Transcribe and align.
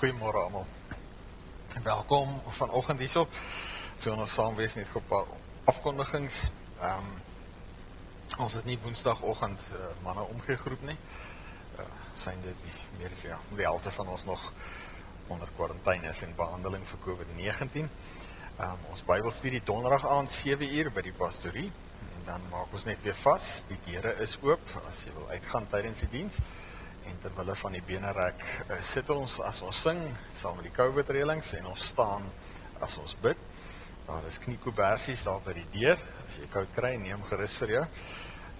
Goeiemôre 0.00 0.40
almal. 0.40 0.66
Welkom 1.82 2.28
vanoggend 2.56 3.02
hierso. 3.04 3.26
So 4.00 4.14
ons 4.16 4.32
saam 4.32 4.54
wees 4.56 4.72
net 4.78 4.88
op 4.96 5.10
afkondigings. 5.68 6.38
Ehm 6.80 7.10
um, 7.10 7.10
ons 8.46 8.56
het 8.56 8.64
nie 8.64 8.78
Woensdagoggend 8.80 9.60
uh, 9.76 9.90
manne 10.00 10.24
omgegroep 10.32 10.86
nie. 10.88 10.96
Uh, 11.76 11.84
Sien 12.22 12.40
dit 12.46 12.64
meer 12.96 13.12
as 13.12 13.26
ja, 13.28 13.36
die 13.50 13.66
helfte 13.66 13.92
van 13.98 14.08
ons 14.14 14.24
nog 14.24 14.46
onder 15.28 15.52
kwarantyne 15.58 16.08
is 16.14 16.24
en 16.24 16.32
behandeling 16.38 16.88
vir 16.94 17.04
COVID-19. 17.04 17.84
Ehm 17.84 18.64
um, 18.70 18.88
ons 18.94 19.04
Bybelstudie 19.04 19.60
donderdag 19.68 20.08
aand 20.08 20.32
7 20.32 20.64
uur 20.78 20.92
by 20.96 21.04
die 21.10 21.16
pastorie 21.20 21.68
en 22.00 22.24
dan 22.32 22.48
maak 22.48 22.72
ons 22.72 22.88
net 22.88 23.04
weer 23.04 23.20
vas. 23.26 23.52
Die 23.68 23.82
deure 23.90 24.16
is 24.24 24.40
oop 24.40 24.76
as 24.86 25.04
jy 25.04 25.12
wil 25.20 25.28
uitgaan 25.36 25.68
tydens 25.68 26.00
die 26.06 26.12
diens 26.16 26.40
en 27.10 27.20
terwille 27.22 27.58
van 27.62 27.76
die 27.76 27.84
benerek 27.84 28.46
uh, 28.68 28.80
sit 28.86 29.10
ons 29.10 29.38
as 29.44 29.60
ons 29.66 29.82
sing 29.88 30.00
saam 30.40 30.56
met 30.58 30.70
die 30.70 30.74
COVID 30.76 31.12
reëlings 31.16 31.52
en 31.60 31.70
ons 31.74 31.90
staan 31.92 32.26
as 32.80 32.96
ons 33.02 33.16
bid. 33.22 33.46
Daar 34.06 34.26
is 34.30 34.40
kniekoebersies 34.42 35.26
daar 35.26 35.42
by 35.44 35.54
die 35.58 35.68
deur. 35.74 36.00
As 36.24 36.40
jy 36.40 36.48
koud 36.50 36.72
kry, 36.74 36.96
neem 36.98 37.22
gerus 37.28 37.54
vir 37.60 37.76
jou. 37.76 37.86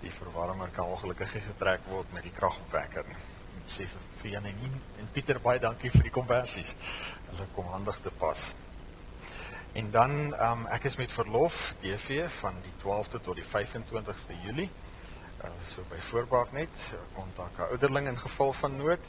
Die 0.05 0.15
verwarmer 0.15 0.71
kan 0.77 0.93
ongelukkig 0.93 1.41
getrek 1.51 1.87
word 1.91 2.13
met 2.17 2.27
die 2.27 2.35
kragopwekker 2.37 3.09
sê 3.71 3.87
vir 4.21 4.33
Jan 4.35 4.49
en, 4.51 4.81
en 5.01 5.09
Pieter 5.15 5.39
baie 5.43 5.61
dankie 5.63 5.93
vir 5.95 6.09
die 6.09 6.15
konversies. 6.15 6.75
Hulle 7.31 7.47
kom 7.55 7.71
handig 7.71 8.01
te 8.05 8.13
pas. 8.21 8.51
En 9.79 9.91
dan 9.95 10.15
um, 10.35 10.65
ek 10.75 10.89
is 10.91 10.99
met 10.99 11.13
verlof 11.15 11.61
DV 11.83 12.25
van 12.41 12.59
die 12.65 12.75
12de 12.83 13.21
tot 13.23 13.39
die 13.39 13.47
25ste 13.47 14.39
Julie. 14.45 14.69
Uh, 15.41 15.49
so 15.73 15.81
by 15.89 15.97
voorbaak 16.05 16.51
net 16.53 16.81
kontak 17.17 17.55
'n 17.57 17.71
ouderling 17.73 18.07
in 18.09 18.19
geval 18.19 18.53
van 18.53 18.77
nood. 18.77 19.05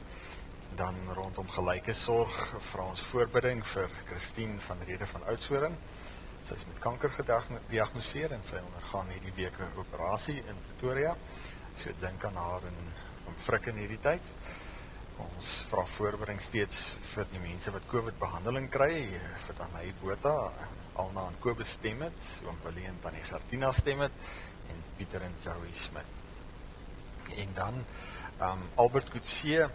Dan 0.75 0.95
rondom 1.13 1.49
gelyke 1.49 1.93
sorg 1.93 2.35
vra 2.71 2.83
ons 2.83 3.01
voorbidding 3.01 3.65
vir 3.67 3.89
Christine 4.05 4.59
van 4.59 4.77
Rede 4.87 5.07
van 5.07 5.25
Oudtshoorn. 5.25 5.75
Sy 6.47 6.53
is 6.53 6.65
met 6.67 6.79
kanker 6.79 7.11
gediagnoseer 7.11 8.31
en 8.31 8.43
sy 8.43 8.61
ondergaan 8.63 9.11
hierdie 9.11 9.33
week 9.35 9.59
'n 9.59 9.75
operasie 9.75 10.37
in 10.37 10.55
Pretoria. 10.67 11.15
So 11.83 11.89
dink 11.99 12.23
aan 12.23 12.35
haar 12.35 12.63
in 12.63 12.79
om 13.27 13.35
frik 13.43 13.65
in 13.65 13.75
hierdie 13.75 14.01
tyd. 14.01 14.21
Ons 15.17 15.65
vra 15.69 15.85
voorbidding 15.85 16.41
steeds 16.41 16.95
vir 17.13 17.25
die 17.31 17.39
mense 17.39 17.71
wat 17.71 17.91
COVID 17.91 18.19
behandeling 18.19 18.69
kry 18.69 19.19
vir 19.45 19.55
dan 19.57 19.75
hy 19.75 19.93
Botha 20.01 20.51
alna 20.93 21.21
aan 21.21 21.39
Kobus 21.39 21.69
stem 21.69 22.01
het 22.01 22.23
oom 22.45 22.57
Willie 22.63 22.87
en 22.87 22.99
tannie 23.01 23.23
Gertina 23.23 23.71
stem 23.71 23.99
het 23.99 24.11
en 24.69 24.83
Pieter 24.97 25.21
en 25.21 25.35
Joey 25.43 25.73
Smit 25.73 26.20
en 27.35 27.53
dan 27.53 27.85
um 28.41 28.61
Albert 28.75 29.09
Kutse 29.09 29.69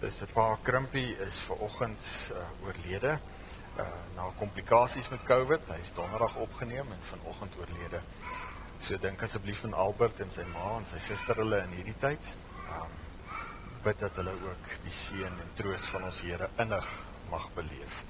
is 0.00 0.22
'n 0.22 0.32
paar 0.32 0.58
krimpie 0.62 1.16
is 1.26 1.36
ver 1.46 1.56
oggend 1.56 2.00
uh, 2.32 2.66
oorlede 2.66 3.18
uh 3.78 3.98
na 4.14 4.30
komplikasies 4.38 5.08
met 5.08 5.22
COVID. 5.24 5.60
Hy's 5.66 5.92
donderdag 5.94 6.34
opgeneem 6.36 6.92
en 6.92 7.02
vanoggend 7.02 7.54
oorlede. 7.56 8.00
So 8.80 8.98
dink 8.98 9.22
asseblief 9.22 9.64
aan 9.64 9.74
Albert 9.74 10.20
en 10.20 10.30
sy 10.30 10.44
ma 10.52 10.76
en 10.76 10.86
sy 10.90 10.98
suster 10.98 11.36
hulle 11.36 11.62
in 11.62 11.76
hierdie 11.78 11.98
tyd. 12.00 12.32
Um 12.80 12.92
bid 13.82 13.98
dat 13.98 14.16
hulle 14.20 14.32
ook 14.32 14.72
die 14.84 14.92
seën 14.92 15.40
en 15.44 15.52
troos 15.54 15.88
van 15.92 16.04
ons 16.04 16.20
Here 16.20 16.50
innig 16.56 16.88
mag 17.30 17.48
beleef. 17.54 18.02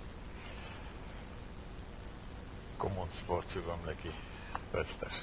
Kom 2.78 2.96
ons 2.98 3.22
word 3.28 3.50
so 3.50 3.62
oomblikie 3.68 4.14
rustig. 4.72 5.22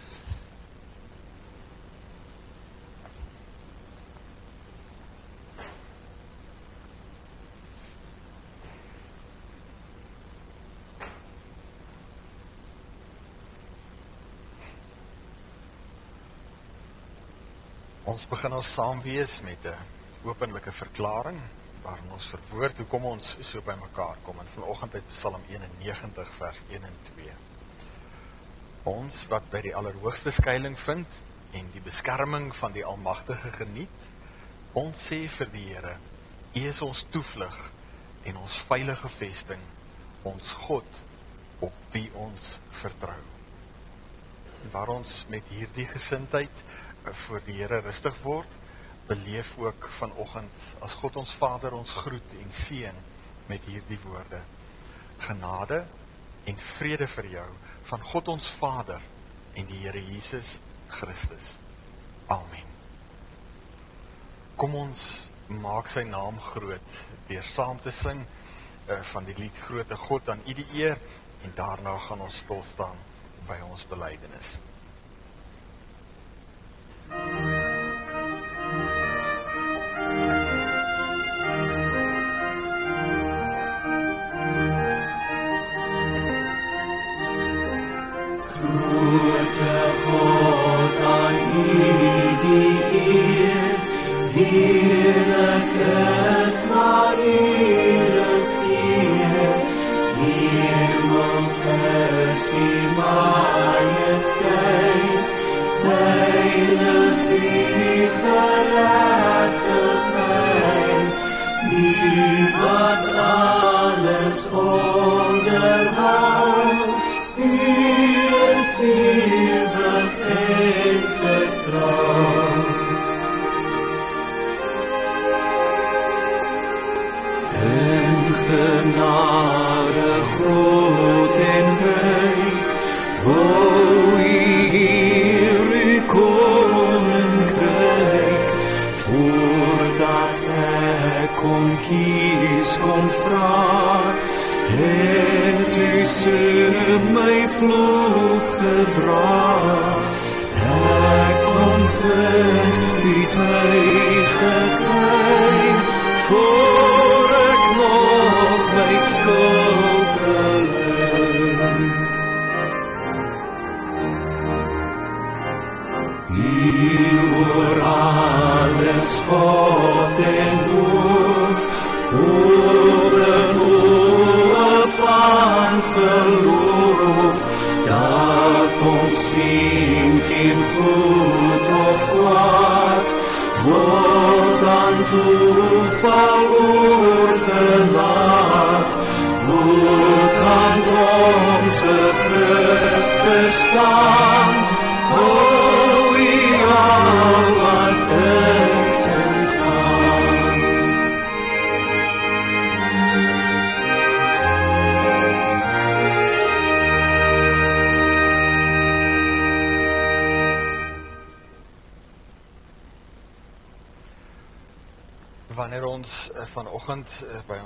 Ons 18.18 18.26
begin 18.26 18.56
ons 18.58 18.70
saam 18.74 19.02
wees 19.06 19.34
met 19.46 19.66
'n 19.70 20.26
openlike 20.26 20.72
verklaring 20.72 21.38
waarin 21.84 22.14
ons 22.16 22.26
verwoord 22.26 22.78
hoekom 22.82 23.04
ons 23.06 23.36
so 23.42 23.62
bymekaar 23.62 24.18
kom 24.24 24.40
en 24.40 24.48
vanoggend 24.56 24.94
uit 24.94 25.12
Psalm 25.12 25.44
91 25.50 26.32
vers 26.38 26.64
1 26.70 26.84
en 26.84 26.98
2. 27.10 27.36
Ons 28.84 29.20
wat 29.30 29.46
by 29.52 29.62
die 29.62 29.76
allerhoogste 29.76 30.32
skuilings 30.32 30.82
vind 30.82 31.20
en 31.52 31.70
die 31.76 31.84
beskerming 31.90 32.50
van 32.56 32.74
die 32.74 32.86
Almagtige 32.86 33.52
geniet, 33.52 34.10
ons 34.74 35.06
sê 35.12 35.28
vir 35.28 35.54
die 35.54 35.68
Here, 35.68 35.96
U 36.56 36.66
is 36.74 36.82
ons 36.82 37.06
toevlug 37.10 37.60
en 38.24 38.38
ons 38.38 38.58
veilige 38.72 39.10
vesting, 39.10 39.62
ons 40.24 40.52
God 40.66 41.02
op 41.60 41.74
wie 41.92 42.10
ons 42.14 42.58
vertrou. 42.82 43.22
Waar 44.72 44.90
ons 44.90 45.26
met 45.30 45.44
hierdie 45.54 45.86
gesindheid 45.86 46.66
voor 47.14 47.42
die 47.46 47.58
Here 47.60 47.80
rustig 47.86 48.16
word, 48.24 48.50
beleef 49.08 49.54
ook 49.58 49.88
vanoggend 50.00 50.64
as 50.84 50.94
God 51.00 51.16
ons 51.16 51.32
Vader 51.40 51.74
ons 51.74 51.94
groet 51.94 52.34
en 52.42 52.52
seën 52.52 53.04
met 53.48 53.64
hierdie 53.66 54.00
woorde. 54.04 54.42
Genade 55.24 55.86
en 56.48 56.60
vrede 56.76 57.08
vir 57.08 57.30
jou 57.38 57.48
van 57.88 58.04
God 58.04 58.28
ons 58.36 58.50
Vader 58.60 59.02
en 59.56 59.70
die 59.70 59.80
Here 59.86 60.04
Jesus 60.04 60.58
Christus. 60.88 61.56
Amen. 62.28 62.68
Kom 64.60 64.76
ons 64.76 65.30
maak 65.48 65.88
sy 65.88 66.04
naam 66.04 66.40
groot 66.52 67.04
deur 67.30 67.46
saam 67.48 67.80
te 67.84 67.92
sing 67.96 68.24
uh, 68.24 69.00
van 69.14 69.28
die 69.28 69.36
lied 69.38 69.60
Grote 69.68 69.96
God 70.08 70.30
aan 70.34 70.44
U 70.48 70.56
die 70.58 70.68
eer 70.76 71.00
en 71.46 71.54
daarna 71.56 71.96
gaan 72.08 72.24
ons 72.26 72.42
stil 72.44 72.64
staan 72.68 72.98
by 73.48 73.60
ons 73.70 73.86
belydenis. 73.88 74.56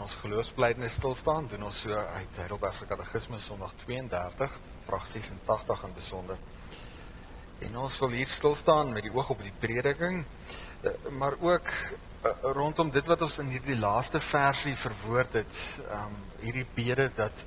By 0.02 0.08
ons 0.08 0.22
geloofsblydenis 0.24 0.96
stil 0.98 1.14
staan, 1.14 1.46
doen 1.46 1.68
ons 1.68 1.80
so 1.84 1.94
uit 1.94 2.38
Heidelberg 2.40 2.74
se 2.74 2.88
Katekismus 2.90 3.44
Sondag 3.46 3.76
32, 3.84 4.56
vraag 4.88 5.04
86 5.12 5.84
in 5.86 5.94
besonder. 5.94 6.40
En 7.68 7.78
ons 7.84 7.98
wil 8.02 8.16
hier 8.18 8.32
stil 8.34 8.56
staan 8.58 8.96
met 8.96 9.06
die 9.06 9.14
oog 9.14 9.30
op 9.36 9.44
die 9.46 9.54
prediking, 9.62 10.24
uh, 10.24 10.96
maar 11.20 11.38
ook 11.38 11.70
uh, 11.70 12.34
rondom 12.58 12.90
dit 12.90 13.06
wat 13.06 13.22
ons 13.22 13.38
in 13.44 13.54
hierdie 13.54 13.78
laaste 13.78 14.24
versie 14.26 14.74
verwoord 14.74 15.38
het, 15.44 15.62
um, 15.94 16.18
hierdie 16.42 16.66
bede 16.74 17.12
dat 17.22 17.46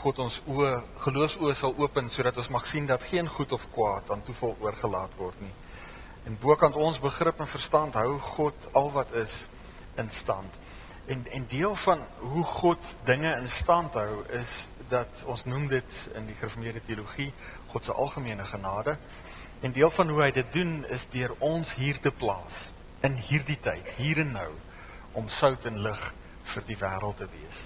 God 0.00 0.24
ons 0.24 0.40
oë 0.48 0.72
geloofsoë 1.04 1.52
sal 1.60 1.76
open 1.76 2.08
sodat 2.08 2.40
ons 2.40 2.54
mag 2.56 2.64
sien 2.64 2.88
dat 2.88 3.04
geen 3.04 3.28
goed 3.28 3.52
of 3.52 3.68
kwaad 3.74 4.14
aan 4.14 4.24
toeval 4.24 4.56
oorgelaat 4.64 5.20
word 5.20 5.44
nie. 5.44 5.52
En 6.24 6.40
bokant 6.40 6.80
ons 6.88 7.04
begrip 7.04 7.44
en 7.44 7.52
verstand 7.52 8.00
hou 8.00 8.14
God 8.38 8.70
al 8.72 8.94
wat 8.96 9.12
is 9.26 9.42
in 10.00 10.08
stand. 10.08 10.64
En 11.06 11.26
en 11.30 11.46
deel 11.48 11.74
van 11.74 12.00
hoe 12.18 12.44
God 12.44 12.78
dinge 13.04 13.30
in 13.36 13.50
stand 13.50 13.94
hou 13.94 14.24
is 14.34 14.68
dat 14.88 15.22
ons 15.24 15.44
noem 15.44 15.68
dit 15.70 15.98
in 16.14 16.26
die 16.26 16.34
gereformeerde 16.34 16.82
teologie 16.86 17.32
God 17.66 17.84
se 17.84 17.92
algemene 17.92 18.44
genade. 18.44 18.96
En 19.60 19.72
deel 19.72 19.90
van 19.90 20.08
hoe 20.08 20.22
hy 20.22 20.30
dit 20.30 20.52
doen 20.52 20.84
is 20.94 21.06
deur 21.10 21.34
ons 21.38 21.74
hier 21.74 22.00
te 22.00 22.10
plaas 22.10 22.70
in 23.06 23.16
hierdie 23.28 23.58
tyd, 23.60 23.86
hier 23.96 24.18
en 24.18 24.32
nou 24.32 24.50
om 25.16 25.28
sout 25.28 25.64
en 25.66 25.78
lig 25.82 26.02
vir 26.52 26.66
die 26.66 26.78
wêreld 26.80 27.18
te 27.22 27.28
wees. 27.30 27.62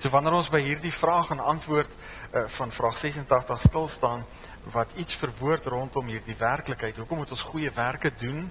So 0.00 0.08
wanneer 0.12 0.38
ons 0.38 0.50
by 0.52 0.60
hierdie 0.64 0.92
vraag 0.92 1.30
en 1.34 1.42
antwoord 1.44 1.90
uh, 1.92 2.46
van 2.56 2.72
vraag 2.72 2.96
86 2.96 3.66
stil 3.68 3.88
staan 3.88 4.24
wat 4.72 4.92
iets 4.96 5.16
verwoord 5.20 5.66
rondom 5.72 6.08
hierdie 6.08 6.36
werklikheid, 6.40 6.96
hoekom 6.96 7.22
moet 7.22 7.32
ons 7.36 7.48
goeie 7.52 7.70
werke 7.76 8.12
doen 8.20 8.46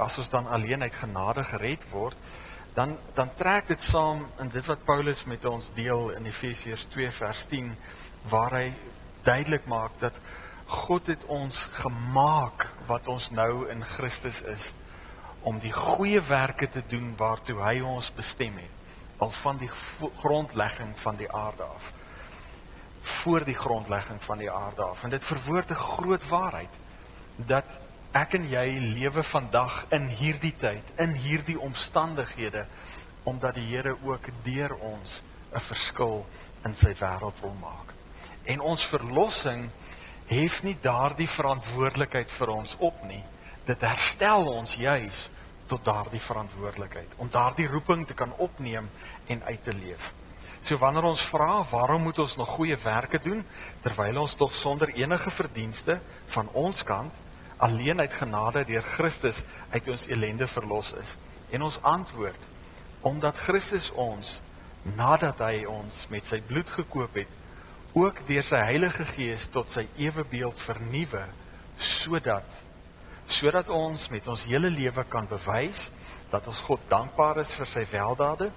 as 0.00 0.18
ons 0.20 0.28
dan 0.32 0.48
alleen 0.48 0.82
uit 0.82 0.94
genade 0.94 1.44
gered 1.48 1.84
word? 1.90 2.16
Dan 2.74 2.96
dan 3.14 3.30
trek 3.36 3.68
dit 3.68 3.82
saam 3.82 4.26
in 4.40 4.48
dit 4.48 4.66
wat 4.66 4.84
Paulus 4.84 5.24
met 5.24 5.44
ons 5.44 5.70
deel 5.74 6.10
in 6.10 6.26
Efesiërs 6.26 6.86
2 6.94 7.10
vers 7.10 7.44
10 7.50 7.72
waar 8.28 8.56
hy 8.56 8.72
duidelik 9.22 9.66
maak 9.66 9.98
dat 10.00 10.16
God 10.66 11.06
het 11.06 11.24
ons 11.26 11.68
gemaak 11.72 12.68
wat 12.86 13.08
ons 13.08 13.30
nou 13.30 13.68
in 13.70 13.84
Christus 13.84 14.42
is 14.42 14.72
om 15.42 15.58
die 15.58 15.72
goeie 15.72 16.20
werke 16.20 16.68
te 16.70 16.82
doen 16.88 17.12
waartoe 17.16 17.58
hy 17.60 17.80
ons 17.80 18.12
bestem 18.14 18.56
het 18.56 18.80
al 19.22 19.30
van 19.30 19.58
die 19.60 19.70
grondlegging 20.22 20.94
van 20.98 21.16
die 21.16 21.30
aarde 21.30 21.62
af 21.62 21.92
voor 23.02 23.44
die 23.44 23.54
grondlegging 23.54 24.22
van 24.22 24.38
die 24.38 24.50
aarde 24.50 24.82
af. 24.82 25.02
En 25.02 25.10
dit 25.10 25.24
verwoord 25.24 25.70
'n 25.70 25.74
groot 25.74 26.28
waarheid 26.28 26.74
dat 27.36 27.64
ek 28.12 28.36
en 28.36 28.48
jy 28.50 28.66
lewe 28.98 29.22
vandag 29.24 29.86
in 29.96 30.08
hierdie 30.20 30.54
tyd, 30.60 30.84
in 31.00 31.14
hierdie 31.16 31.58
omstandighede 31.60 32.66
omdat 33.24 33.54
die 33.54 33.68
Here 33.70 33.94
ook 34.02 34.28
deur 34.44 34.74
ons 34.74 35.22
'n 35.54 35.60
verskil 35.60 36.26
in 36.64 36.74
sy 36.74 36.94
wêreld 36.94 37.40
wil 37.40 37.54
maak. 37.60 37.94
En 38.44 38.60
ons 38.60 38.86
verlossing 38.86 39.70
hef 40.26 40.62
nie 40.62 40.76
daardie 40.80 41.28
verantwoordelikheid 41.28 42.30
vir 42.30 42.48
ons 42.48 42.76
op 42.78 43.02
nie. 43.04 43.22
Dit 43.64 43.80
herstel 43.80 44.46
ons 44.46 44.74
juis 44.74 45.30
tot 45.66 45.84
daardie 45.84 46.20
verantwoordelikheid 46.20 47.14
om 47.16 47.30
daardie 47.30 47.68
roeping 47.68 48.06
te 48.06 48.14
kan 48.14 48.32
opneem 48.36 48.90
en 49.26 49.42
uit 49.44 49.64
te 49.64 49.72
leef. 49.72 50.12
So 50.62 50.78
wanneer 50.78 51.08
ons 51.08 51.22
vra 51.26 51.64
waarom 51.70 52.02
moet 52.02 52.18
ons 52.18 52.36
nog 52.36 52.48
goeie 52.48 52.76
werke 52.76 53.18
doen 53.22 53.44
terwyl 53.82 54.20
ons 54.22 54.34
tog 54.34 54.54
sonder 54.54 54.88
enige 54.94 55.30
verdienste 55.30 56.00
van 56.26 56.48
ons 56.52 56.82
kant 56.82 57.21
alleen 57.62 58.00
uit 58.00 58.14
genade 58.18 58.64
deur 58.66 58.82
Christus 58.96 59.44
uit 59.70 59.88
ons 59.88 60.06
elende 60.10 60.48
verlos 60.50 60.92
is. 60.98 61.16
En 61.50 61.62
ons 61.62 61.78
antwoord 61.82 62.48
omdat 63.02 63.38
Christus 63.38 63.90
ons 63.98 64.40
nadat 64.98 65.38
hy 65.42 65.64
ons 65.70 66.06
met 66.10 66.26
sy 66.26 66.40
bloed 66.42 66.70
gekoop 66.70 67.14
het, 67.18 67.30
ook 67.92 68.22
deur 68.26 68.46
sy 68.46 68.60
Heilige 68.66 69.04
Gees 69.04 69.46
tot 69.52 69.70
sy 69.70 69.84
ewe 70.00 70.24
beeld 70.28 70.60
vernuwe 70.64 71.26
sodat 71.78 72.60
sodat 73.32 73.68
ons 73.72 74.08
met 74.12 74.26
ons 74.28 74.44
hele 74.48 74.68
lewe 74.72 75.04
kan 75.08 75.28
bewys 75.28 75.86
dat 76.32 76.46
ons 76.50 76.60
God 76.66 76.82
dankbaar 76.90 77.40
is 77.44 77.52
vir 77.56 77.68
sy 77.70 77.84
weldade 77.92 78.48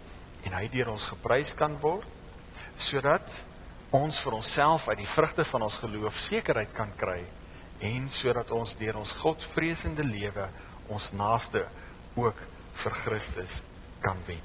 en 0.47 0.55
hy 0.55 0.65
deur 0.71 0.93
ons 0.95 1.09
geprys 1.11 1.53
kan 1.57 1.75
word 1.83 2.07
sodat 2.79 3.27
ons 3.95 4.17
vir 4.23 4.37
onsself 4.39 4.89
uit 4.89 5.01
die 5.03 5.09
vrugte 5.09 5.45
van 5.47 5.67
ons 5.67 5.79
geloof 5.83 6.19
sekerheid 6.19 6.73
kan 6.75 6.91
kry 6.99 7.21
en 7.85 8.09
sodat 8.09 8.51
ons 8.55 8.75
deur 8.79 8.97
ons 9.01 9.15
Godvreesende 9.21 10.05
lewe 10.07 10.49
ons 10.93 11.11
naaste 11.17 11.65
ook 12.15 12.41
vir 12.83 12.97
Christus 13.03 13.61
kan 14.03 14.17
wen. 14.27 14.43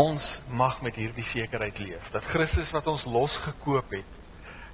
Ons 0.00 0.40
mag 0.50 0.80
met 0.82 0.96
hierdie 0.98 1.26
sekerheid 1.26 1.78
leef 1.78 2.10
dat 2.14 2.26
Christus 2.26 2.72
wat 2.74 2.88
ons 2.90 3.06
losgekoop 3.06 3.92
het, 3.94 4.20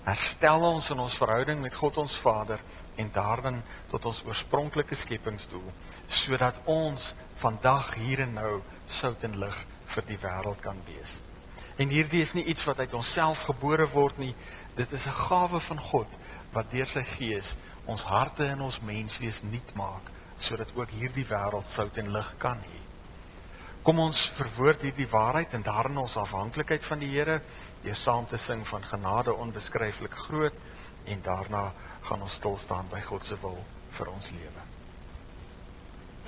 herstel 0.07 0.65
ons 0.65 0.89
in 0.95 1.03
ons 1.03 1.17
verhouding 1.21 1.61
met 1.61 1.77
God 1.77 1.99
ons 2.01 2.17
Vader 2.17 2.63
en 3.01 3.11
daarin 3.13 3.59
tot 3.91 4.07
ons 4.09 4.23
oorspronklike 4.29 4.97
skepingsdoel 4.97 5.67
sodat 6.09 6.57
ons 6.65 7.13
vandag 7.43 7.93
hier 8.01 8.25
en 8.25 8.33
nou 8.39 8.55
sout 8.91 9.21
en 9.29 9.37
lig 9.43 9.59
vir 9.93 10.09
die 10.09 10.19
wêreld 10.23 10.65
kan 10.65 10.81
wees. 10.89 11.19
En 11.81 11.93
hierdie 11.93 12.23
is 12.25 12.33
nie 12.37 12.47
iets 12.51 12.65
wat 12.69 12.81
uit 12.81 12.97
onsself 12.97 13.45
gebore 13.49 13.87
word 13.93 14.19
nie, 14.21 14.35
dit 14.77 14.93
is 14.93 15.07
'n 15.07 15.21
gawe 15.29 15.61
van 15.61 15.81
God 15.93 16.09
wat 16.55 16.71
deur 16.73 16.89
sy 16.89 17.03
gees 17.17 17.57
ons 17.91 18.05
harte 18.07 18.47
en 18.47 18.67
ons 18.67 18.81
menswees 18.87 19.43
nuut 19.47 19.75
maak 19.79 20.11
sodat 20.41 20.71
ook 20.75 20.93
hierdie 20.97 21.27
wêreld 21.29 21.69
sout 21.69 21.99
en 22.01 22.13
lig 22.15 22.29
kan 22.41 22.61
hê. 22.65 22.79
Kom 23.85 24.01
ons 24.01 24.23
verwoord 24.37 24.87
hierdie 24.87 25.09
waarheid 25.09 25.55
en 25.57 25.65
daarin 25.65 26.01
ons 26.01 26.17
afhanklikheid 26.21 26.85
van 26.85 27.01
die 27.03 27.13
Here 27.13 27.41
deur 27.85 27.97
saam 27.97 28.27
te 28.29 28.41
sing 28.41 28.65
van 28.69 28.85
genade 28.89 29.35
onbeskryflik 29.35 30.17
groot 30.27 30.57
en 31.05 31.23
daarna 31.25 31.71
gaan 32.09 32.25
ons 32.25 32.41
stil 32.41 32.59
staan 32.61 32.89
by 32.93 33.01
God 33.05 33.27
se 33.27 33.41
wil 33.45 33.59
vir 33.99 34.13
ons 34.17 34.35
lewe. 34.37 34.69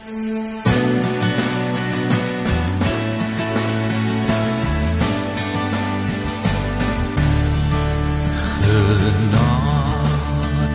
Genade 0.02 1.31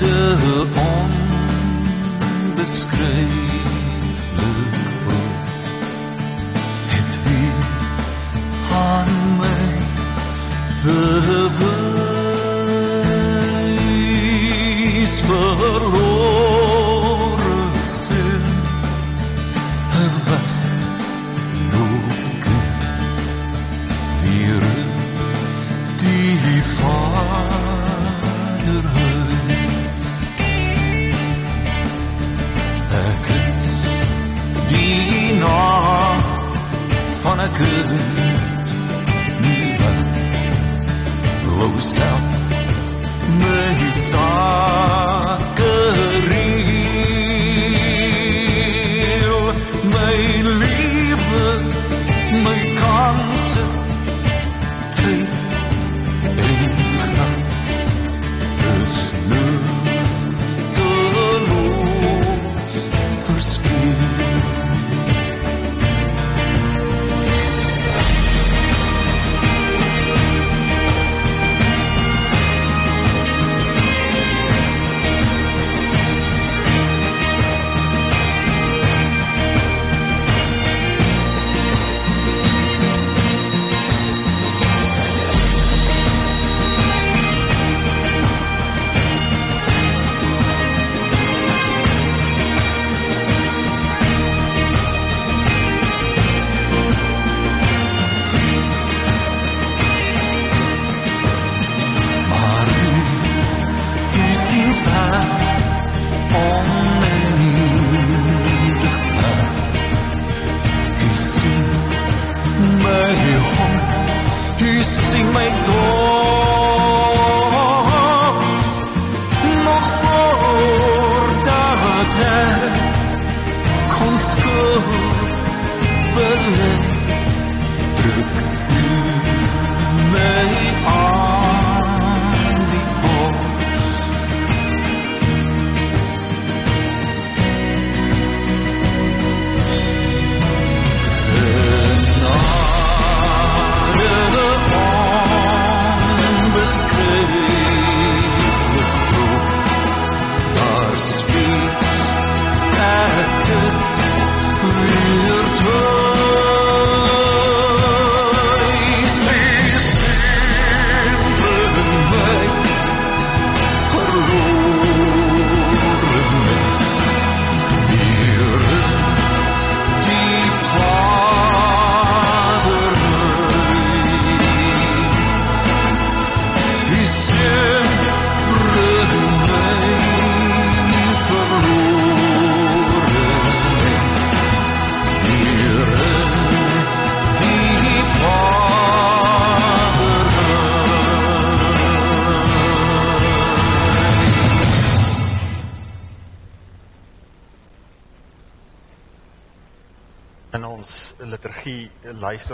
Ewige 0.08 0.66
onbeschrijfelijk 2.56 4.88
woord. 5.06 5.48
me. 9.38 9.78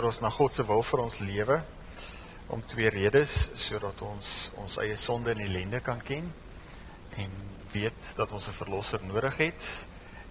Luister 0.04 0.26
ons 0.26 0.32
na 0.32 0.36
God 0.36 0.52
se 0.52 0.64
wil 0.68 0.82
vir 0.84 1.00
ons 1.00 1.14
lewe 1.24 1.54
om 2.52 2.62
twee 2.68 2.90
redes 2.92 3.34
sodat 3.56 4.00
ons 4.04 4.32
ons 4.60 4.74
eie 4.82 4.96
sonde 5.00 5.30
en 5.32 5.40
ellende 5.40 5.78
kan 5.80 6.02
ken 6.04 6.26
en 7.16 7.30
weet 7.72 8.10
dat 8.18 8.32
ons 8.36 8.48
'n 8.48 8.52
verlosser 8.52 9.00
nodig 9.00 9.36
het 9.36 9.62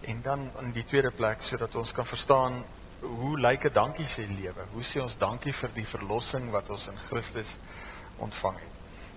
en 0.02 0.22
dan 0.22 0.52
in 0.62 0.74
die 0.74 0.86
tweede 0.86 1.10
plek 1.10 1.42
sodat 1.42 1.76
ons 1.76 1.92
kan 1.92 2.06
verstaan 2.06 2.64
hoe 3.02 3.40
lyk 3.40 3.66
'n 3.66 3.74
dankie 3.74 4.06
sê 4.06 4.28
lewe? 4.28 4.64
Hoe 4.74 4.84
sê 4.84 5.02
ons 5.02 5.18
dankie 5.18 5.54
vir 5.54 5.70
die 5.74 5.88
verlossing 5.88 6.52
wat 6.52 6.70
ons 6.70 6.88
in 6.88 6.98
Christus 7.10 7.58
ontvang 8.18 8.56
het? 8.56 8.74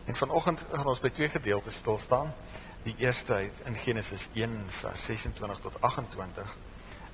En 0.07 0.17
vanoggend 0.17 0.65
gaan 0.73 0.87
ons 0.87 1.01
by 1.01 1.11
twee 1.11 1.29
gedeeltes 1.29 1.75
stil 1.75 1.99
staan. 1.99 2.33
Die 2.85 2.95
eerste 2.99 3.33
uit 3.35 3.53
in 3.67 3.75
Genesis 3.75 4.29
1 4.35 4.65
vers 4.69 5.05
26 5.05 5.61
tot 5.61 5.81
28 5.81 6.57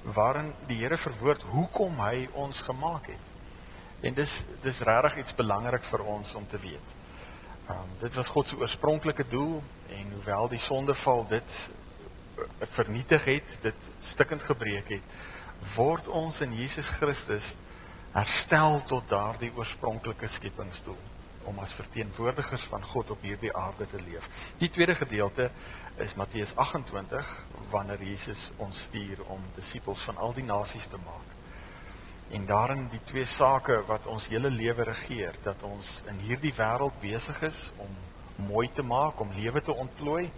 waarin 0.03 0.55
die 0.67 0.77
Here 0.77 0.97
verwoord 0.97 1.43
hoekom 1.43 1.99
hy 1.99 2.29
ons 2.33 2.61
gemaak 2.61 3.07
het. 3.07 3.32
En 4.03 4.15
dis 4.15 4.33
dis 4.63 4.81
regtig 4.87 5.21
iets 5.23 5.35
belangrik 5.39 5.85
vir 5.87 6.03
ons 6.15 6.35
om 6.35 6.47
te 6.51 6.59
weet. 6.59 6.89
Um, 7.71 7.91
dit 8.01 8.15
was 8.19 8.31
God 8.35 8.49
se 8.49 8.59
oorspronklike 8.59 9.25
doel 9.31 9.61
en 9.95 10.11
hoewel 10.17 10.49
die 10.51 10.59
sondeval 10.59 11.27
dit 11.31 11.59
uh, 11.63 12.47
vernietig 12.75 13.25
het, 13.25 13.53
dit 13.63 13.87
stikkend 14.03 14.43
gebreek 14.43 14.91
het, 14.97 15.15
word 15.77 16.09
ons 16.11 16.41
in 16.43 16.55
Jesus 16.59 16.91
Christus 16.99 17.53
herstel 18.13 18.83
tot 18.91 19.07
daardie 19.09 19.53
oorspronklike 19.57 20.29
skepingsdoel 20.29 20.99
om 21.49 21.59
as 21.63 21.75
verteenwoordigers 21.75 22.67
van 22.71 22.83
God 22.87 23.15
op 23.15 23.23
hierdie 23.23 23.55
aarde 23.57 23.87
te 23.91 24.03
leef. 24.03 24.29
Die 24.59 24.71
tweede 24.71 24.95
gedeelte 24.99 25.51
is 26.03 26.15
Matteus 26.19 26.55
28 26.57 27.31
wanneer 27.71 28.03
Jesus 28.03 28.51
ons 28.57 28.85
stuur 28.89 29.23
om 29.33 29.43
disippels 29.57 30.03
van 30.11 30.19
al 30.19 30.35
die 30.37 30.47
nasies 30.47 30.91
te 30.91 31.01
maak. 31.07 31.42
En 32.33 32.47
daarin 32.49 32.87
die 32.91 33.01
twee 33.05 33.25
sake 33.29 33.83
wat 33.87 34.07
ons 34.09 34.29
hele 34.33 34.51
lewe 34.51 34.87
regeer, 34.89 35.37
dat 35.45 35.63
ons 35.69 35.99
in 36.09 36.21
hierdie 36.25 36.55
wêreld 36.57 36.97
besig 37.03 37.43
is 37.49 37.59
om 37.77 37.91
mooi 38.49 38.71
te 38.73 38.83
maak, 38.83 39.21
om 39.21 39.35
lewe 39.37 39.61
te 39.61 39.75
ontplooi 39.75 40.31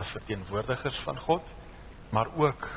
as 0.00 0.14
verteenwoordigers 0.16 1.00
van 1.04 1.18
God, 1.20 1.44
maar 2.10 2.30
ook 2.36 2.68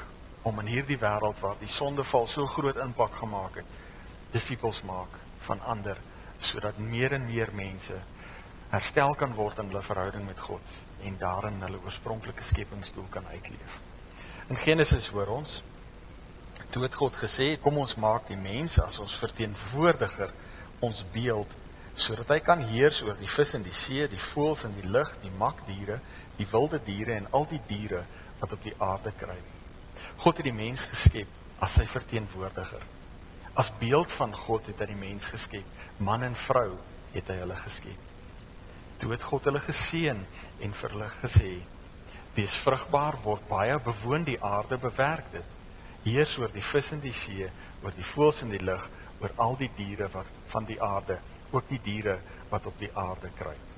om 0.46 0.60
in 0.60 0.74
hierdie 0.76 1.00
wêreld 1.00 1.40
waar 1.42 1.56
die 1.60 1.72
sondeval 1.72 2.28
so 2.28 2.48
groot 2.52 2.78
impak 2.84 3.16
gemaak 3.22 3.62
het, 3.62 3.72
disippels 4.36 4.84
maak 4.84 5.16
van 5.48 5.64
ander 5.64 5.98
sodat 6.44 6.78
meer 6.78 7.16
en 7.16 7.26
meer 7.26 7.50
mense 7.56 7.96
herstel 8.74 9.16
kan 9.16 9.34
word 9.38 9.62
in 9.62 9.72
hulle 9.72 9.84
verhouding 9.86 10.26
met 10.28 10.42
God 10.42 10.76
en 11.08 11.16
daarin 11.22 11.62
hulle 11.64 11.80
oorspronklike 11.86 12.44
skepingsdoel 12.44 13.08
kan 13.14 13.28
uitleef. 13.32 13.80
In 14.50 14.60
Genesis 14.60 15.08
hoor 15.14 15.32
ons 15.38 15.62
toe 16.72 16.84
het 16.84 16.96
God 16.98 17.18
gesê 17.20 17.56
kom 17.62 17.78
ons 17.82 17.96
maak 18.02 18.28
die 18.30 18.40
mens 18.40 18.80
as 18.84 19.00
ons 19.04 19.16
verteenwoordiger 19.22 20.34
ons 20.86 21.04
beeld 21.14 21.52
sodat 21.96 22.34
hy 22.36 22.40
kan 22.44 22.64
heers 22.74 23.00
oor 23.06 23.16
die 23.20 23.30
vis 23.32 23.54
in 23.56 23.64
die 23.64 23.74
see, 23.74 24.04
die 24.12 24.20
voëls 24.20 24.66
in 24.68 24.74
die 24.76 24.90
lug, 24.92 25.14
die 25.24 25.32
makdiere, 25.40 26.02
die 26.36 26.48
wilde 26.52 26.82
diere 26.84 27.16
en 27.16 27.30
al 27.32 27.48
die 27.48 27.62
diere 27.70 28.04
wat 28.42 28.52
op 28.52 28.66
die 28.68 28.76
aarde 28.84 29.14
kruip. 29.16 29.54
God 30.20 30.42
het 30.42 30.48
die 30.48 30.56
mens 30.56 30.84
geskep 30.92 31.64
as 31.64 31.78
sy 31.80 31.86
verteenwoordiger. 31.88 32.84
As 33.56 33.72
beeld 33.80 34.12
van 34.12 34.36
God 34.36 34.68
het 34.68 34.84
hy 34.84 34.90
die 34.92 35.00
mens 35.00 35.30
geskep. 35.32 35.64
Man 36.04 36.26
en 36.28 36.36
vrou 36.36 36.76
het 37.14 37.32
hy 37.32 37.40
hulle 37.40 37.56
geskep. 37.62 38.12
Toe 39.00 39.14
het 39.14 39.24
God 39.24 39.48
hulle 39.48 39.62
geseën 39.64 40.20
en 40.68 40.76
vir 40.80 40.96
hulle 40.96 41.08
gesê: 41.22 41.52
Wees 42.36 42.56
vrugbaar, 42.60 43.16
word 43.24 43.48
baie, 43.48 43.78
bewoon 43.80 44.28
die 44.28 44.40
aarde, 44.44 44.80
bewerk 44.80 45.32
dit. 45.32 45.55
Heers 46.06 46.38
oor 46.38 46.52
die 46.54 46.64
vis 46.64 46.92
in 46.94 47.02
die 47.02 47.14
see, 47.16 47.48
oor 47.84 47.94
die 47.96 48.06
voëls 48.06 48.44
in 48.46 48.54
die 48.54 48.62
lug, 48.64 48.84
oor 49.22 49.34
al 49.42 49.56
die 49.58 49.72
diere 49.78 50.10
wat 50.14 50.30
van 50.52 50.68
die 50.70 50.78
aarde, 50.82 51.18
ook 51.52 51.70
die 51.70 51.82
diere 51.84 52.20
wat 52.52 52.68
op 52.70 52.78
die 52.80 52.92
aarde 52.94 53.32
kruip. 53.38 53.72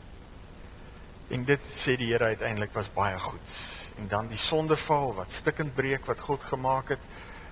En 1.32 1.44
dit 1.48 1.72
sê 1.76 1.98
die 2.00 2.08
Here 2.14 2.32
uiteindelik 2.32 2.72
was 2.76 2.90
baie 2.96 3.18
goed. 3.20 3.56
En 4.00 4.08
dan 4.08 4.30
die 4.32 4.40
sondeval 4.40 5.14
wat 5.18 5.34
stikkend 5.36 5.76
breek 5.76 6.06
wat 6.08 6.22
God 6.24 6.44
gemaak 6.44 6.94
het 6.96 7.04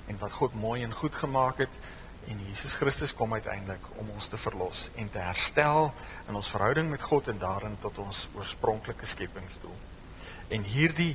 en 0.07 0.19
wat 0.21 0.31
God 0.31 0.55
mooi 0.55 0.83
en 0.83 0.93
goed 0.93 1.15
gemaak 1.15 1.63
het 1.65 1.81
en 2.29 2.39
Jesus 2.47 2.73
Christus 2.79 3.13
kom 3.13 3.33
uiteindelik 3.33 3.81
om 4.01 4.09
ons 4.15 4.27
te 4.27 4.37
verlos 4.37 4.89
en 4.95 5.09
te 5.11 5.21
herstel 5.21 5.91
in 6.29 6.37
ons 6.37 6.49
verhouding 6.49 6.89
met 6.89 7.01
God 7.01 7.27
en 7.27 7.41
daarin 7.41 7.75
tot 7.81 7.97
ons 8.01 8.27
oorspronklike 8.37 9.05
skepingsdoel. 9.05 9.75
En 10.47 10.63
hierdie 10.63 11.13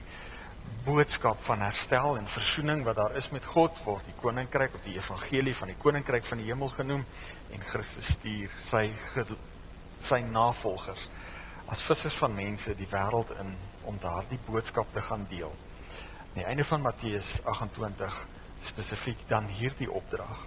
boodskap 0.84 1.42
van 1.44 1.60
herstel 1.60 2.16
en 2.16 2.26
versoening 2.28 2.84
wat 2.84 2.96
daar 2.96 3.16
is 3.16 3.28
met 3.30 3.44
God 3.44 3.76
word 3.84 4.06
die 4.08 4.16
koninkryk 4.20 4.74
of 4.74 4.84
die 4.86 4.96
evangelie 4.96 5.54
van 5.56 5.68
die 5.72 5.78
koninkryk 5.78 6.24
van 6.24 6.40
die 6.40 6.46
hemel 6.48 6.70
genoem 6.72 7.02
en 7.52 7.64
Christus 7.68 8.14
stuur 8.16 8.54
sy 8.68 8.84
sy 10.00 10.20
navolgers 10.24 11.10
as 11.70 11.82
vissers 11.86 12.16
van 12.18 12.34
mense 12.34 12.74
die 12.78 12.88
wêreld 12.90 13.30
in 13.42 13.52
om 13.90 13.98
daardie 14.02 14.38
boodskap 14.46 14.88
te 14.92 15.02
gaan 15.04 15.26
deel. 15.30 15.52
Aan 16.30 16.38
die 16.40 16.46
einde 16.48 16.64
van 16.64 16.82
Matteus 16.82 17.36
28 17.44 18.16
spesifiek 18.66 19.22
dan 19.28 19.46
hierdie 19.58 19.90
opdrag. 19.90 20.46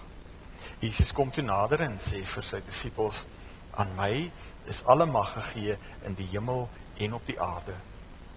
Jesus 0.80 1.14
kom 1.16 1.32
toe 1.32 1.46
nader 1.46 1.86
en 1.86 2.00
sê 2.04 2.24
vir 2.28 2.44
sy 2.44 2.60
disippels: 2.68 3.24
"Aan 3.72 3.96
my 3.96 4.32
is 4.68 4.84
alle 4.86 5.06
mag 5.06 5.34
gegee 5.34 5.78
in 6.06 6.16
die 6.20 6.28
hemel 6.32 6.68
en 6.98 7.14
op 7.14 7.26
die 7.26 7.40
aarde. 7.42 7.76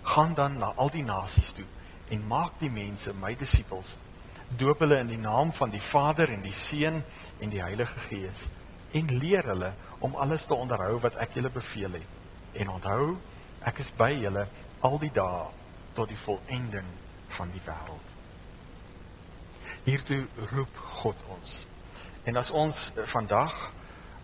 Gaan 0.03 0.35
dan 0.35 0.59
na 0.59 0.73
al 0.77 0.91
die 0.91 1.05
nasies 1.05 1.53
toe 1.53 1.67
en 2.09 2.27
maak 2.29 2.59
die 2.61 2.71
mense 2.71 3.15
my 3.21 3.35
disippels. 3.39 3.97
Doop 4.59 4.85
hulle 4.85 5.01
in 5.03 5.11
die 5.11 5.21
naam 5.21 5.53
van 5.53 5.73
die 5.73 5.83
Vader 5.83 6.31
en 6.31 6.45
die 6.45 6.55
Seun 6.55 7.03
en 7.43 7.51
die 7.51 7.63
Heilige 7.63 8.01
Gees 8.09 8.47
en 8.97 9.11
leer 9.19 9.49
hulle 9.51 9.73
om 9.99 10.15
alles 10.15 10.47
te 10.47 10.55
onderhou 10.55 11.01
wat 11.03 11.19
ek 11.21 11.35
julle 11.37 11.51
beveel 11.53 11.99
het. 11.99 12.13
En 12.63 12.71
onthou, 12.77 13.17
ek 13.67 13.83
is 13.83 13.91
by 13.99 14.13
julle 14.15 14.47
al 14.87 14.99
die 15.03 15.13
dae 15.13 15.47
tot 15.97 16.09
die 16.09 16.21
volëinding 16.21 16.87
van 17.37 17.51
die 17.53 17.63
wêreld." 17.67 18.13
Hiertoe 19.87 20.25
roep 20.53 20.79
God 21.03 21.19
ons. 21.31 21.59
En 22.27 22.37
as 22.37 22.51
ons 22.51 22.91
eh, 22.97 23.05
vandag 23.07 23.55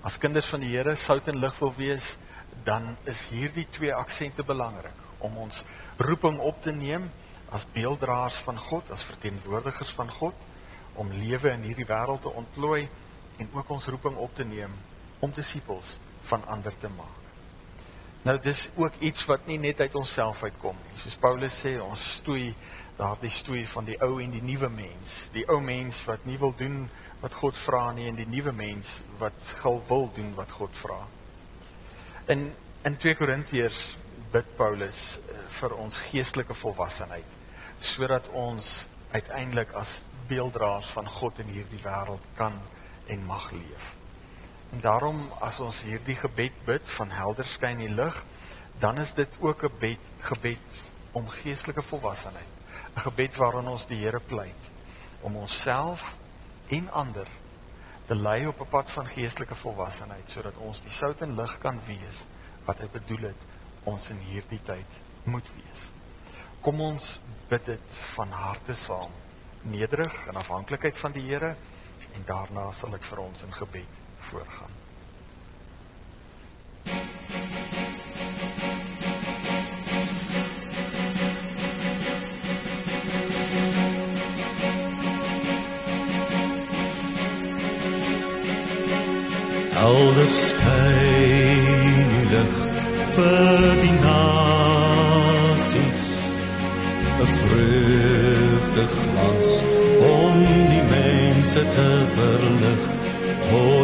as 0.02 0.18
kinders 0.18 0.48
van 0.50 0.62
die 0.64 0.72
Here 0.72 0.96
sout 0.98 1.28
en 1.30 1.38
lig 1.38 1.58
wil 1.60 1.70
wees, 1.76 2.16
dan 2.66 2.96
is 3.06 3.28
hierdie 3.30 3.66
twee 3.70 3.94
aksente 3.94 4.42
belangrik 4.42 4.98
om 5.22 5.36
ons 5.44 5.62
roeping 6.02 6.40
op 6.42 6.58
te 6.62 6.72
neem 6.74 7.06
as 7.52 7.66
beelddraers 7.72 8.40
van 8.46 8.58
God, 8.58 8.90
as 8.90 9.04
verteenwoordigers 9.04 9.92
van 9.96 10.10
God 10.10 10.34
om 11.00 11.12
lewe 11.12 11.52
in 11.52 11.66
hierdie 11.68 11.88
wêreld 11.88 12.24
te 12.24 12.32
ontplooi 12.32 12.86
en 13.40 13.48
ook 13.52 13.70
ons 13.76 13.88
roeping 13.92 14.16
op 14.16 14.34
te 14.36 14.44
neem 14.44 14.72
om 15.24 15.32
disippels 15.36 15.96
van 16.28 16.44
ander 16.46 16.72
te 16.80 16.88
maak. 16.96 17.18
Nou 18.22 18.36
dis 18.38 18.68
ook 18.78 19.00
iets 19.02 19.24
wat 19.26 19.46
nie 19.50 19.58
net 19.58 19.80
uit 19.80 19.94
onsself 19.98 20.42
uitkom 20.42 20.76
nie. 20.78 20.98
Soos 21.00 21.18
Paulus 21.18 21.56
sê, 21.64 21.74
ons 21.82 22.04
stoei 22.20 22.52
daardie 22.96 23.32
stoei 23.32 23.64
van 23.66 23.88
die 23.88 23.96
ou 24.04 24.20
en 24.22 24.30
die 24.30 24.42
nuwe 24.44 24.68
mens. 24.70 25.26
Die 25.34 25.44
ou 25.50 25.58
mens 25.64 26.04
wat 26.06 26.24
nie 26.28 26.38
wil 26.38 26.54
doen 26.56 26.84
wat 27.22 27.34
God 27.40 27.58
vra 27.58 27.88
nie 27.96 28.06
en 28.10 28.18
die 28.18 28.28
nuwe 28.28 28.52
mens 28.54 29.00
wat 29.18 29.54
gil 29.62 29.80
wil 29.88 30.08
doen 30.14 30.32
wat 30.38 30.54
God 30.58 30.76
vra. 30.84 31.00
In 32.32 32.50
in 32.82 32.96
2 32.98 33.14
Korintiërs 33.14 33.92
bid 34.32 34.56
Paulus 34.58 35.02
eh, 35.18 35.36
vir 35.60 35.74
ons 35.78 36.00
geestelike 36.08 36.54
volwassenheid 36.58 37.41
sodat 37.82 38.28
ons 38.28 38.86
uiteindelik 39.10 39.72
as 39.72 40.00
beelddraers 40.30 40.86
van 40.94 41.08
God 41.08 41.38
in 41.42 41.50
hierdie 41.52 41.82
wêreld 41.82 42.24
kan 42.38 42.54
en 43.10 43.26
mag 43.26 43.50
leef. 43.50 43.90
En 44.72 44.80
daarom 44.80 45.18
as 45.40 45.60
ons 45.60 45.82
hierdie 45.84 46.16
gebed 46.16 46.64
bid 46.64 46.86
van 46.96 47.10
helder 47.10 47.48
skyn 47.48 47.82
die 47.82 47.90
lig, 47.92 48.24
dan 48.80 48.98
is 48.98 49.12
dit 49.14 49.28
ook 49.40 49.62
'n 49.62 49.68
gebed 49.68 49.98
gebed 50.20 50.82
om 51.12 51.28
geestelike 51.28 51.82
volwassenheid. 51.82 52.52
'n 52.96 53.00
Gebed 53.00 53.36
waarin 53.36 53.68
ons 53.68 53.86
die 53.86 53.98
Here 54.04 54.20
pleit 54.20 54.62
om 55.20 55.36
onsself 55.36 56.14
en 56.68 56.90
ander 56.90 57.26
te 58.06 58.14
lei 58.14 58.46
op 58.46 58.60
'n 58.60 58.68
pad 58.68 58.90
van 58.90 59.06
geestelike 59.06 59.54
volwassenheid 59.54 60.30
sodat 60.30 60.56
ons 60.56 60.82
die 60.82 60.90
sout 60.90 61.20
en 61.20 61.34
lig 61.34 61.58
kan 61.58 61.80
wees 61.86 62.24
wat 62.64 62.78
hy 62.78 62.88
bedoel 62.92 63.22
het 63.22 63.40
ons 63.84 64.10
in 64.10 64.18
hierdie 64.18 64.62
tyd 64.64 64.90
moet 65.24 65.46
wees. 65.54 65.88
Kom 66.62 66.78
ons 66.78 67.06
bid 67.50 67.64
dit 67.66 67.94
van 68.14 68.30
harte 68.30 68.74
saam, 68.78 69.10
nederig 69.62 70.14
en 70.30 70.36
afhanklikheid 70.38 70.98
van 70.98 71.12
die 71.12 71.24
Here 71.26 71.56
en 72.14 72.26
daarna 72.28 72.68
sal 72.78 72.94
ek 72.94 73.02
vir 73.02 73.22
ons 73.24 73.42
in 73.42 73.54
gebed 73.56 73.98
voorgaan. 74.28 74.78
Helder 89.82 90.30
skyn 90.38 92.14
die 92.14 92.26
lig 92.36 92.62
vir 93.16 93.61
mense 102.16 102.72
te 102.76 103.81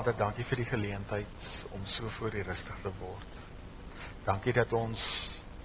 Vader, 0.00 0.16
dankie 0.16 0.44
vir 0.48 0.60
die 0.62 0.64
geleentheid 0.64 1.48
om 1.76 1.82
so 1.84 2.08
voor 2.08 2.32
U 2.32 2.42
rustig 2.46 2.76
te 2.80 2.88
word. 3.02 3.32
Dankie 4.24 4.54
dat 4.56 4.70
ons 4.72 5.02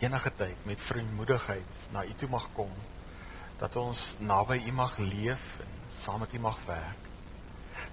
enige 0.04 0.32
tyd 0.36 0.66
met 0.68 0.82
vrymoedigheid 0.84 1.86
na 1.94 2.04
U 2.04 2.12
toe 2.20 2.28
mag 2.34 2.50
kom. 2.58 2.74
Dat 3.62 3.78
ons 3.80 4.02
naby 4.20 4.58
U 4.68 4.74
mag 4.76 4.98
leef 5.00 5.46
en 5.64 5.72
saam 6.02 6.20
met 6.26 6.36
U 6.36 6.42
mag 6.44 6.60
werk. 6.68 7.08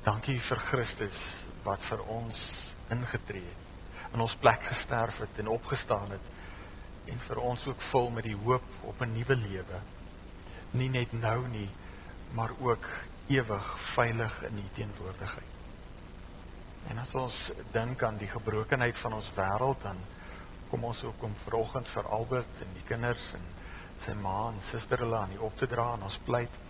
Dankie 0.02 0.40
vir 0.48 0.64
Christus 0.72 1.22
wat 1.62 1.86
vir 1.92 2.02
ons 2.10 2.42
ingetree 2.90 3.46
het, 3.46 4.10
in 4.10 4.26
ons 4.26 4.34
plek 4.42 4.66
gesterf 4.72 5.22
het 5.22 5.38
en 5.44 5.54
opgestaan 5.54 6.16
het 6.16 7.14
en 7.14 7.24
vir 7.28 7.44
ons 7.52 7.70
ook 7.70 7.88
vul 7.92 8.10
met 8.18 8.26
die 8.32 8.38
hoop 8.48 8.66
op 8.82 9.06
'n 9.06 9.14
nuwe 9.14 9.38
lewe. 9.46 9.80
Nie 10.74 10.90
net 10.90 11.12
nou 11.12 11.46
nie, 11.54 11.70
maar 12.34 12.50
ook 12.58 12.90
ewig 13.30 13.74
veilig 13.94 14.42
in 14.50 14.58
U 14.58 14.68
teenwoordigheid. 14.74 15.51
En 16.90 16.98
as 16.98 17.14
ons 17.14 17.38
dink 17.72 18.02
aan 18.02 18.18
die 18.18 18.30
gebrokenheid 18.30 18.98
van 18.98 19.18
ons 19.20 19.30
wêreld 19.36 19.82
dan 19.82 20.00
kom 20.70 20.84
ons 20.88 21.04
ook 21.04 21.22
om 21.22 21.34
vanoggend 21.44 21.88
vir 21.88 22.10
Albert 22.16 22.62
en 22.64 22.74
die 22.74 22.84
kinders 22.88 23.32
en 23.36 23.48
sy 24.02 24.14
ma 24.18 24.48
en 24.50 24.60
suster 24.64 25.04
hulle 25.04 25.18
aan 25.18 25.34
U 25.36 25.42
op 25.48 25.58
te 25.58 25.68
dra 25.70 25.92
en 25.94 26.06
ons 26.08 26.20
pleit 26.26 26.60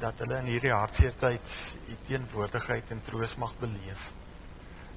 dat 0.00 0.20
hulle 0.22 0.38
in 0.40 0.48
hierdie 0.48 0.72
hartseer 0.72 1.16
tyd 1.20 1.54
u 1.92 1.96
teenwoordigheid 2.08 2.92
en 2.94 3.02
troos 3.04 3.36
mag 3.40 3.52
beleef. 3.60 4.06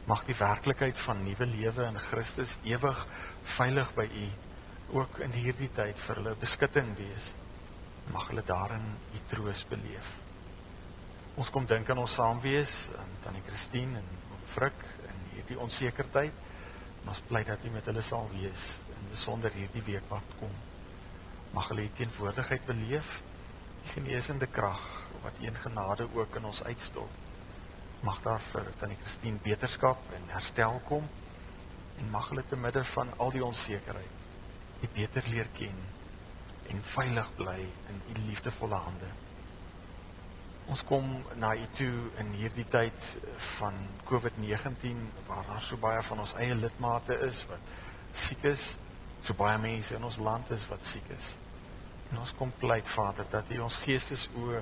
Mag 0.07 0.23
die 0.27 0.37
werklikheid 0.39 0.99
van 1.03 1.23
nuwe 1.25 1.47
lewe 1.51 1.87
in 1.91 1.99
Christus 1.99 2.55
ewig 2.63 3.01
veilig 3.57 3.91
by 3.97 4.05
u 4.07 4.27
ook 5.01 5.19
in 5.25 5.35
hierdie 5.35 5.69
tyd 5.75 5.99
vir 5.99 6.21
hulle 6.21 6.35
beskutting 6.39 6.93
wees. 6.99 7.33
Mag 8.13 8.29
hulle 8.31 8.45
daarin 8.47 8.85
u 9.11 9.23
troos 9.33 9.65
beleef. 9.67 10.13
Ons 11.37 11.51
kom 11.53 11.67
dink 11.69 11.89
aan 11.91 11.99
ons 12.01 12.15
saamwees, 12.17 12.87
aan 12.97 13.17
tannie 13.25 13.43
Christine 13.49 13.99
en 13.99 14.07
Frik 14.57 14.83
in 15.05 15.19
hierdie 15.35 15.59
onseker 15.61 16.09
tyd. 16.15 16.43
Ons 17.07 17.21
bly 17.29 17.43
dat 17.45 17.61
u 17.63 17.69
met 17.71 17.85
hulle 17.87 18.01
sal 18.03 18.25
wees 18.33 18.71
in 18.95 19.11
besonder 19.11 19.53
hierdie 19.53 19.85
week 19.85 20.09
wat 20.09 20.33
kom. 20.39 20.57
Mag 21.53 21.69
hulle 21.71 21.85
u 21.85 21.93
teenwoordigheid 21.99 22.65
beleef, 22.65 23.19
die 23.85 23.93
genesende 23.93 24.49
krag 24.49 24.83
wat 25.21 25.37
u 25.39 25.45
in 25.47 25.61
genade 25.61 26.09
ook 26.17 26.41
in 26.41 26.49
ons 26.49 26.63
uitstort. 26.65 27.23
Mag 28.01 28.19
daar 28.25 28.41
vir 28.49 28.73
tannie 28.81 28.97
Christine 29.05 29.39
beterskap 29.45 30.01
en 30.17 30.25
herstel 30.33 30.81
kom 30.89 31.05
en 32.01 32.11
mag 32.13 32.33
hulle 32.33 32.43
te 32.49 32.59
midde 32.59 32.83
van 32.97 33.13
al 33.17 33.37
die 33.37 33.45
onsekerheid 33.45 34.17
U 34.81 34.87
beter 34.93 35.25
leer 35.33 35.47
ken 35.57 35.77
en 36.69 36.83
veilig 36.93 37.29
bly 37.37 37.61
in 37.93 38.01
U 38.11 38.17
liefdevolle 38.27 38.81
hande. 38.87 39.09
Ons 40.67 40.83
kom 40.83 41.05
na 41.39 41.53
U 41.55 41.67
toe 41.77 41.93
in 42.19 42.33
hierdie 42.35 42.65
tyd 42.67 43.05
van 43.55 43.75
COVID-19 44.09 44.97
waar 45.29 45.45
daar 45.47 45.63
so 45.63 45.79
baie 45.79 46.01
van 46.03 46.19
ons 46.25 46.33
eie 46.43 46.57
lidmate 46.59 47.15
is 47.27 47.45
wat 47.47 47.71
siek 48.17 48.43
is, 48.51 48.73
so 49.23 49.35
baie 49.37 49.55
mense 49.63 49.95
in 49.95 50.03
ons 50.03 50.19
land 50.19 50.51
is 50.51 50.65
wat 50.67 50.83
siek 50.83 51.07
is. 51.15 51.29
En 52.11 52.19
ons 52.23 52.35
kom 52.39 52.51
pleit 52.59 52.87
Vader 52.91 53.29
dat 53.31 53.47
U 53.55 53.61
ons 53.63 53.79
geestesoë 53.85 54.61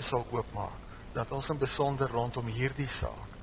sal 0.00 0.24
oopmaak, 0.32 0.80
dat 1.12 1.32
ons 1.36 1.52
in 1.52 1.60
besonder 1.60 2.10
rondom 2.12 2.48
hierdie 2.52 2.88
saak 2.88 3.36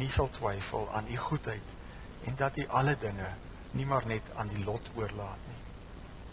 nie 0.00 0.10
sal 0.12 0.28
twyfel 0.34 0.90
aan 0.92 1.08
U 1.08 1.16
goedheid 1.16 2.26
en 2.28 2.36
dat 2.36 2.58
U 2.58 2.66
alle 2.82 2.98
dinge 3.00 3.30
nie 3.78 3.86
maar 3.86 4.06
net 4.06 4.26
aan 4.34 4.50
die 4.50 4.64
lot 4.66 4.90
oorlaat 4.98 5.46
nie. 5.46 5.58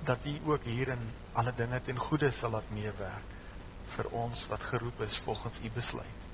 Dat 0.09 0.25
U 0.25 0.37
ook 0.51 0.65
hierin 0.65 1.05
alle 1.37 1.53
dinge 1.55 1.81
ten 1.85 2.01
goeie 2.01 2.33
sal 2.33 2.57
laat 2.57 2.73
meewerk 2.73 3.36
vir 3.95 4.09
ons 4.11 4.45
wat 4.51 4.69
geroep 4.71 5.01
is 5.05 5.17
volgens 5.25 5.59
U 5.63 5.69
besluit. 5.73 6.25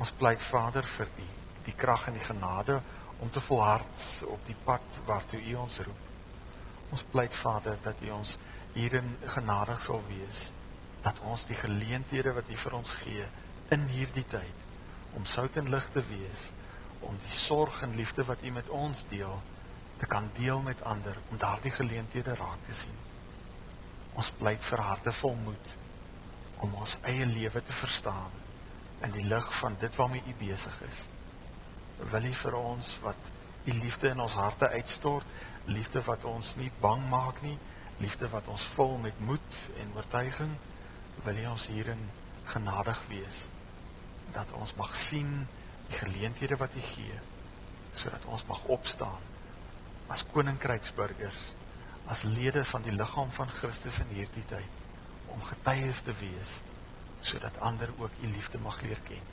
Ons 0.00 0.12
pleit 0.16 0.42
Vader 0.42 0.86
vir 0.96 1.10
U 1.18 1.28
die 1.64 1.76
krag 1.76 2.06
en 2.08 2.16
die 2.16 2.24
genade 2.24 2.80
om 3.20 3.30
te 3.30 3.40
volhard 3.44 4.06
op 4.32 4.46
die 4.46 4.56
pad 4.64 5.02
waartoe 5.06 5.40
U 5.52 5.54
ons 5.64 5.80
roep. 5.84 6.06
Ons 6.90 7.04
pleit 7.12 7.34
Vader 7.36 7.76
dat 7.84 8.00
U 8.06 8.10
ons 8.16 8.36
hierin 8.72 9.16
genadig 9.34 9.82
sal 9.82 10.02
wees 10.08 10.48
dat 11.02 11.20
ons 11.24 11.46
die 11.48 11.56
geleenthede 11.56 12.32
wat 12.36 12.48
U 12.48 12.56
vir 12.62 12.76
ons 12.76 12.94
gee 13.02 13.26
in 13.74 13.86
hierdie 13.92 14.26
tyd 14.30 14.66
om 15.18 15.26
sout 15.26 15.56
en 15.60 15.70
lig 15.72 15.86
te 15.94 16.02
wees 16.08 16.48
om 17.06 17.16
die 17.24 17.36
sorg 17.36 17.80
en 17.86 17.96
liefde 17.96 18.24
wat 18.28 18.42
U 18.44 18.52
met 18.56 18.68
ons 18.76 19.04
deel 19.12 19.36
te 20.00 20.08
kan 20.08 20.28
deel 20.36 20.60
met 20.64 20.82
ander 20.88 21.16
om 21.30 21.40
daardie 21.40 21.72
geleenthede 21.72 22.34
raak 22.34 22.60
te 22.66 22.76
sien. 22.76 23.00
Ons 24.16 24.30
pleit 24.38 24.62
vir 24.64 24.82
harte 24.84 25.12
vol 25.12 25.36
moed 25.44 25.74
om 26.64 26.74
ons 26.82 26.96
eie 27.08 27.26
lewe 27.26 27.62
te 27.64 27.72
verstaan 27.72 28.32
in 29.06 29.12
die 29.14 29.24
lig 29.24 29.46
van 29.60 29.76
dit 29.80 29.94
waarmee 29.96 30.24
U 30.28 30.34
besig 30.40 30.80
is. 30.88 31.04
Wil 32.12 32.28
U 32.28 32.32
vir 32.42 32.56
ons 32.58 32.96
wat 33.04 33.28
U 33.64 33.76
liefde 33.76 34.10
in 34.12 34.20
ons 34.20 34.36
harte 34.36 34.68
uitstort, 34.68 35.26
liefde 35.68 36.02
wat 36.04 36.24
ons 36.28 36.54
nie 36.60 36.70
bang 36.80 37.02
maak 37.12 37.40
nie, 37.44 37.56
liefde 38.00 38.28
wat 38.32 38.48
ons 38.48 38.64
vul 38.76 38.96
met 39.00 39.16
moed 39.24 39.56
en 39.80 39.94
oortuiging, 39.96 40.52
wil 41.24 41.40
U 41.44 41.46
ons 41.54 41.68
hierin 41.72 42.02
genadig 42.52 43.00
wees 43.08 43.46
dat 44.34 44.52
ons 44.56 44.72
mag 44.78 44.92
sien 44.96 45.30
die 45.88 45.98
geleenthede 45.98 46.56
wat 46.60 46.76
U 46.76 46.82
gee 46.92 47.16
sodat 47.98 48.24
ons 48.30 48.44
mag 48.48 48.60
opstaan 48.70 49.28
as 50.10 50.22
koninkryksburgers, 50.32 51.48
as 52.10 52.22
lede 52.26 52.62
van 52.66 52.82
die 52.86 52.94
liggaam 52.94 53.30
van 53.34 53.50
Christus 53.60 54.00
in 54.04 54.14
hierdie 54.14 54.44
tyd 54.50 54.79
om 55.34 55.42
getuies 55.52 56.02
te 56.06 56.14
wees 56.20 56.58
sodat 57.20 57.58
ander 57.60 57.90
ook 57.98 58.22
u 58.24 58.30
liefde 58.32 58.58
mag 58.64 58.80
leer 58.80 59.00
ken. 59.04 59.26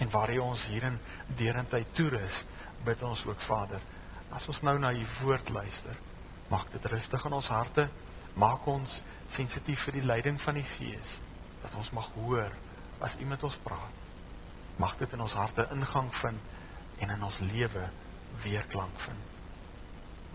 En 0.00 0.10
waar 0.10 0.30
hy 0.32 0.38
ons 0.40 0.66
hierin 0.72 0.96
derentyd 1.36 1.90
toerus, 1.92 2.44
bid 2.84 3.02
ons 3.04 3.24
ook 3.26 3.40
Vader, 3.40 3.82
as 4.32 4.46
ons 4.48 4.62
nou 4.64 4.78
na 4.80 4.92
u 4.96 5.04
woord 5.20 5.52
luister, 5.52 5.96
maak 6.48 6.70
dit 6.72 6.88
rustig 6.92 7.24
in 7.28 7.36
ons 7.36 7.52
harte, 7.52 7.88
maak 8.40 8.64
ons 8.70 9.00
sensitief 9.32 9.86
vir 9.88 9.98
die 9.98 10.06
leiding 10.06 10.40
van 10.40 10.56
die 10.60 10.66
Gees, 10.76 11.18
dat 11.62 11.76
ons 11.76 11.92
mag 11.96 12.08
hoor 12.16 12.52
as 13.04 13.16
u 13.20 13.28
met 13.28 13.42
ons 13.44 13.60
praat. 13.64 14.02
Mag 14.80 14.96
dit 15.00 15.12
in 15.12 15.24
ons 15.24 15.36
harte 15.36 15.68
ingang 15.72 16.12
vind 16.14 17.04
en 17.04 17.12
in 17.16 17.28
ons 17.28 17.40
lewe 17.52 17.88
weerklank 18.44 19.04
vind. 19.08 19.32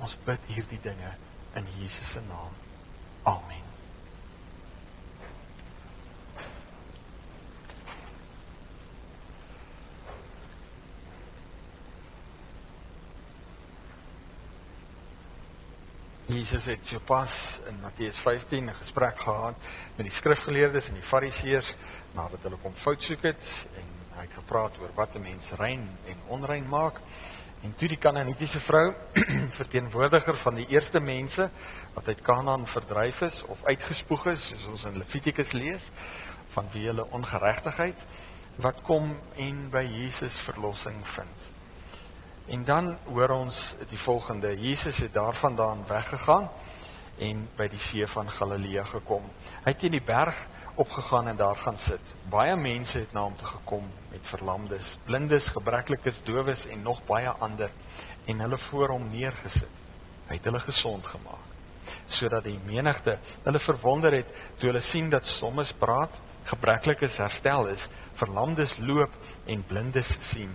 Ons 0.02 0.18
bid 0.26 0.54
hierdie 0.54 0.82
dinge 0.82 1.14
in 1.62 1.74
Jesus 1.78 2.18
se 2.18 2.26
naam. 2.30 2.58
Amen. 3.24 3.71
Jesus 16.32 16.64
het 16.66 16.88
sopas 16.88 17.60
in 17.68 17.76
Matteus 17.82 18.18
15 18.18 18.70
'n 18.70 18.76
gesprek 18.76 19.20
gehad 19.20 19.56
met 19.96 20.06
die 20.06 20.16
skrifgeleerdes 20.16 20.88
en 20.88 20.94
die 20.94 21.04
fariseërs 21.04 21.76
nadat 22.14 22.40
hulle 22.44 22.56
kom 22.62 22.74
fout 22.74 23.04
soek 23.04 23.24
het 23.24 23.44
en 23.76 23.90
hy 24.16 24.22
het 24.22 24.38
gepraat 24.38 24.78
oor 24.80 24.94
wat 24.96 25.16
'n 25.16 25.22
mens 25.22 25.52
rein 25.60 25.84
en 26.08 26.16
onrein 26.28 26.68
maak. 26.70 27.02
En 27.64 27.76
toe 27.76 27.88
die 27.88 27.98
Kanaanitiese 27.98 28.60
vrou, 28.60 28.94
verteenwoordiger 29.62 30.38
van 30.38 30.56
die 30.56 30.68
eerste 30.68 31.00
mense 31.00 31.50
wat 31.94 32.08
uit 32.08 32.22
Kanaan 32.22 32.68
verdryf 32.68 33.22
is 33.22 33.44
of 33.44 33.64
uitgespoeg 33.64 34.26
is, 34.26 34.48
soos 34.48 34.66
ons 34.66 34.84
in 34.84 34.98
Levitikus 34.98 35.52
lees, 35.52 35.92
van 36.50 36.66
wie 36.72 36.86
hulle 36.86 37.12
ongeregtigheid 37.12 38.06
wat 38.56 38.82
kom 38.82 39.20
en 39.36 39.70
by 39.70 39.84
Jesus 39.84 40.40
verlossing 40.40 41.08
vind. 41.08 41.41
En 42.52 42.64
dan 42.68 42.98
hoor 43.08 43.30
ons 43.30 43.76
die 43.88 44.00
volgende: 44.00 44.60
Jesus 44.60 44.98
het 44.98 45.14
daarvandaan 45.14 45.86
weggegaan 45.88 46.50
en 47.18 47.46
by 47.56 47.68
die 47.72 47.80
see 47.80 48.08
van 48.08 48.30
Galilea 48.30 48.84
gekom. 48.90 49.24
Hy 49.64 49.72
het 49.72 49.84
in 49.88 49.94
die 49.96 50.04
berg 50.04 50.36
opgegaan 50.76 51.30
en 51.32 51.38
daar 51.40 51.56
gaan 51.56 51.78
sit. 51.80 52.10
Baie 52.30 52.56
mense 52.60 53.00
het 53.00 53.14
na 53.16 53.24
hom 53.24 53.38
toe 53.40 53.48
gekom 53.48 53.86
met 54.12 54.28
verlamdes, 54.28 54.98
blindes, 55.08 55.48
gebreklikes, 55.56 56.20
dowes 56.28 56.66
en 56.68 56.84
nog 56.84 57.00
baie 57.08 57.32
ander 57.40 57.72
en 58.26 58.44
hulle 58.44 58.58
voor 58.58 58.98
hom 58.98 59.06
neergesit. 59.14 59.80
Hy 60.28 60.36
het 60.36 60.50
hulle 60.52 60.64
gesond 60.66 61.08
gemaak 61.08 61.48
sodat 62.12 62.44
die 62.44 62.58
menigte 62.68 63.14
hulle 63.46 63.60
verwonder 63.64 64.12
het 64.12 64.34
toe 64.60 64.68
hulle 64.68 64.82
sien 64.84 65.08
dat 65.10 65.28
sommes 65.28 65.72
praat, 65.72 66.12
gebreklikes 66.50 67.22
herstel 67.24 67.70
is, 67.72 67.86
verlamdes 68.20 68.76
loop 68.84 69.16
en 69.48 69.64
blindes 69.70 70.18
sien 70.20 70.52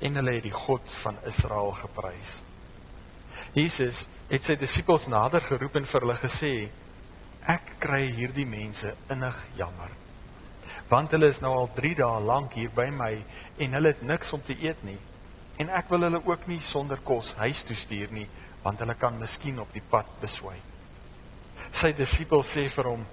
en 0.00 0.18
hulle 0.20 0.36
het 0.36 0.44
die 0.44 0.54
God 0.54 0.92
van 1.02 1.16
Israel 1.28 1.72
geprys. 1.78 2.40
Jesus 3.56 4.04
het 4.28 4.44
sy 4.44 4.56
disippels 4.60 5.06
nader 5.08 5.44
geroep 5.44 5.78
en 5.80 5.88
vir 5.88 6.04
hulle 6.04 6.18
gesê: 6.20 6.52
Ek 7.46 7.76
kry 7.80 8.02
hierdie 8.12 8.46
mense 8.48 8.92
innig 9.12 9.38
jammer. 9.56 9.92
Want 10.90 11.14
hulle 11.14 11.30
is 11.32 11.40
nou 11.42 11.52
al 11.54 11.70
3 11.74 11.94
dae 12.02 12.22
lank 12.22 12.58
hier 12.58 12.72
by 12.74 12.90
my 12.94 13.12
en 13.62 13.76
hulle 13.78 13.94
het 13.94 14.02
niks 14.02 14.32
om 14.36 14.42
te 14.44 14.56
eet 14.60 14.82
nie. 14.86 14.98
En 15.62 15.70
ek 15.72 15.88
wil 15.90 16.04
hulle 16.06 16.20
ook 16.26 16.46
nie 16.50 16.60
sonder 16.60 17.00
kos 17.02 17.32
huis 17.40 17.64
toe 17.64 17.76
stuur 17.78 18.12
nie, 18.12 18.26
want 18.62 18.82
hulle 18.82 18.94
kan 18.98 19.16
miskien 19.18 19.60
op 19.62 19.72
die 19.72 19.84
pad 19.90 20.10
beswy. 20.20 20.56
Sy 21.72 21.94
disippels 21.96 22.52
sê 22.52 22.68
vir 22.68 22.90
hom: 22.92 23.06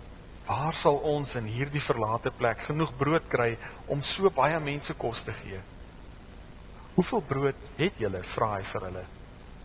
"Waar 0.47 0.75
sal 0.75 0.99
ons 1.15 1.35
in 1.39 1.47
hierdie 1.47 1.81
verlate 1.81 2.31
plek 2.31 2.67
genoeg 2.67 2.91
brood 2.97 3.29
kry 3.29 3.55
om 3.87 4.03
so 4.03 4.29
baie 4.29 4.59
mense 4.59 4.93
kos 4.93 5.23
te 5.23 5.31
gee?" 5.31 5.61
"Hoeveel 6.93 7.21
brood 7.21 7.56
het 7.75 7.93
julle?" 7.97 8.23
vra 8.23 8.56
hy 8.56 8.63
vir 8.63 8.82
hulle. 8.82 9.03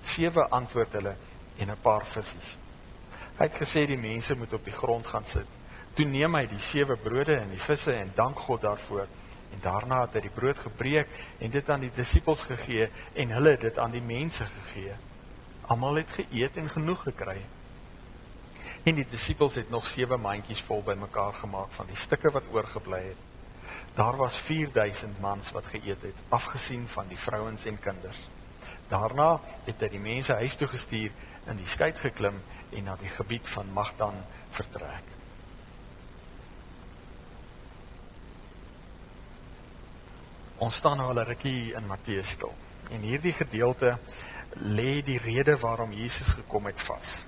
"Sewe," 0.04 0.48
antwoord 0.48 0.92
hulle, 0.92 1.16
"en 1.58 1.70
'n 1.70 1.80
paar 1.82 2.04
visse." 2.06 2.36
Hy 3.38 3.46
het 3.46 3.54
gesê 3.54 3.86
die 3.86 3.98
mense 3.98 4.34
moet 4.34 4.52
op 4.52 4.64
die 4.64 4.74
grond 4.74 5.06
gaan 5.06 5.24
sit. 5.24 5.46
Toe 5.94 6.06
neem 6.06 6.34
hy 6.34 6.46
die 6.46 6.58
sewe 6.58 6.96
brode 6.96 7.36
en 7.36 7.50
die 7.50 7.60
visse 7.62 7.92
en 7.94 8.10
dank 8.14 8.38
God 8.38 8.60
daarvoor. 8.62 9.06
En 9.52 9.60
daarna 9.62 10.00
het 10.00 10.18
hy 10.18 10.20
die 10.26 10.34
brood 10.34 10.58
gebreek 10.58 11.08
en 11.38 11.50
dit 11.50 11.70
aan 11.70 11.80
die 11.80 11.92
disippels 11.94 12.42
gegee 12.42 12.88
en 13.14 13.36
hulle 13.36 13.56
dit 13.56 13.78
aan 13.78 13.94
die 13.94 14.02
mense 14.02 14.44
gegee. 14.44 14.96
Almal 15.70 16.02
het 16.02 16.10
geëet 16.18 16.56
en 16.56 16.68
genoeg 16.68 17.02
gekry. 17.02 17.38
En 18.82 18.98
die 18.98 19.06
disippels 19.06 19.54
het 19.54 19.70
nog 19.70 19.86
sewe 19.86 20.18
mandjies 20.18 20.62
vol 20.66 20.82
bymekaar 20.82 21.38
gemaak 21.38 21.70
van 21.78 21.86
die 21.86 21.96
stukke 21.96 22.30
wat 22.34 22.50
oorgebly 22.52 23.02
het. 23.12 23.27
Daar 23.98 24.16
was 24.16 24.36
4000 24.36 25.20
mans 25.20 25.50
wat 25.50 25.66
geëet 25.66 26.02
het, 26.02 26.18
afgesien 26.28 26.84
van 26.88 27.08
die 27.10 27.18
vrouens 27.18 27.64
en 27.64 27.78
kinders. 27.82 28.28
Daarna 28.88 29.40
het 29.64 29.80
hy 29.82 29.88
die 29.90 30.02
mense 30.02 30.36
huis 30.38 30.54
toe 30.54 30.68
gestuur, 30.70 31.10
in 31.50 31.58
die 31.58 31.66
skei 31.66 31.90
geklim 31.98 32.36
en 32.76 32.86
na 32.86 32.94
die 33.00 33.10
gebied 33.10 33.48
van 33.50 33.72
Magdan 33.74 34.14
vertrek. 34.54 35.08
Ons 40.62 40.78
staan 40.78 41.02
nou 41.02 41.08
al 41.10 41.22
'n 41.24 41.28
rukkie 41.32 41.74
in 41.74 41.90
Matteus 41.90 42.30
stil. 42.38 42.54
En 42.90 43.00
hierdie 43.00 43.34
gedeelte 43.34 43.98
lê 44.54 45.02
die 45.02 45.18
rede 45.18 45.58
waarom 45.58 45.92
Jesus 45.92 46.38
gekom 46.38 46.66
het 46.66 46.80
vas. 46.80 47.24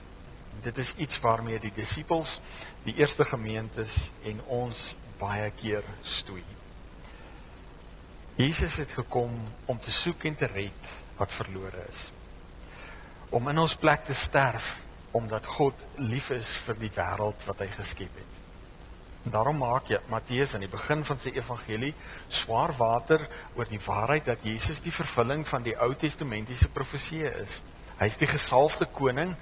Dit 0.63 0.79
is 0.79 0.95
iets 0.97 1.21
waarmee 1.21 1.59
die 1.59 1.73
disippels, 1.75 2.41
die 2.83 2.95
eerste 2.95 3.25
gemeentes 3.25 4.13
en 4.23 4.41
ons 4.47 4.95
baie 5.19 5.51
keer 5.51 5.85
stoei. 6.03 6.60
Jesus 8.41 8.79
het 8.81 8.93
gekom 8.97 9.35
om 9.69 9.79
te 9.81 9.93
soek 9.93 10.23
en 10.25 10.37
te 10.37 10.47
red 10.49 10.93
wat 11.19 11.33
verlore 11.33 11.83
is. 11.91 12.07
Om 13.37 13.51
in 13.53 13.59
ons 13.61 13.75
plek 13.77 14.07
te 14.09 14.17
sterf 14.17 14.79
omdat 15.13 15.49
God 15.59 15.83
lief 16.01 16.31
is 16.33 16.55
vir 16.65 16.79
die 16.81 16.93
wêreld 16.95 17.45
wat 17.45 17.61
hy 17.61 17.69
geskep 17.75 18.17
het. 18.17 18.39
En 19.27 19.35
daarom 19.35 19.61
maak 19.61 19.91
jy 19.93 19.99
Matteus 20.09 20.55
aan 20.57 20.65
die 20.65 20.73
begin 20.73 21.05
van 21.05 21.21
sy 21.21 21.35
evangelie 21.37 21.93
swaar 22.33 22.73
water 22.79 23.27
oor 23.59 23.69
die 23.69 23.83
waarheid 23.85 24.31
dat 24.31 24.49
Jesus 24.49 24.81
die 24.81 24.95
vervulling 24.95 25.45
van 25.45 25.67
die 25.67 25.77
Ou 25.77 25.93
Testamentiese 25.93 26.73
profeseë 26.73 27.35
is. 27.43 27.61
Hy 28.01 28.09
is 28.09 28.21
die 28.23 28.31
gesalfde 28.31 28.89
koning 28.89 29.37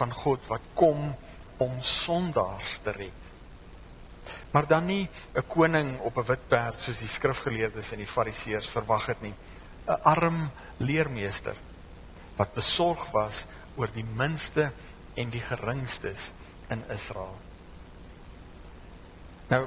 van 0.00 0.10
God 0.24 0.50
wat 0.50 0.66
kom 0.74 1.12
om 1.62 1.82
sondaars 1.86 2.80
te 2.82 2.98
red. 2.98 3.29
Maar 4.50 4.66
dan 4.66 4.86
nie 4.86 5.08
'n 5.34 5.46
koning 5.46 5.98
op 5.98 6.16
'n 6.16 6.26
wit 6.26 6.48
perd 6.48 6.80
soos 6.80 6.98
die 6.98 7.08
skrifgeleerdes 7.08 7.92
en 7.92 7.98
die 7.98 8.06
fariseërs 8.06 8.68
verwag 8.68 9.06
het 9.06 9.22
nie. 9.22 9.34
'n 9.86 10.02
Arm 10.02 10.50
leermeester 10.76 11.54
wat 12.36 12.54
besorg 12.54 13.10
was 13.10 13.46
oor 13.76 13.88
die 13.92 14.04
minste 14.04 14.72
en 15.14 15.30
die 15.30 15.40
geringstes 15.40 16.32
in 16.68 16.82
Israel. 16.88 17.36
Nou 19.48 19.66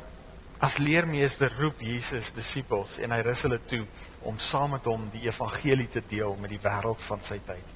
as 0.63 0.77
leermeester 0.77 1.51
roep 1.59 1.81
Jesus 1.83 2.31
disippels 2.31 2.97
en 3.03 3.11
hy 3.11 3.19
rus 3.25 3.41
hulle 3.41 3.59
toe 3.67 3.83
om 4.21 4.39
saam 4.39 4.71
met 4.77 4.85
hom 4.87 5.09
die 5.11 5.25
evangelie 5.27 5.89
te 5.91 6.03
deel 6.07 6.37
met 6.39 6.49
die 6.49 6.61
wêreld 6.63 7.01
van 7.03 7.21
sy 7.21 7.39
tyd. 7.45 7.73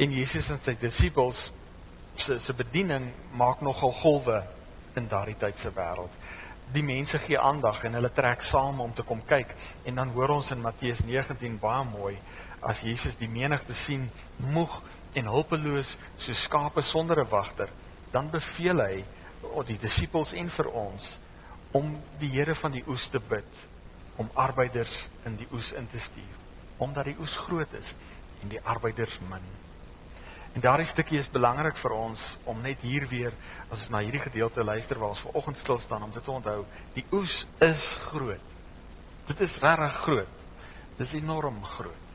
En 0.00 0.12
Jesus 0.12 0.48
en 0.50 0.60
sy 0.62 0.76
disippels 0.80 1.50
se 2.16 2.38
se 2.40 2.52
bediening 2.56 3.10
maak 3.36 3.60
nogal 3.60 3.92
golwe 3.92 4.40
in 4.96 5.08
daardie 5.08 5.36
tyd 5.38 5.58
se 5.58 5.70
wêreld. 5.74 6.12
Die 6.72 6.82
mense 6.82 7.18
gee 7.22 7.38
aandag 7.38 7.84
en 7.86 7.94
hulle 7.98 8.10
trek 8.10 8.42
saam 8.42 8.80
om 8.80 8.92
te 8.94 9.04
kom 9.06 9.22
kyk 9.26 9.54
en 9.86 10.00
dan 10.00 10.12
hoor 10.16 10.36
ons 10.38 10.50
in 10.50 10.62
Matteus 10.62 11.04
19 11.06 11.58
baie 11.62 11.84
mooi 11.86 12.16
as 12.66 12.82
Jesus 12.82 13.18
die 13.20 13.30
menigte 13.30 13.74
sien 13.76 14.08
moeg 14.52 14.80
en 15.16 15.30
hulpeloos 15.30 15.94
so 16.18 16.34
skape 16.34 16.82
sonder 16.82 17.20
'n 17.20 17.30
wagter, 17.30 17.70
dan 18.12 18.30
beveel 18.30 18.80
hy 18.80 19.04
aan 19.56 19.68
die 19.68 19.78
disippels 19.78 20.32
en 20.32 20.50
vir 20.50 20.68
ons 20.72 21.18
om 21.72 21.96
die 22.18 22.28
Here 22.28 22.54
van 22.54 22.72
die 22.72 22.84
oes 22.86 23.08
te 23.08 23.20
bid 23.20 23.62
om 24.16 24.30
arbeiders 24.34 25.08
in 25.24 25.36
die 25.36 25.48
oes 25.52 25.72
in 25.72 25.86
te 25.86 25.98
stuur 25.98 26.36
omdat 26.78 27.04
die 27.04 27.16
oes 27.20 27.36
groot 27.36 27.72
is 27.72 27.94
en 28.42 28.50
die 28.52 28.60
arbeiders 28.60 29.18
min. 29.30 29.44
En 30.56 30.62
daardie 30.64 30.88
stukkie 30.88 31.18
is 31.20 31.28
belangrik 31.28 31.76
vir 31.76 31.92
ons 31.92 32.20
om 32.48 32.62
net 32.64 32.80
hier 32.80 33.04
weer 33.10 33.34
as 33.66 33.82
ons 33.82 33.90
na 33.92 34.00
hierdie 34.00 34.22
gedeelte 34.22 34.64
luister 34.64 34.96
waar 34.96 35.12
ons 35.12 35.20
ver 35.20 35.36
oggend 35.36 35.58
stil 35.60 35.76
staan 35.82 36.06
om 36.06 36.14
dit 36.14 36.24
te 36.24 36.32
onthou. 36.32 36.62
Die 36.94 37.04
oes 37.12 37.42
is 37.60 37.84
groot. 38.06 38.54
Dit 39.28 39.42
is 39.44 39.58
regtig 39.60 40.00
groot. 40.06 40.40
Dit 40.96 41.04
is 41.04 41.12
enorm 41.18 41.60
groot. 41.74 42.08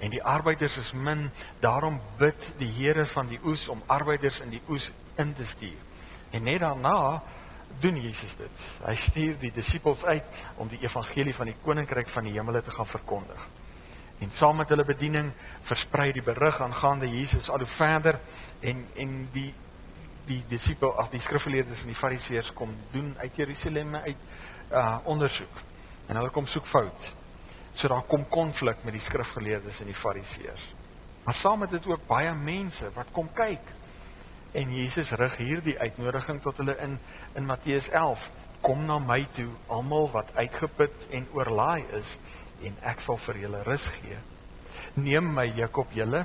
En 0.00 0.08
die 0.10 0.22
arbeiders 0.24 0.78
is 0.80 0.94
min, 0.96 1.28
daarom 1.60 2.00
bid 2.16 2.48
die 2.62 2.70
Here 2.78 3.04
van 3.12 3.28
die 3.28 3.42
oes 3.44 3.68
om 3.68 3.84
arbeiders 3.92 4.40
in 4.40 4.56
die 4.56 4.62
oes 4.72 4.88
in 5.20 5.36
te 5.36 5.44
stuur. 5.44 5.84
En 6.32 6.48
net 6.48 6.64
daarna 6.64 7.20
doen 7.84 8.00
Jesus 8.00 8.38
dit. 8.40 8.68
Hy 8.86 8.96
stuur 8.96 9.36
die 9.42 9.52
disippels 9.52 10.06
uit 10.08 10.44
om 10.56 10.72
die 10.72 10.80
evangelie 10.80 11.36
van 11.36 11.52
die 11.52 11.60
koninkryk 11.60 12.08
van 12.08 12.24
die 12.24 12.38
hemele 12.40 12.64
te 12.64 12.72
gaan 12.72 12.88
verkondig. 12.88 13.51
En 14.22 14.30
saam 14.30 14.56
met 14.56 14.70
hulle 14.70 14.84
bediening 14.86 15.32
versprei 15.66 16.12
die 16.14 16.22
berig 16.22 16.60
aangaande 16.62 17.08
Jesus 17.10 17.48
al 17.50 17.64
hoe 17.64 17.74
verder 17.74 18.20
en 18.60 18.86
en 18.94 19.16
die 19.34 19.50
die 20.28 20.42
disipel 20.46 20.92
ag 21.02 21.08
die 21.10 21.20
skrifgeleerdes 21.20 21.80
en 21.82 21.90
die 21.90 21.98
fariseërs 21.98 22.52
kom 22.54 22.70
doen 22.92 23.08
uit 23.18 23.40
Jerusalem 23.40 23.96
uit 23.96 24.28
uh 24.70 24.98
ondersoek. 25.10 25.58
En 26.06 26.16
hulle 26.16 26.30
kom 26.30 26.46
soek 26.46 26.66
fout. 26.66 27.08
So 27.74 27.88
daar 27.88 28.06
kom 28.06 28.28
konflik 28.28 28.84
met 28.86 28.94
die 28.94 29.02
skrifgeleerdes 29.02 29.80
en 29.82 29.90
die 29.90 29.98
fariseërs. 29.98 30.70
Maar 31.24 31.34
saam 31.34 31.58
met 31.64 31.70
dit 31.74 31.86
ook 31.86 32.06
baie 32.06 32.34
mense 32.34 32.90
wat 32.94 33.10
kom 33.12 33.32
kyk. 33.34 33.74
En 34.52 34.70
Jesus 34.74 35.10
rig 35.18 35.36
hierdie 35.36 35.78
uitnodiging 35.78 36.38
tot 36.42 36.62
hulle 36.62 36.76
in 36.84 36.98
in 37.34 37.46
Matteus 37.48 37.90
11. 37.90 38.30
Kom 38.62 38.86
na 38.86 39.00
my 39.02 39.24
toe, 39.34 39.48
almal 39.66 40.10
wat 40.14 40.30
uitgeput 40.38 41.08
en 41.10 41.26
oorlaai 41.34 41.82
is 41.98 42.18
en 42.68 42.76
ek 42.92 43.00
sal 43.00 43.18
vir 43.26 43.42
julle 43.44 43.62
rus 43.66 43.88
gee. 43.98 44.18
Neem 44.94 45.28
my 45.34 45.46
juk 45.56 45.82
op 45.84 45.92
julle 45.96 46.24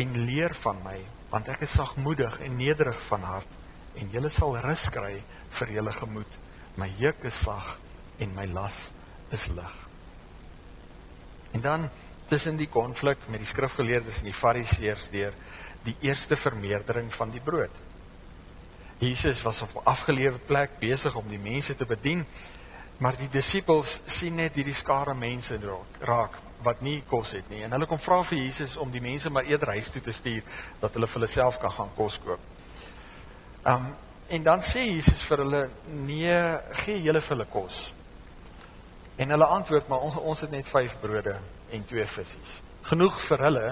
en 0.00 0.16
leer 0.26 0.54
van 0.64 0.80
my, 0.84 0.98
want 1.30 1.48
ek 1.48 1.64
is 1.66 1.76
sagmoedig 1.78 2.40
en 2.46 2.56
nederig 2.58 2.98
van 3.08 3.26
hart 3.26 3.60
en 4.00 4.10
julle 4.10 4.30
sal 4.30 4.56
rus 4.64 4.88
kry 4.94 5.14
vir 5.58 5.74
julle 5.76 5.92
gemoed. 5.94 6.38
My 6.76 6.90
juk 6.98 7.26
is 7.30 7.38
sag 7.46 7.76
en 8.22 8.34
my 8.34 8.46
las 8.50 8.88
is 9.34 9.46
lig. 9.54 9.74
En 11.54 11.62
dan 11.62 11.88
tussen 12.28 12.56
die 12.58 12.70
konflik 12.70 13.28
met 13.30 13.42
die 13.42 13.48
skrifgeleerdes 13.48 14.22
en 14.22 14.30
die 14.30 14.36
fariseërs 14.36 15.10
deur 15.14 15.34
die 15.84 15.96
eerste 16.06 16.36
vermeerdering 16.40 17.10
van 17.12 17.30
die 17.30 17.42
brood. 17.44 17.72
Jesus 18.98 19.42
was 19.42 19.62
op 19.62 19.74
'n 19.74 19.84
afgeleë 19.90 20.38
plek 20.46 20.78
besig 20.80 21.14
om 21.14 21.28
die 21.28 21.38
mense 21.38 21.74
te 21.76 21.84
bedien 21.84 22.24
Maar 23.02 23.16
die 23.18 23.28
disippels 23.32 24.00
sien 24.06 24.36
net 24.38 24.54
hierdie 24.54 24.76
skare 24.76 25.14
mense 25.18 25.58
raak 26.00 26.40
wat 26.64 26.80
nie 26.80 27.02
kos 27.08 27.34
het 27.36 27.50
nie 27.52 27.60
en 27.66 27.74
hulle 27.76 27.88
kom 27.88 28.00
vra 28.00 28.22
vir 28.24 28.38
Jesus 28.40 28.78
om 28.80 28.92
die 28.92 29.02
mense 29.04 29.30
maar 29.30 29.44
eerder 29.44 29.74
huis 29.74 29.90
toe 29.92 30.00
te 30.02 30.14
stuur 30.16 30.46
dat 30.80 30.94
hulle 30.96 31.08
vir 31.10 31.20
hulle 31.20 31.28
self 31.28 31.58
kan 31.60 31.74
gaan 31.74 31.90
kos 31.98 32.18
koop. 32.24 32.40
Um 33.68 33.92
en 34.34 34.42
dan 34.42 34.62
sê 34.64 34.86
Jesus 34.88 35.20
vir 35.28 35.42
hulle 35.42 35.60
nee, 36.06 36.36
gee 36.84 37.02
julle 37.04 37.20
vir 37.20 37.36
hulle 37.36 37.48
kos. 37.52 37.80
En 39.20 39.30
hulle 39.30 39.48
antwoord 39.58 39.88
maar 39.88 40.06
ons, 40.06 40.16
ons 40.16 40.44
het 40.46 40.54
net 40.54 40.68
5 40.68 40.96
brode 41.02 41.34
en 41.70 41.84
2 41.90 42.06
visse. 42.14 42.40
Genoeg 42.88 43.20
vir 43.28 43.44
hulle, 43.46 43.66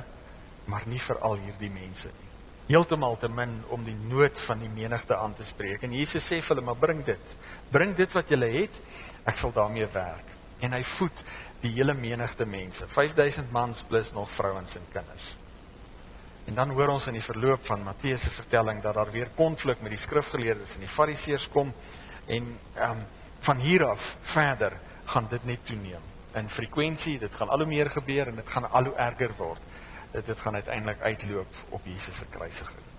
maar 0.71 0.85
nie 0.87 1.01
vir 1.03 1.19
al 1.25 1.39
hierdie 1.41 1.73
mense 1.73 2.13
nie. 2.13 2.29
Heeltemal 2.69 3.17
te 3.21 3.29
min 3.33 3.57
om 3.75 3.83
die 3.85 3.97
nood 4.09 4.39
van 4.45 4.61
die 4.63 4.71
menigte 4.71 5.17
aan 5.17 5.35
te 5.35 5.45
spreek. 5.45 5.83
En 5.83 5.97
Jesus 5.97 6.25
sê 6.25 6.39
vir 6.39 6.55
hulle 6.55 6.67
maar 6.69 6.79
bring 6.79 7.03
dit. 7.05 7.35
Bring 7.73 7.97
dit 7.97 8.15
wat 8.15 8.31
julle 8.31 8.49
het 8.53 8.79
ek 9.25 9.39
sal 9.39 9.53
daarmee 9.53 9.87
werk. 9.93 10.29
En 10.61 10.73
hy 10.73 10.83
voed 10.83 11.25
die 11.63 11.73
hele 11.77 11.95
menigte 11.95 12.47
mense, 12.47 12.87
5000 12.89 13.53
mans 13.55 13.83
plus 13.89 14.13
nog 14.13 14.31
vrouens 14.31 14.77
en 14.77 14.87
kinders. 14.93 15.35
En 16.51 16.55
dan 16.59 16.71
hoor 16.75 16.95
ons 16.97 17.07
in 17.07 17.19
die 17.19 17.23
verloop 17.23 17.65
van 17.65 17.85
Matteus 17.87 18.27
se 18.27 18.31
vertelling 18.35 18.83
dat 18.83 18.95
daar 18.99 19.11
weer 19.11 19.31
konflik 19.37 19.83
met 19.83 19.95
die 19.95 20.01
skrifgeleerdes 20.03 20.75
en 20.75 20.87
die 20.87 20.91
fariseërs 20.91 21.49
kom 21.53 21.75
en 22.27 22.57
ehm 22.75 22.91
um, 22.91 23.05
van 23.43 23.59
hier 23.59 23.83
af 23.85 24.17
verder 24.23 24.77
gaan 25.11 25.27
dit 25.31 25.45
net 25.45 25.65
toeneem 25.67 26.13
in 26.35 26.49
frekwensie, 26.49 27.19
dit 27.19 27.35
gaan 27.35 27.49
al 27.49 27.65
hoe 27.65 27.69
meer 27.69 27.91
gebeur 27.91 28.29
en 28.31 28.39
dit 28.41 28.51
gaan 28.51 28.71
al 28.71 28.91
hoe 28.91 28.95
erger 28.95 29.35
word. 29.37 29.61
Dit 30.13 30.27
dit 30.27 30.41
gaan 30.41 30.55
uiteindelik 30.55 31.01
uitloop 31.01 31.61
op 31.69 31.87
Jesus 31.89 32.17
se 32.17 32.27
kruisiging. 32.31 32.91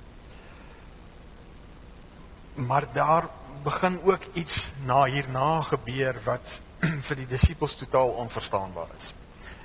Maar 2.53 2.85
daar 2.93 3.29
begin 3.63 3.99
ook 4.03 4.23
iets 4.33 4.71
na 4.85 5.03
hierna 5.03 5.61
gebeur 5.61 6.19
wat 6.25 6.59
vir 7.07 7.19
die 7.21 7.27
disippels 7.27 7.75
totaal 7.79 8.15
onverstaanbaar 8.23 8.91
is. 8.97 9.13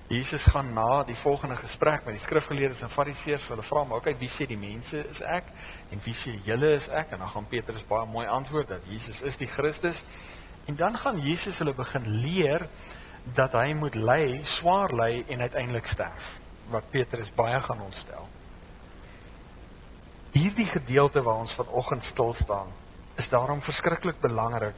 Jesus 0.09 0.47
gaan 0.49 0.73
na 0.73 1.03
die 1.05 1.17
volgende 1.17 1.57
gesprek 1.57 2.07
met 2.07 2.15
die 2.17 2.23
skrifgeleerdes 2.23 2.81
en 2.87 2.93
fariseërs 2.93 3.43
vir 3.45 3.57
hulle 3.57 3.67
vra 3.69 3.83
maar 3.85 4.01
okay 4.01 4.15
wie 4.17 4.31
sê 4.33 4.47
die 4.49 4.57
mense 4.57 5.03
is 5.11 5.21
ek 5.21 5.51
en 5.93 6.01
wie 6.05 6.15
sê 6.17 6.33
julle 6.47 6.71
is 6.77 6.89
ek 6.89 7.13
en 7.13 7.21
dan 7.25 7.33
gaan 7.35 7.51
Petrus 7.51 7.85
baie 7.91 8.09
mooi 8.09 8.25
antwoord 8.25 8.71
dat 8.73 8.89
Jesus 8.89 9.21
is 9.21 9.37
die 9.37 9.51
Christus 9.51 10.05
en 10.71 10.79
dan 10.81 10.97
gaan 10.97 11.21
Jesus 11.21 11.61
hulle 11.61 11.77
begin 11.77 12.09
leer 12.23 12.65
dat 13.37 13.53
hy 13.59 13.75
moet 13.77 13.99
ly, 14.01 14.41
swaar 14.49 14.95
ly 14.97 15.25
en 15.29 15.45
uiteindelik 15.45 15.91
sterf 15.91 16.39
wat 16.73 16.89
Petrus 16.93 17.29
baie 17.33 17.61
gaan 17.65 17.81
ontstel. 17.81 18.25
Hierdie 20.33 20.69
gedeelte 20.69 21.21
waar 21.25 21.43
ons 21.45 21.57
vanoggend 21.57 22.05
stil 22.05 22.33
staan 22.37 22.73
is 23.19 23.29
daarom 23.29 23.61
verskriklik 23.61 24.21
belangrik 24.23 24.77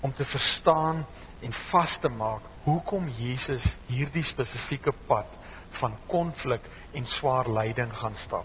om 0.00 0.12
te 0.14 0.24
verstaan 0.24 1.04
en 1.40 1.52
vas 1.52 1.96
te 1.98 2.08
maak 2.08 2.44
hoekom 2.64 3.08
Jesus 3.16 3.74
hierdie 3.88 4.24
spesifieke 4.24 4.92
pad 5.06 5.38
van 5.80 5.96
konflik 6.06 6.64
en 6.92 7.06
swaar 7.06 7.48
lyding 7.48 7.92
gaan 7.96 8.16
stap. 8.16 8.44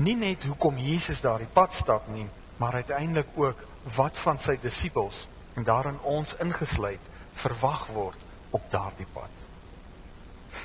Nie 0.00 0.16
net 0.16 0.44
hoekom 0.48 0.78
Jesus 0.80 1.20
daardie 1.20 1.50
pad 1.52 1.74
stap 1.76 2.08
nie, 2.08 2.26
maar 2.56 2.80
uiteindelik 2.80 3.28
ook 3.36 3.60
wat 3.96 4.16
van 4.24 4.38
sy 4.38 4.56
disippels 4.62 5.26
en 5.54 5.66
daarin 5.68 5.98
ons 6.08 6.34
ingesluit 6.40 7.10
verwag 7.42 7.86
word 7.92 8.18
op 8.50 8.64
daardie 8.72 9.08
pad. 9.12 9.30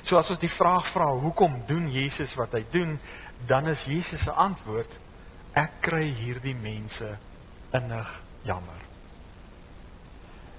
So 0.04 0.16
as 0.20 0.30
ons 0.32 0.40
die 0.40 0.52
vraag 0.52 0.88
vra 0.88 1.10
hoekom 1.12 1.64
doen 1.68 1.90
Jesus 1.92 2.36
wat 2.40 2.56
hy 2.56 2.64
doen, 2.72 2.96
dan 3.48 3.68
is 3.68 3.84
Jesus 3.90 4.24
se 4.28 4.32
antwoord 4.32 4.94
ek 5.58 5.80
kry 5.88 6.06
hierdie 6.14 6.56
mense 6.58 7.08
innig 7.78 8.12
jammer. 8.46 8.84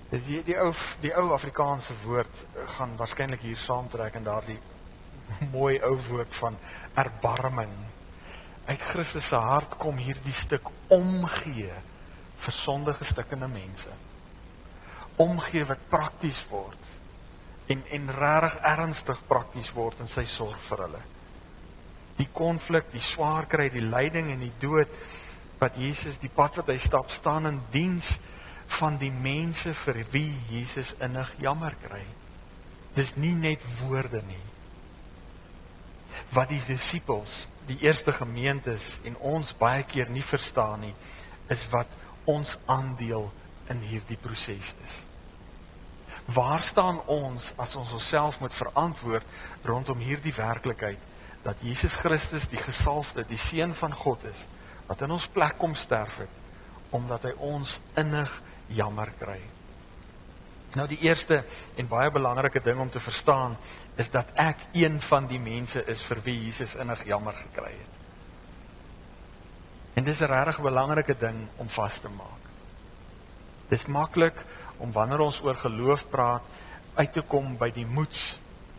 Die 0.09 0.41
die 0.45 0.57
ou 0.57 0.73
die 1.03 1.13
ou 1.21 1.35
Afrikaanse 1.37 1.95
woord 2.05 2.45
gaan 2.77 2.97
waarskynlik 2.97 3.45
hier 3.45 3.61
saamtrek 3.61 4.17
in 4.19 4.27
daardie 4.27 4.59
mooi 5.55 5.77
ou 5.85 5.95
woord 6.09 6.35
van 6.41 6.57
erbarming. 6.99 7.75
Uit 8.69 8.85
Christus 8.91 9.29
se 9.29 9.37
hart 9.41 9.77
kom 9.81 10.01
hierdie 10.01 10.35
stuk 10.35 10.69
omgee 10.93 11.73
vir 12.39 12.55
sondige 12.55 13.05
stikkende 13.05 13.49
mense. 13.53 13.93
Omgee 15.21 15.65
wat 15.69 15.89
prakties 15.93 16.41
word 16.51 16.95
en 17.69 17.85
en 17.93 18.11
regtig 18.17 18.59
ernstig 18.65 19.21
prakties 19.29 19.71
word 19.77 20.01
in 20.01 20.09
sy 20.09 20.25
sorg 20.25 20.61
vir 20.71 20.85
hulle. 20.87 21.01
Die 22.19 22.29
konflik, 22.35 22.91
die 22.93 23.03
swaar 23.03 23.47
kry, 23.51 23.69
die 23.71 23.85
lyding 23.85 24.33
en 24.35 24.43
die 24.43 24.55
dood 24.61 24.91
wat 25.59 25.79
Jesus 25.79 26.21
die 26.23 26.31
pad 26.31 26.59
wat 26.61 26.71
hy 26.71 26.79
stap 26.83 27.11
staan 27.11 27.49
in 27.51 27.61
diens 27.73 28.17
van 28.79 28.99
die 29.01 29.13
mense 29.13 29.73
vir 29.75 30.03
wie 30.13 30.31
Jesus 30.51 30.95
innig 31.03 31.31
jammer 31.43 31.75
kry. 31.83 32.05
Dis 32.95 33.15
nie 33.17 33.35
net 33.35 33.63
woorde 33.83 34.21
nie. 34.29 34.45
Wat 36.35 36.51
die 36.51 36.61
disippels, 36.67 37.47
die 37.69 37.79
eerste 37.85 38.13
gemeentes 38.17 38.97
en 39.07 39.17
ons 39.25 39.55
baie 39.59 39.85
keer 39.89 40.11
nie 40.13 40.25
verstaan 40.25 40.83
nie, 40.87 40.95
is 41.53 41.65
wat 41.73 41.91
ons 42.29 42.57
aandeel 42.69 43.31
in 43.73 43.81
hierdie 43.89 44.19
proses 44.21 44.75
is. 44.85 44.97
Waar 46.29 46.61
staan 46.61 47.01
ons 47.09 47.55
as 47.57 47.75
ons 47.81 47.93
onsself 47.97 48.41
moet 48.41 48.53
verantwoord 48.53 49.65
rondom 49.65 50.01
hierdie 50.05 50.35
werklikheid 50.37 51.01
dat 51.43 51.61
Jesus 51.63 51.97
Christus 51.97 52.49
die 52.49 52.61
gesalfde, 52.61 53.25
die 53.29 53.39
seun 53.39 53.75
van 53.75 53.95
God 53.95 54.25
is 54.25 54.47
wat 54.89 55.03
in 55.05 55.13
ons 55.13 55.29
plek 55.29 55.59
kom 55.61 55.75
sterf 55.77 56.23
het 56.25 56.37
omdat 56.97 57.27
hy 57.29 57.35
ons 57.45 57.75
innig 58.01 58.31
jammer 58.73 59.11
kry. 59.21 59.41
Nou 60.77 60.87
die 60.89 61.01
eerste 61.05 61.43
en 61.77 61.89
baie 61.89 62.11
belangrike 62.13 62.63
ding 62.65 62.81
om 62.81 62.91
te 62.91 63.01
verstaan 63.01 63.57
is 64.01 64.09
dat 64.15 64.31
ek 64.41 64.61
een 64.73 65.01
van 65.01 65.27
die 65.29 65.41
mense 65.41 65.83
is 65.91 66.01
vir 66.09 66.23
wie 66.25 66.37
Jesus 66.47 66.77
innig 66.81 67.05
jammer 67.09 67.37
gekry 67.37 67.73
het. 67.73 67.95
En 69.99 70.05
dis 70.05 70.21
'n 70.21 70.31
regtig 70.31 70.61
belangrike 70.61 71.17
ding 71.19 71.49
om 71.57 71.69
vas 71.69 71.99
te 71.99 72.09
maak. 72.09 72.43
Dis 73.69 73.87
maklik 73.87 74.37
om 74.79 74.93
wanneer 74.93 75.21
ons 75.21 75.41
oor 75.43 75.57
geloof 75.57 76.09
praat 76.09 76.43
uit 76.95 77.13
te 77.13 77.23
kom 77.23 77.57
by 77.57 77.71
die 77.71 77.87
moeds, 77.87 78.38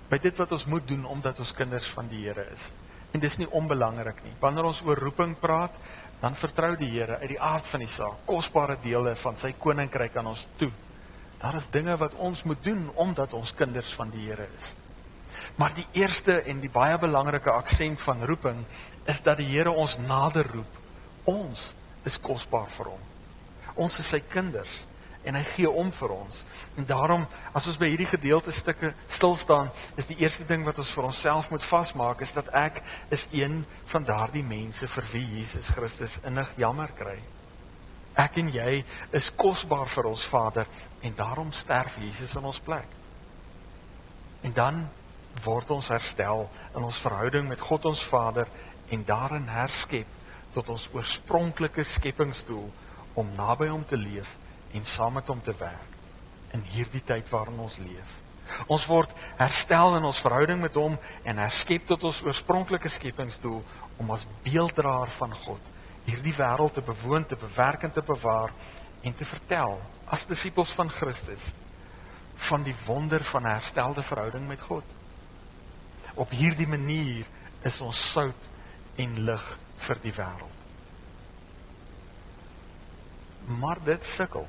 by 0.10 0.18
dit 0.22 0.42
wat 0.42 0.52
ons 0.58 0.66
moet 0.66 0.86
doen 0.88 1.06
omdat 1.06 1.40
ons 1.40 1.54
kinders 1.54 1.88
van 1.94 2.10
die 2.10 2.26
Here 2.26 2.46
is. 2.54 2.70
En 3.14 3.22
dis 3.22 3.38
nie 3.38 3.50
onbelangrik 3.58 4.24
nie. 4.26 4.34
Wanneer 4.42 4.70
ons 4.70 4.82
oor 4.86 4.98
roeping 4.98 5.36
praat, 5.40 5.74
dan 6.20 6.36
vertrou 6.36 6.74
die 6.78 6.90
Here 6.92 7.20
uit 7.22 7.36
die 7.36 7.42
aard 7.42 7.68
van 7.70 7.84
die 7.86 7.92
saak 7.92 8.26
kosbare 8.28 8.78
dele 8.84 9.16
van 9.22 9.38
sy 9.40 9.54
koninkryk 9.58 10.18
aan 10.20 10.32
ons 10.34 10.48
toe. 10.60 10.72
Daar 11.40 11.56
is 11.56 11.70
dinge 11.72 11.96
wat 11.98 12.18
ons 12.20 12.44
moet 12.44 12.62
doen 12.64 12.90
omdat 13.00 13.34
ons 13.38 13.56
kinders 13.56 13.94
van 13.96 14.12
die 14.12 14.28
Here 14.28 14.50
is. 14.58 14.74
Maar 15.56 15.74
die 15.78 15.88
eerste 16.02 16.42
en 16.42 16.60
die 16.60 16.72
baie 16.72 16.98
belangrike 17.00 17.52
aksent 17.52 18.02
van 18.02 18.26
roeping 18.28 18.66
is 19.08 19.22
dat 19.24 19.40
die 19.40 19.48
Here 19.48 19.72
ons 19.72 19.98
nader 20.04 20.48
roep. 20.52 20.82
Ons 21.30 21.72
is 22.08 22.20
kosbaar 22.20 22.68
vir 22.76 22.92
hom. 22.92 23.08
Ons 23.80 24.00
is 24.02 24.10
sy 24.12 24.20
kinders 24.28 24.82
en 25.30 25.38
hy 25.38 25.44
gee 25.46 25.70
om 25.70 25.92
vir 25.94 26.14
ons. 26.16 26.42
En 26.80 26.86
daarom 26.90 27.26
as 27.54 27.68
ons 27.70 27.78
by 27.78 27.92
hierdie 27.92 28.10
gedeelte 28.10 28.54
stukke 28.56 28.94
stil 29.12 29.36
staan, 29.38 29.70
is 30.00 30.10
die 30.10 30.18
eerste 30.24 30.46
ding 30.50 30.64
wat 30.66 30.80
ons 30.82 30.92
vir 30.96 31.10
onsself 31.10 31.52
moet 31.54 31.66
vasmaak 31.66 32.24
is 32.26 32.34
dat 32.34 32.50
ek 32.56 32.82
is 33.14 33.28
een 33.36 33.62
van 33.92 34.08
daardie 34.08 34.46
mense 34.46 34.90
vir 34.90 35.10
wie 35.14 35.26
Jesus 35.38 35.70
Christus 35.76 36.18
innig 36.26 36.50
jammer 36.58 36.90
kry. 36.98 37.18
Ek 38.20 38.40
en 38.42 38.50
jy 38.52 38.82
is 39.16 39.30
kosbaar 39.38 39.92
vir 39.92 40.10
ons 40.10 40.26
Vader 40.28 40.70
en 41.06 41.16
daarom 41.16 41.54
sterf 41.56 42.00
Jesus 42.02 42.34
in 42.40 42.50
ons 42.50 42.62
plek. 42.64 42.98
En 44.42 44.56
dan 44.56 44.82
word 45.46 45.70
ons 45.78 45.94
herstel 45.94 46.48
in 46.74 46.84
ons 46.84 47.04
verhouding 47.06 47.48
met 47.48 47.62
God 47.62 47.86
ons 47.92 48.02
Vader 48.10 48.50
en 48.90 49.06
daarin 49.06 49.46
herskep 49.52 50.18
tot 50.56 50.74
ons 50.74 50.90
oorspronklike 50.96 51.86
skepingsdoel 51.86 52.66
om 53.20 53.36
naby 53.38 53.70
hom 53.70 53.86
te 53.86 54.00
leef 54.00 54.39
en 54.74 54.86
saam 54.86 55.14
met 55.14 55.28
hom 55.28 55.42
te 55.42 55.54
werk 55.60 55.98
in 56.54 56.64
hierdie 56.74 57.04
tyd 57.06 57.30
waarin 57.30 57.60
ons 57.60 57.78
leef. 57.78 58.16
Ons 58.68 58.86
word 58.90 59.12
herstel 59.38 59.96
in 59.98 60.08
ons 60.10 60.22
verhouding 60.22 60.62
met 60.62 60.74
hom 60.74 60.98
en 61.24 61.42
herskep 61.42 61.86
tot 61.90 62.04
ons 62.10 62.22
oorspronklike 62.26 62.90
skepingsdoel 62.90 63.62
om 64.02 64.12
as 64.16 64.26
beelddraer 64.44 65.12
van 65.20 65.36
God 65.46 65.76
hierdie 66.10 66.34
wêreld 66.34 66.74
te 66.74 66.82
bewoon, 66.82 67.26
te 67.26 67.38
bewerk 67.38 67.84
en 67.86 67.94
te 67.94 68.02
bewaar 68.06 68.54
en 69.06 69.16
te 69.16 69.26
vertel 69.26 69.78
as 70.10 70.26
disippels 70.30 70.72
van 70.74 70.90
Christus 70.90 71.52
van 72.50 72.64
die 72.64 72.76
wonder 72.86 73.24
van 73.24 73.44
'n 73.44 73.56
herstelde 73.60 74.02
verhouding 74.02 74.48
met 74.48 74.62
God. 74.62 74.84
Op 76.14 76.30
hierdie 76.30 76.68
manier 76.68 77.26
is 77.62 77.82
ons 77.82 78.12
sout 78.12 78.50
en 78.96 79.20
lig 79.24 79.58
vir 79.78 79.98
die 80.02 80.14
wêreld. 80.14 80.58
Maar 83.60 83.78
dit 83.84 84.06
sukkel. 84.06 84.48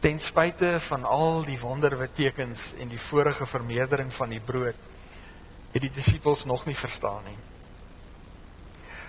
Ten 0.00 0.20
spyte 0.20 0.76
van 0.80 1.04
al 1.04 1.44
die 1.44 1.58
wondertekens 1.60 2.74
en 2.80 2.88
die 2.88 3.00
vorige 3.00 3.46
vermeerdering 3.46 4.12
van 4.12 4.34
die 4.34 4.40
brood 4.40 4.74
het 5.72 5.82
die 5.82 5.92
disippels 5.92 6.44
nog 6.44 6.66
nie 6.66 6.76
verstaan 6.76 7.24
nie. 7.24 7.38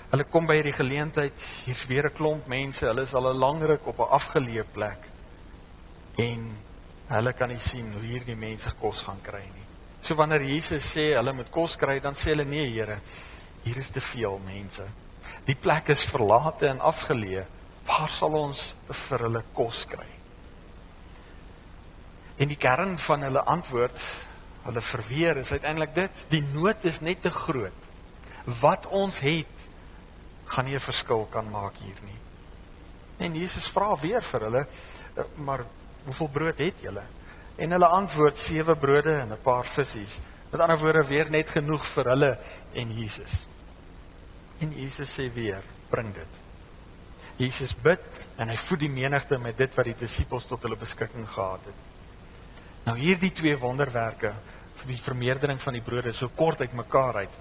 Hulle 0.07 0.23
kom 0.31 0.47
by 0.47 0.55
hierdie 0.55 0.75
geleentheid, 0.75 1.45
hier's 1.65 1.85
weer 1.87 2.07
'n 2.07 2.15
klomp 2.15 2.47
mense, 2.47 2.85
hulle 2.85 3.03
is 3.03 3.13
al 3.13 3.29
'n 3.29 3.37
lang 3.37 3.61
ruk 3.61 3.87
op 3.87 3.99
'n 3.99 4.13
afgeleë 4.19 4.65
plek 4.73 5.07
en 6.17 6.57
hulle 7.07 7.33
kan 7.33 7.49
nie 7.49 7.59
sien 7.59 7.93
hoe 7.93 8.01
hierdie 8.01 8.35
mense 8.35 8.71
kos 8.79 9.03
gaan 9.03 9.21
kry 9.21 9.43
nie. 9.43 9.65
So 10.01 10.15
wanneer 10.15 10.41
Jesus 10.41 10.95
sê 10.95 11.15
hulle 11.15 11.33
moet 11.33 11.51
kos 11.51 11.75
kry, 11.75 11.99
dan 11.99 12.15
sê 12.15 12.33
hulle 12.33 12.45
nee, 12.45 12.69
Here, 12.69 12.99
hier 13.63 13.77
is 13.77 13.89
te 13.89 14.01
veel 14.01 14.39
mense. 14.45 14.83
Die 15.45 15.55
plek 15.55 15.89
is 15.89 16.05
verlate 16.05 16.67
en 16.67 16.79
afgeleë. 16.79 17.45
Waar 17.87 18.09
sal 18.09 18.33
ons 18.33 18.75
vir 18.89 19.19
hulle 19.19 19.43
kos 19.53 19.85
kry? 19.85 20.16
En 22.37 22.47
die 22.47 22.57
kern 22.57 22.97
van 23.01 23.25
hulle 23.25 23.43
antwoord, 23.43 24.01
hulle 24.67 24.81
verweer 24.81 25.37
is 25.41 25.51
uiteindelik 25.51 25.95
dit: 25.95 26.23
die 26.29 26.43
nood 26.53 26.85
is 26.85 27.01
net 27.01 27.21
te 27.21 27.33
groot. 27.33 27.85
Wat 28.61 28.87
ons 28.87 29.19
het, 29.25 29.53
gaan 30.45 30.65
nie 30.65 30.75
'n 30.75 30.79
verskil 30.79 31.27
kan 31.31 31.49
maak 31.49 31.75
hier 31.81 31.99
nie. 32.03 32.19
En 33.17 33.35
Jesus 33.35 33.67
vra 33.67 33.95
weer 33.99 34.21
vir 34.21 34.41
hulle, 34.41 34.67
eh, 35.15 35.23
maar 35.35 35.65
hoeveel 36.05 36.27
brood 36.27 36.57
het 36.57 36.81
julle? 36.81 37.03
En 37.55 37.71
hulle 37.71 37.87
antwoord: 37.87 38.37
sewe 38.37 38.75
brode 38.75 39.19
en 39.19 39.31
'n 39.31 39.41
paar 39.41 39.65
visse. 39.65 40.21
Met 40.49 40.61
ander 40.61 40.77
woorde, 40.77 41.07
weer 41.07 41.29
net 41.29 41.49
genoeg 41.49 41.85
vir 41.85 42.05
hulle 42.05 42.37
en 42.73 42.93
Jesus. 42.93 43.45
En 44.59 44.71
Jesus 44.71 45.19
sê 45.19 45.33
weer: 45.33 45.63
bring 45.89 46.13
dit. 46.13 46.33
Jesus 47.37 47.75
bid 47.75 48.01
en 48.37 48.49
hy 48.49 48.57
voed 48.57 48.79
die 48.79 48.89
menigte 48.89 49.37
met 49.37 49.57
dit 49.57 49.75
wat 49.75 49.85
die 49.85 49.97
disippels 49.99 50.47
tot 50.49 50.63
hulle 50.65 50.75
beskikking 50.79 51.27
gehad 51.29 51.59
het. 51.65 51.86
Nou 52.87 52.95
hierdie 52.95 53.33
twee 53.35 53.57
wonderwerke 53.59 54.29
vir 54.79 54.87
die 54.87 55.01
vermeerdering 55.03 55.57
van 55.59 55.75
die 55.75 55.83
brode 55.83 56.13
so 56.15 56.31
kort 56.31 56.61
uitmekaar 56.63 57.17
uit 57.25 57.33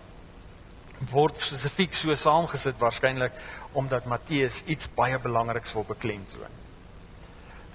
word 1.12 1.38
spesifiek 1.38 1.94
so 1.94 2.14
saamgesit 2.18 2.80
waarskynlik 2.80 3.36
omdat 3.78 4.09
Matteus 4.11 4.62
iets 4.66 4.88
baie 4.97 5.20
belangriks 5.22 5.74
wil 5.76 5.86
beklemtoon. 5.86 6.57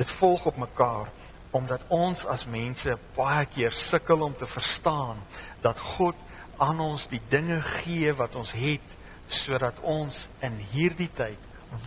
Dit 0.02 0.12
volg 0.20 0.50
op 0.52 0.60
mekaar 0.60 1.14
omdat 1.56 1.86
ons 1.96 2.26
as 2.34 2.44
mense 2.50 2.98
baie 3.16 3.46
keer 3.54 3.72
sukkel 3.78 4.26
om 4.28 4.36
te 4.36 4.50
verstaan 4.52 5.24
dat 5.64 5.80
God 5.94 6.20
aan 6.60 6.84
ons 6.84 7.08
die 7.14 7.22
dinge 7.32 7.62
gee 7.78 8.12
wat 8.20 8.36
ons 8.36 8.52
het 8.58 9.00
sodat 9.32 9.80
ons 9.88 10.26
in 10.44 10.60
hierdie 10.74 11.12
tyd 11.16 11.40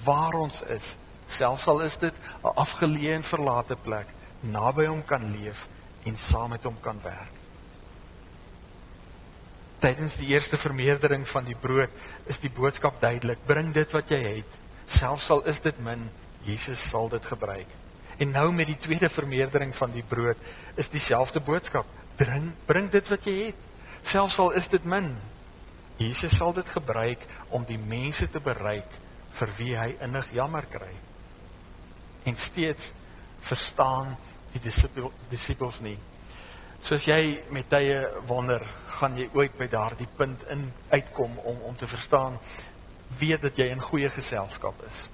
waar 0.08 0.40
ons 0.46 0.62
is, 0.72 0.94
selfs 1.28 1.68
al 1.68 1.84
is 1.84 2.00
dit 2.00 2.14
'n 2.40 2.56
afgeleë 2.56 3.20
en 3.20 3.32
verlate 3.34 3.76
plek, 3.76 4.08
naby 4.40 4.86
hom 4.86 5.04
kan 5.04 5.28
leef 5.36 5.66
en 6.04 6.18
saam 6.20 6.52
met 6.54 6.64
hom 6.64 6.76
kan 6.84 7.00
werk. 7.02 7.40
Tydens 9.84 10.16
die 10.16 10.30
eerste 10.32 10.56
vermeerdering 10.56 11.26
van 11.28 11.44
die 11.44 11.56
brood 11.60 11.92
is 12.30 12.40
die 12.40 12.52
boodskap 12.52 13.00
duidelik: 13.02 13.42
bring 13.46 13.72
dit 13.76 13.90
wat 13.92 14.12
jy 14.12 14.20
het, 14.38 14.58
selfs 14.86 15.30
al 15.30 15.44
is 15.50 15.60
dit 15.64 15.80
min, 15.84 16.06
Jesus 16.44 16.80
sal 16.80 17.10
dit 17.12 17.26
gebruik. 17.26 17.68
En 18.16 18.30
nou 18.30 18.46
met 18.52 18.70
die 18.70 18.78
tweede 18.78 19.10
vermeerdering 19.10 19.74
van 19.74 19.92
die 19.92 20.04
brood 20.08 20.40
is 20.80 20.92
dieselfde 20.92 21.40
boodskap: 21.40 21.86
bring 22.16 22.52
bring 22.66 22.90
dit 22.92 23.08
wat 23.12 23.28
jy 23.28 23.36
het, 23.48 23.62
selfs 24.02 24.38
al 24.38 24.54
is 24.56 24.68
dit 24.72 24.84
min. 24.84 25.12
Jesus 25.96 26.36
sal 26.36 26.52
dit 26.52 26.68
gebruik 26.68 27.22
om 27.54 27.64
die 27.68 27.78
mense 27.78 28.26
te 28.30 28.40
bereik 28.42 28.90
vir 29.38 29.50
wie 29.58 29.74
hy 29.76 29.90
innig 30.02 30.30
jammer 30.34 30.66
kry. 30.70 30.90
En 32.24 32.36
steeds 32.40 32.92
verstaan 33.44 34.14
die 34.54 34.62
disippels 35.30 35.80
nie. 35.84 35.96
Soos 36.84 37.06
jy 37.08 37.40
met 37.54 37.68
tye 37.72 38.02
wonder, 38.28 38.62
gaan 39.00 39.16
jy 39.18 39.26
ooit 39.34 39.56
by 39.58 39.66
daardie 39.72 40.08
punt 40.16 40.44
in 40.52 40.68
uitkom 40.92 41.38
om 41.42 41.62
om 41.70 41.76
te 41.76 41.88
verstaan 41.90 42.38
weet 43.18 43.42
dat 43.42 43.58
jy 43.58 43.70
in 43.72 43.82
goeie 43.82 44.10
geselskap 44.10 44.78
is. 44.88 45.06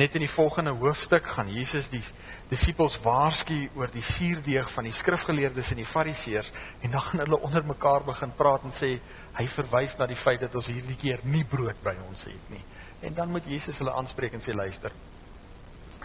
Net 0.00 0.14
in 0.16 0.24
die 0.24 0.30
volgende 0.30 0.72
hoofstuk 0.80 1.26
gaan 1.34 1.50
Jesus 1.52 1.90
die 1.92 2.00
disippels 2.48 2.96
waarsku 3.04 3.58
oor 3.76 3.90
die 3.92 4.04
suurdeeg 4.04 4.70
van 4.72 4.88
die 4.88 4.94
skrifgeleerdes 4.96 5.72
en 5.74 5.82
die 5.82 5.88
fariseërs 5.88 6.48
en 6.80 6.94
dan 6.94 7.04
gaan 7.08 7.24
hulle 7.24 7.40
onder 7.44 7.64
mekaar 7.68 8.06
begin 8.08 8.32
praat 8.36 8.64
en 8.64 8.72
sê 8.72 8.94
hy 9.36 9.46
verwys 9.52 9.96
na 10.00 10.08
die 10.08 10.18
feit 10.18 10.40
dat 10.40 10.56
ons 10.56 10.70
hierdie 10.72 10.96
keer 11.00 11.20
nie 11.28 11.44
brood 11.44 11.76
by 11.84 11.94
ons 12.08 12.24
het 12.28 12.52
nie. 12.52 12.62
En 13.02 13.14
dan 13.14 13.32
moet 13.32 13.48
Jesus 13.48 13.80
hulle 13.82 13.92
aanspreek 13.96 14.38
en 14.38 14.44
sê 14.44 14.56
luister. 14.56 14.92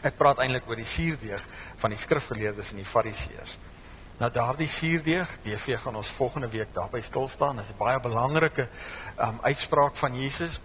Ek 0.05 0.17
praat 0.17 0.41
eintlik 0.43 0.67
oor 0.69 0.79
die 0.79 0.85
suurdeeg 0.85 1.43
van 1.81 1.93
die 1.93 1.99
skrifgeleerdes 2.01 2.71
en 2.71 2.81
die 2.81 2.85
fariseërs. 2.85 3.57
Nou 4.17 4.29
daardie 4.33 4.69
suurdeeg, 4.69 5.29
DV 5.43 5.77
gaan 5.81 5.95
ons 5.95 6.09
volgende 6.17 6.49
week 6.49 6.73
daarby 6.73 7.01
stil 7.05 7.27
staan. 7.29 7.57
Dit 7.57 7.65
is 7.65 7.71
'n 7.71 7.77
baie 7.77 7.99
belangrike 7.99 8.67
um, 9.19 9.39
uitspraak 9.41 9.95
van 9.95 10.15
Jesus. 10.21 10.59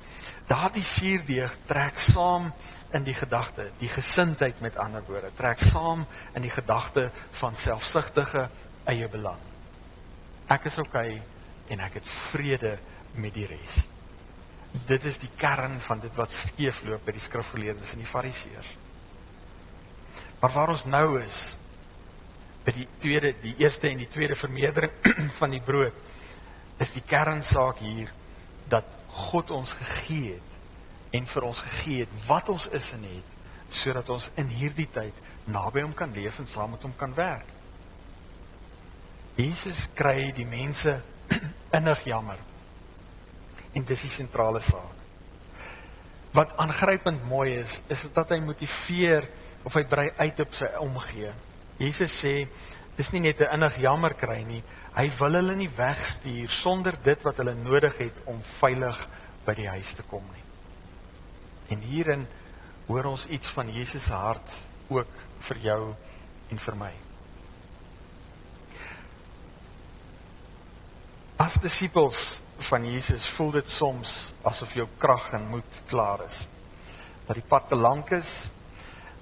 Daardie 0.46 0.84
suurdeeg 0.84 1.56
trek 1.66 1.98
saam 1.98 2.52
in 2.92 3.04
die 3.04 3.14
gedagte, 3.14 3.70
die 3.78 3.88
gesindheid 3.88 4.60
met 4.60 4.76
ander 4.76 5.02
woorde, 5.06 5.30
trek 5.36 5.58
saam 5.58 6.06
in 6.34 6.42
die 6.42 6.50
gedagte 6.50 7.10
van 7.30 7.54
selfsugtige 7.56 8.48
eie 8.84 9.08
belang. 9.08 9.40
Ek 10.48 10.64
is 10.64 10.78
oukei 10.78 11.08
okay 11.16 11.22
en 11.72 11.80
ek 11.80 11.94
het 12.00 12.08
vrede 12.08 12.76
met 13.14 13.34
die 13.34 13.46
res. 13.46 13.86
Dit 14.88 15.04
is 15.04 15.18
die 15.20 15.30
kern 15.36 15.80
van 15.80 16.00
dit 16.00 16.14
wat 16.16 16.32
skeefloop 16.32 17.04
by 17.04 17.12
die 17.12 17.24
skrifgeleerdes 17.24 17.92
en 17.92 18.04
die 18.04 18.08
fariseërs. 18.08 18.76
Maar 20.42 20.50
waar 20.50 20.72
ons 20.74 20.84
nou 20.90 21.20
is 21.22 21.52
by 22.66 22.74
die 22.74 22.88
tweede, 23.02 23.30
die 23.42 23.54
eerste 23.62 23.88
en 23.88 24.00
die 24.02 24.10
tweede 24.10 24.34
vermeerdering 24.38 24.94
van 25.40 25.54
die 25.54 25.62
brood 25.62 26.82
is 26.82 26.90
die 26.94 27.04
kernsaak 27.06 27.78
hier 27.82 28.10
dat 28.70 28.88
God 29.30 29.52
ons 29.54 29.76
gegee 29.78 30.34
het 30.34 31.14
en 31.14 31.28
vir 31.30 31.46
ons 31.46 31.62
gegee 31.62 32.02
het 32.02 32.16
wat 32.26 32.50
ons 32.50 32.66
is 32.74 32.88
en 32.96 33.04
het 33.06 33.76
sodat 33.82 34.08
ons 34.10 34.30
in 34.40 34.50
hierdie 34.50 34.88
tyd 34.90 35.18
naby 35.46 35.84
hom 35.84 35.94
kan 35.94 36.10
leef 36.16 36.40
en 36.42 36.48
saam 36.50 36.74
met 36.74 36.82
hom 36.84 36.94
kan 36.98 37.14
werk. 37.14 37.46
Jesus 39.38 39.86
kry 39.96 40.32
die 40.34 40.46
mense 40.46 40.98
innig 41.78 42.02
jammer. 42.04 42.40
En 43.72 43.86
dis 43.88 44.04
die 44.04 44.12
sentrale 44.12 44.60
saak. 44.60 44.98
Wat 46.36 46.52
aangrypend 46.60 47.24
mooi 47.28 47.54
is, 47.60 47.78
is 47.92 48.04
dat 48.12 48.34
hy 48.34 48.40
motiveer 48.44 49.28
of 49.62 49.74
hy 49.74 49.84
brei 49.88 50.10
uit 50.18 50.40
op 50.40 50.54
sy 50.54 50.68
omgee. 50.82 51.32
Jesus 51.78 52.14
sê 52.24 52.46
dis 52.96 53.12
nie 53.12 53.20
net 53.20 53.40
'n 53.40 53.54
innig 53.54 53.78
jammer 53.78 54.14
kry 54.14 54.42
nie, 54.44 54.62
hy 54.94 55.08
wil 55.18 55.34
hulle 55.34 55.56
nie 55.56 55.70
wegstuur 55.76 56.50
sonder 56.50 56.94
dit 57.02 57.22
wat 57.24 57.36
hulle 57.36 57.54
nodig 57.54 57.98
het 57.98 58.16
om 58.26 58.42
veilig 58.60 59.08
by 59.46 59.54
die 59.54 59.68
huis 59.68 59.92
te 59.92 60.02
kom 60.02 60.24
nie. 60.32 60.44
En 61.68 61.80
hierin 61.80 62.26
hoor 62.86 63.04
ons 63.04 63.26
iets 63.26 63.50
van 63.50 63.70
Jesus 63.72 64.04
se 64.04 64.12
hart 64.12 64.52
ook 64.88 65.08
vir 65.40 65.58
jou 65.58 65.94
en 66.50 66.58
vir 66.58 66.76
my. 66.76 66.92
As 71.42 71.54
disippels 71.54 72.40
van 72.68 72.84
Jesus 72.86 73.26
voel 73.34 73.50
dit 73.50 73.68
soms 73.68 74.32
asof 74.46 74.74
jou 74.74 74.86
krag 74.98 75.32
en 75.32 75.48
moed 75.50 75.78
klaar 75.90 76.22
is. 76.26 76.44
Dat 77.26 77.38
die 77.38 77.48
pad 77.48 77.68
te 77.68 77.78
lank 77.78 78.12
is, 78.14 78.44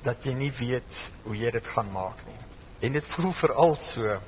dat 0.03 0.25
jy 0.25 0.33
nie 0.33 0.53
weet 0.53 1.01
hoe 1.25 1.37
jy 1.37 1.51
dit 1.51 1.67
gaan 1.67 1.91
maak 1.93 2.21
nie. 2.27 2.39
En 2.81 2.93
dit 2.93 3.05
voel 3.05 3.33
veral 3.33 3.77
so 3.77 4.21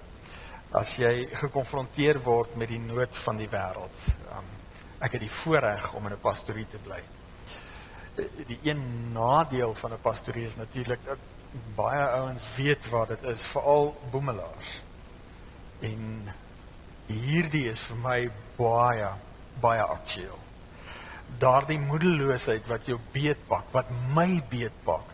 as 0.72 0.96
jy 0.96 1.28
gekonfronteer 1.32 2.20
word 2.24 2.56
met 2.56 2.68
die 2.68 2.80
nood 2.80 3.16
van 3.24 3.36
die 3.36 3.48
wêreld. 3.48 4.06
Um, 4.32 4.52
ek 5.00 5.16
het 5.16 5.20
die 5.20 5.36
voorreg 5.42 5.92
om 5.94 6.06
in 6.06 6.12
'n 6.12 6.20
pastorie 6.20 6.68
te 6.70 6.78
bly 6.84 7.00
die 8.46 8.58
een 8.62 9.12
nadeel 9.12 9.74
van 9.74 9.92
'n 9.92 10.00
pastorie 10.00 10.46
is 10.46 10.56
natuurlik 10.56 10.98
dat 11.04 11.18
baie 11.74 12.06
ouens 12.06 12.44
weet 12.56 12.88
wat 12.88 13.08
dit 13.08 13.22
is, 13.22 13.44
veral 13.44 13.96
boemelaars. 14.10 14.80
En 15.80 16.34
hierdie 17.06 17.70
is 17.70 17.80
vir 17.80 17.96
my 17.96 18.30
baie 18.56 19.08
baie 19.60 19.82
aktueel. 19.82 20.38
Daardie 21.38 21.78
moedeloosheid 21.78 22.66
wat 22.66 22.86
jou 22.86 22.98
beetpak, 23.12 23.64
wat 23.70 23.86
my 24.14 24.42
beetpak. 24.48 25.11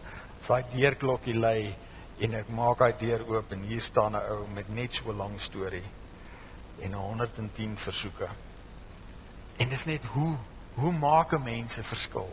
Daai 0.48 0.64
deurklokkie 0.72 1.36
lê 1.36 1.74
en 2.24 2.34
ek 2.34 2.48
maak 2.48 2.80
daai 2.80 2.94
deur 2.98 3.22
oop 3.28 3.52
en 3.52 3.66
hier 3.68 3.82
staan 3.84 4.16
'n 4.16 4.30
ou 4.32 4.46
met 4.54 4.68
net 4.68 4.94
so 4.94 5.10
'n 5.12 5.16
lang 5.16 5.40
storie 5.40 5.84
en 6.80 6.92
110 6.92 7.76
versoeke. 7.76 8.28
En 9.56 9.68
dis 9.68 9.84
net 9.84 10.04
hoe 10.04 10.36
hoe 10.74 10.92
maak 10.92 11.32
'n 11.32 11.42
mens 11.42 11.76
'n 11.78 11.82
verskil? 11.82 12.30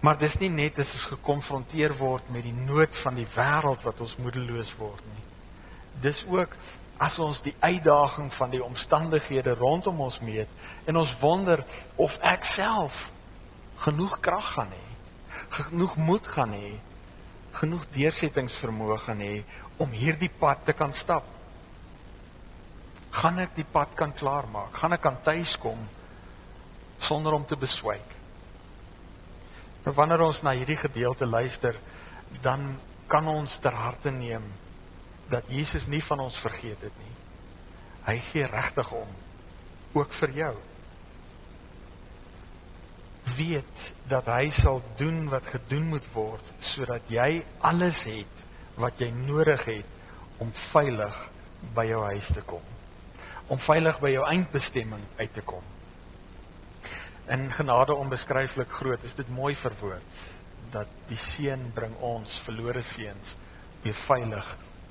Maar 0.00 0.18
dis 0.18 0.38
nie 0.38 0.50
net 0.50 0.78
as 0.78 0.92
ons 0.92 1.06
gekonfronteer 1.06 1.96
word 1.96 2.30
met 2.30 2.42
die 2.42 2.54
nood 2.54 2.96
van 2.96 3.14
die 3.14 3.26
wêreld 3.34 3.82
wat 3.82 4.00
ons 4.00 4.16
moedeloos 4.16 4.76
word 4.78 5.02
nie. 5.14 5.24
Dis 6.00 6.24
ook 6.28 6.54
as 6.98 7.18
ons 7.18 7.42
die 7.42 7.54
uitdaging 7.60 8.32
van 8.34 8.50
die 8.50 8.64
omstandighede 8.64 9.54
rondom 9.54 10.00
ons 10.00 10.20
meet 10.20 10.48
en 10.84 10.96
ons 10.96 11.18
wonder 11.20 11.64
of 11.96 12.18
ek 12.18 12.44
self 12.44 13.10
genoeg 13.76 14.20
krag 14.20 14.52
gaan 14.54 14.70
hê, 14.70 14.87
genoeg 15.54 15.96
moed 15.96 16.26
gaan 16.26 16.52
hê, 16.56 16.76
genoeg 17.58 17.86
deursettingsvermoë 17.94 18.98
gaan 19.06 19.22
hê 19.24 19.34
om 19.82 19.90
hierdie 19.94 20.30
pad 20.30 20.64
te 20.66 20.74
kan 20.76 20.92
stap. 20.94 21.26
Gaan 23.18 23.40
ek 23.42 23.56
die 23.56 23.66
pad 23.66 23.94
kan 23.98 24.12
klaarmaak? 24.14 24.76
Gaan 24.78 24.94
ek 24.94 25.02
kan 25.06 25.18
tuiskom 25.24 25.80
sonder 27.00 27.34
om 27.34 27.46
te 27.46 27.56
beswyk? 27.58 28.14
Nou 29.86 29.94
wanneer 29.96 30.22
ons 30.26 30.42
na 30.44 30.52
hierdie 30.52 30.78
gedeelte 30.78 31.26
luister, 31.26 31.78
dan 32.44 32.76
kan 33.08 33.26
ons 33.30 33.56
ter 33.62 33.72
harte 33.72 34.12
neem 34.12 34.44
dat 35.32 35.48
Jesus 35.48 35.86
nie 35.88 36.02
van 36.04 36.26
ons 36.26 36.40
vergeet 36.40 36.82
het 36.84 37.00
nie. 37.00 37.14
Hy 38.08 38.16
gee 38.30 38.48
regtig 38.48 38.90
om 38.92 39.08
ook 39.96 40.12
vir 40.20 40.34
jou. 40.36 40.54
Weet 43.36 43.90
dat 44.08 44.28
hy 44.30 44.48
sal 44.54 44.82
doen 44.96 45.26
wat 45.32 45.46
gedoen 45.46 45.88
moet 45.94 46.06
word 46.14 46.52
sodat 46.60 47.10
jy 47.12 47.42
alles 47.60 48.04
het 48.08 48.44
wat 48.78 49.00
jy 49.02 49.10
nodig 49.26 49.64
het 49.68 49.96
om 50.38 50.52
veilig 50.54 51.16
by 51.74 51.88
jou 51.88 52.04
huis 52.12 52.30
te 52.32 52.44
kom. 52.46 52.62
Om 53.50 53.58
veilig 53.58 53.98
by 54.00 54.14
jou 54.14 54.22
eindbestemming 54.28 55.02
uit 55.18 55.34
te 55.34 55.42
kom 55.42 55.66
in 57.28 57.52
genade 57.52 57.94
onbeskryflik 57.94 58.70
groot 58.72 59.02
is 59.04 59.14
dit 59.14 59.28
mooi 59.28 59.54
verwoord 59.56 60.20
dat 60.72 60.88
die 61.08 61.20
seun 61.20 61.70
bring 61.76 61.92
ons 62.04 62.38
verlore 62.44 62.82
seuns 62.84 63.36
weer 63.82 63.96
veilig 63.96 64.48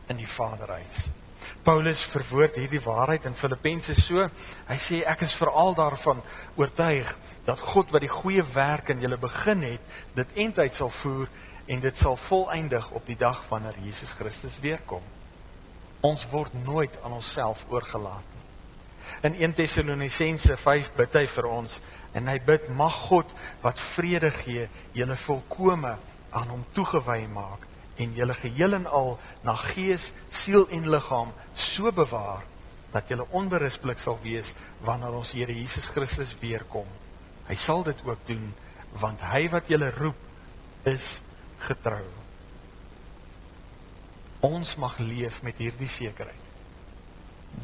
in 0.10 0.22
die 0.22 0.30
Vaderhuis. 0.30 1.06
Paulus 1.66 2.04
verwoord 2.08 2.56
hierdie 2.62 2.82
waarheid 2.82 3.26
in 3.28 3.36
Filippense 3.36 3.96
so. 3.98 4.24
Hy 4.70 4.78
sê 4.82 5.02
ek 5.10 5.26
is 5.26 5.36
veral 5.38 5.76
daarvan 5.78 6.22
oortuig 6.56 7.10
dat 7.48 7.60
God 7.64 7.94
wat 7.96 8.04
die 8.04 8.12
goeie 8.12 8.44
werk 8.54 8.90
in 8.92 9.00
julle 9.00 9.18
begin 9.20 9.64
het, 9.64 9.84
dit 10.18 10.34
eintlik 10.36 10.74
sal 10.76 10.92
voer 10.92 11.30
en 11.72 11.84
dit 11.84 12.00
sal 12.00 12.18
volëindig 12.20 12.90
op 12.92 13.08
die 13.08 13.16
dag 13.20 13.40
wanneer 13.48 13.78
Jesus 13.84 14.12
Christus 14.20 14.58
weer 14.64 14.82
kom. 14.86 15.04
Ons 16.04 16.28
word 16.32 16.52
nooit 16.66 16.92
aan 17.04 17.16
onsself 17.16 17.64
oorgelaat 17.72 18.28
nie. 18.34 18.44
In 19.30 19.40
1 19.40 19.56
Tessalonisense 19.62 20.58
5 20.60 20.92
bid 21.00 21.16
hy 21.16 21.24
vir 21.38 21.48
ons 21.50 21.80
en 22.18 22.28
hy 22.28 22.36
bid 22.44 22.68
mag 22.76 23.00
God 23.08 23.32
wat 23.64 23.80
vrede 23.96 24.34
gee 24.42 24.68
julle 24.96 25.16
volkome 25.24 25.96
aan 26.36 26.52
hom 26.52 26.68
toegewy 26.76 27.24
maak 27.32 27.64
en 27.98 28.14
julle 28.14 28.36
geheel 28.38 28.76
en 28.78 28.86
al 28.92 29.16
na 29.48 29.56
gees, 29.72 30.12
siel 30.30 30.68
en 30.76 30.92
liggaam 30.92 31.32
so 31.56 31.96
bewaar 31.96 32.44
dat 32.92 33.08
julle 33.10 33.26
onberispelik 33.32 34.00
sal 34.04 34.20
wees 34.24 34.54
wanneer 34.84 35.16
ons 35.16 35.32
Here 35.32 35.54
Jesus 35.54 35.90
Christus 35.96 36.36
weer 36.44 36.68
kom. 36.70 36.88
Hy 37.48 37.56
sal 37.56 37.84
dit 37.88 38.04
ook 38.06 38.24
doen 38.30 38.54
want 38.98 39.22
hy 39.30 39.46
wat 39.52 39.68
julle 39.70 39.92
roep 39.94 40.88
is 40.90 41.20
getrou. 41.68 42.06
Ons 44.48 44.76
mag 44.82 44.98
leef 45.04 45.42
met 45.46 45.58
hierdie 45.62 45.90
sekerheid 45.92 46.46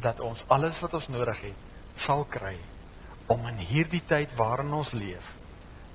dat 0.02 0.20
ons 0.24 0.42
alles 0.50 0.80
wat 0.82 0.94
ons 0.98 1.08
nodig 1.12 1.40
het 1.48 2.00
sal 2.00 2.24
kry 2.26 2.56
om 3.30 3.46
in 3.48 3.60
hierdie 3.62 4.02
tyd 4.06 4.32
waarin 4.36 4.72
ons 4.74 4.92
leef 4.96 5.32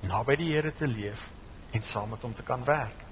naby 0.08 0.36
die 0.40 0.50
Here 0.54 0.72
te 0.72 0.88
leef 0.88 1.28
en 1.76 1.84
saam 1.84 2.10
met 2.14 2.22
hom 2.24 2.34
te 2.34 2.42
kan 2.42 2.64
werk. 2.64 3.04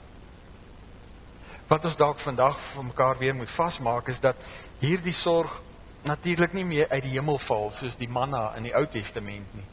Wat 1.68 1.84
ons 1.84 1.98
dalk 2.00 2.18
vandag 2.18 2.56
vir 2.72 2.86
mekaar 2.88 3.18
weer 3.20 3.36
moet 3.36 3.50
vasmaak 3.52 4.08
is 4.08 4.20
dat 4.24 4.40
hierdie 4.80 5.14
sorg 5.14 5.60
natuurlik 6.08 6.54
nie 6.56 6.64
meer 6.64 6.88
uit 6.88 7.02
die 7.04 7.16
hemel 7.18 7.38
val 7.44 7.70
soos 7.76 7.98
die 8.00 8.08
manna 8.08 8.54
in 8.56 8.70
die 8.70 8.74
Ou 8.74 8.86
Testament 8.88 9.54
nie. 9.54 9.66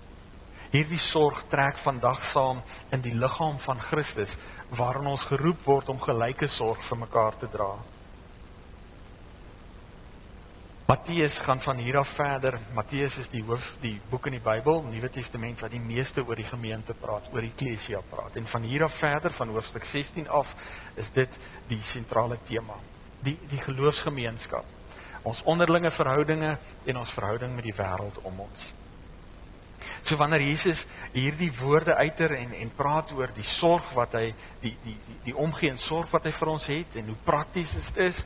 Hierdie 0.75 0.99
sorg 0.99 1.45
trek 1.47 1.77
vandag 1.79 2.19
saam 2.27 2.57
in 2.91 2.99
die 2.99 3.13
liggaam 3.15 3.55
van 3.63 3.79
Christus 3.79 4.33
waarin 4.75 5.07
ons 5.07 5.23
geroep 5.29 5.61
word 5.63 5.91
om 5.93 6.01
gelyke 6.03 6.49
sorg 6.51 6.81
vir 6.83 6.99
mekaar 6.99 7.37
te 7.39 7.47
dra. 7.53 7.69
Matteus 10.91 11.39
gaan 11.47 11.63
van 11.63 11.79
hier 11.79 12.01
af 12.01 12.11
verder. 12.17 12.59
Matteus 12.75 13.15
is 13.23 13.31
die 13.31 13.45
hoof 13.47 13.71
die 13.79 13.95
boek 14.11 14.27
in 14.27 14.35
die 14.35 14.43
Bybel, 14.43 14.83
Nuwe 14.89 15.13
Testament 15.15 15.63
wat 15.63 15.71
die 15.71 15.79
meeste 15.79 16.27
oor 16.27 16.35
die 16.35 16.49
gemeente 16.51 16.93
praat, 16.93 17.31
oor 17.31 17.47
die 17.47 17.55
eklesia 17.55 18.03
praat. 18.11 18.35
En 18.35 18.51
van 18.57 18.67
hier 18.67 18.83
af 18.89 18.99
verder 18.99 19.31
van 19.31 19.55
hoofstuk 19.55 19.87
16 19.87 20.27
af 20.27 20.57
is 20.99 21.13
dit 21.15 21.39
die 21.71 21.79
sentrale 21.79 22.35
tema. 22.51 22.75
Die 23.23 23.37
die 23.47 23.63
geloofsgemeenskap. 23.63 24.67
Ons 25.23 25.45
onderlinge 25.47 25.89
verhoudinge 26.03 26.57
en 26.83 26.97
ons 26.99 27.15
verhouding 27.15 27.55
met 27.55 27.71
die 27.71 27.79
wêreld 27.79 28.19
om 28.27 28.49
ons. 28.49 28.73
So 30.05 30.19
wanneer 30.21 30.43
Jesus 30.45 30.83
hierdie 31.15 31.49
woorde 31.57 31.95
uiter 31.97 32.35
en 32.37 32.51
en 32.53 32.71
praat 32.77 33.09
oor 33.17 33.31
die 33.33 33.47
sorg 33.47 33.87
wat 33.97 34.13
hy 34.13 34.27
die 34.61 34.75
die 34.83 34.97
die, 35.07 35.15
die 35.31 35.33
omgee 35.33 35.71
en 35.73 35.81
sorg 35.81 36.11
wat 36.13 36.27
hy 36.29 36.33
vir 36.35 36.51
ons 36.51 36.67
het 36.69 36.97
en 37.01 37.09
hoe 37.09 37.17
prakties 37.25 37.71
dit 37.73 37.97
is, 38.05 38.21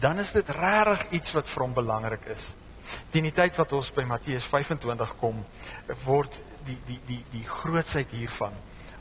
dan 0.00 0.20
is 0.20 0.34
dit 0.36 0.50
regtig 0.52 1.06
iets 1.16 1.32
wat 1.32 1.48
vir 1.48 1.64
hom 1.64 1.76
belangrik 1.78 2.28
is. 2.34 2.50
Teen 3.10 3.24
die 3.24 3.32
tyd 3.32 3.56
wat 3.56 3.72
ons 3.72 3.88
by 3.96 4.04
Matteus 4.04 4.44
25 4.50 5.14
kom, 5.22 5.40
word 6.04 6.36
die 6.68 6.76
die 6.90 6.98
die 7.08 7.22
die 7.32 7.44
grootsheid 7.48 8.12
hiervan 8.12 8.52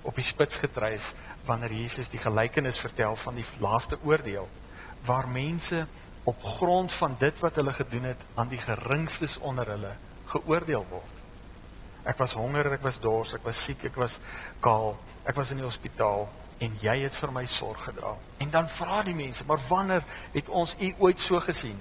op 0.08 0.16
die 0.16 0.28
spits 0.28 0.62
gedryf 0.64 1.12
wanneer 1.48 1.76
Jesus 1.76 2.12
die 2.12 2.22
gelykenis 2.24 2.80
vertel 2.80 3.18
van 3.20 3.36
die 3.36 3.46
laaste 3.64 4.00
oordeel 4.08 4.48
waar 5.04 5.28
mense 5.28 5.84
op 6.24 6.44
grond 6.56 6.94
van 6.96 7.18
dit 7.20 7.44
wat 7.44 7.60
hulle 7.60 7.76
gedoen 7.76 8.08
het 8.14 8.24
aan 8.40 8.48
die 8.48 8.64
geringstes 8.64 9.36
onder 9.44 9.68
hulle 9.76 9.92
geoordeel 10.32 10.88
word. 10.88 11.13
Ek 12.04 12.20
was 12.20 12.36
honger, 12.36 12.74
ek 12.76 12.84
was 12.84 13.00
dors, 13.00 13.34
ek 13.38 13.46
was 13.48 13.60
siek, 13.64 13.86
ek 13.88 13.98
was 14.00 14.20
kaal, 14.64 14.98
ek 15.26 15.38
was 15.40 15.54
in 15.54 15.62
die 15.62 15.68
hospitaal, 15.68 16.28
en 16.64 16.76
jy 16.84 16.98
het 17.04 17.16
vir 17.16 17.32
my 17.36 17.44
sorg 17.50 17.86
gedra. 17.88 18.14
En 18.44 18.52
dan 18.52 18.68
vra 18.72 19.02
die 19.08 19.16
mense, 19.16 19.46
maar 19.48 19.62
wanneer 19.70 20.04
het 20.34 20.50
ons 20.50 20.76
u 20.80 20.94
ooit 21.00 21.20
so 21.20 21.40
gesien? 21.44 21.80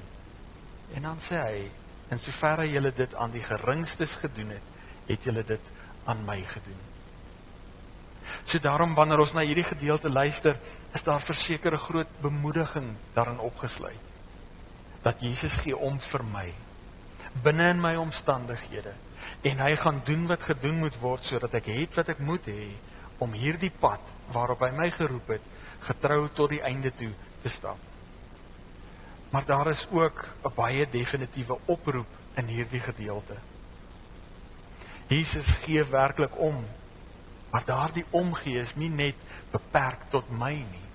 En 0.95 1.09
dan 1.11 1.21
sê 1.23 1.41
hy, 1.43 1.67
in 2.13 2.21
soverre 2.21 2.69
julle 2.69 2.93
dit 2.95 3.15
aan 3.15 3.33
die 3.35 3.45
geringstes 3.45 4.17
gedoen 4.23 4.55
het, 4.57 4.73
het 5.09 5.27
julle 5.27 5.45
dit 5.47 5.71
aan 6.11 6.25
my 6.27 6.41
gedoen. 6.47 6.81
So 8.47 8.59
daarom 8.63 8.95
wanneer 8.95 9.23
ons 9.23 9.35
na 9.37 9.45
hierdie 9.47 9.67
gedeelte 9.67 10.11
luister, 10.11 10.59
is 10.95 11.05
daar 11.07 11.23
versekerde 11.23 11.79
groot 11.79 12.11
bemoediging 12.23 12.93
daarin 13.15 13.41
opgesluit. 13.43 14.11
Dat 15.03 15.21
Jesus 15.21 15.59
gee 15.63 15.77
om 15.77 15.99
vir 16.01 16.25
my 16.31 16.51
binne 17.43 17.71
in 17.73 17.81
my 17.81 17.95
omstandighede 17.97 18.93
en 19.43 19.59
hy 19.59 19.77
gaan 19.77 20.01
doen 20.07 20.27
wat 20.31 20.43
gedoen 20.47 20.79
moet 20.85 20.97
word 21.03 21.25
sodat 21.27 21.55
ek 21.59 21.71
het 21.75 21.97
wat 21.99 22.13
ek 22.15 22.21
moet 22.23 22.47
hê 22.47 22.69
om 23.23 23.33
hierdie 23.35 23.73
pad 23.75 24.03
waarop 24.35 24.63
hy 24.65 24.71
my 24.75 24.89
geroep 24.91 25.35
het, 25.35 25.43
getrou 25.87 26.27
tot 26.35 26.51
die 26.55 26.63
einde 26.63 26.93
toe 26.95 27.11
te 27.43 27.51
stap. 27.51 27.79
Maar 29.33 29.45
daar 29.47 29.71
is 29.71 29.87
ook 29.91 30.25
'n 30.45 30.55
baie 30.55 30.87
definitiewe 30.91 31.59
oproep 31.67 32.07
in 32.37 32.47
hierdie 32.47 32.81
gedeelte. 32.81 33.37
Jesus 35.07 35.47
gee 35.65 35.85
werklik 35.85 36.39
om, 36.39 36.65
maar 37.51 37.65
daardie 37.65 38.05
omgee 38.11 38.61
is 38.61 38.75
nie 38.75 38.89
net 38.89 39.15
beperk 39.51 39.99
tot 40.11 40.31
my 40.31 40.55
nie. 40.55 40.89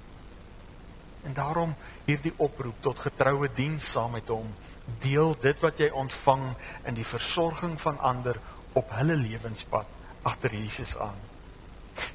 En 1.24 1.34
daarom 1.34 1.76
hierdie 2.06 2.34
oproep 2.38 2.76
tot 2.82 3.00
getroue 3.00 3.50
diens 3.54 3.92
saam 3.92 4.12
met 4.12 4.28
hom, 4.28 4.56
deel 5.04 5.36
dit 5.42 5.64
wat 5.64 5.80
jy 5.80 5.90
ontvang 5.92 6.50
in 6.88 6.96
die 6.96 7.08
versorging 7.08 7.76
van 7.82 8.00
ander 8.00 8.40
op 8.74 8.92
hulle 9.00 9.16
lewenspad 9.20 9.96
agter 10.28 10.54
Jesus 10.54 10.96
aan 10.98 11.18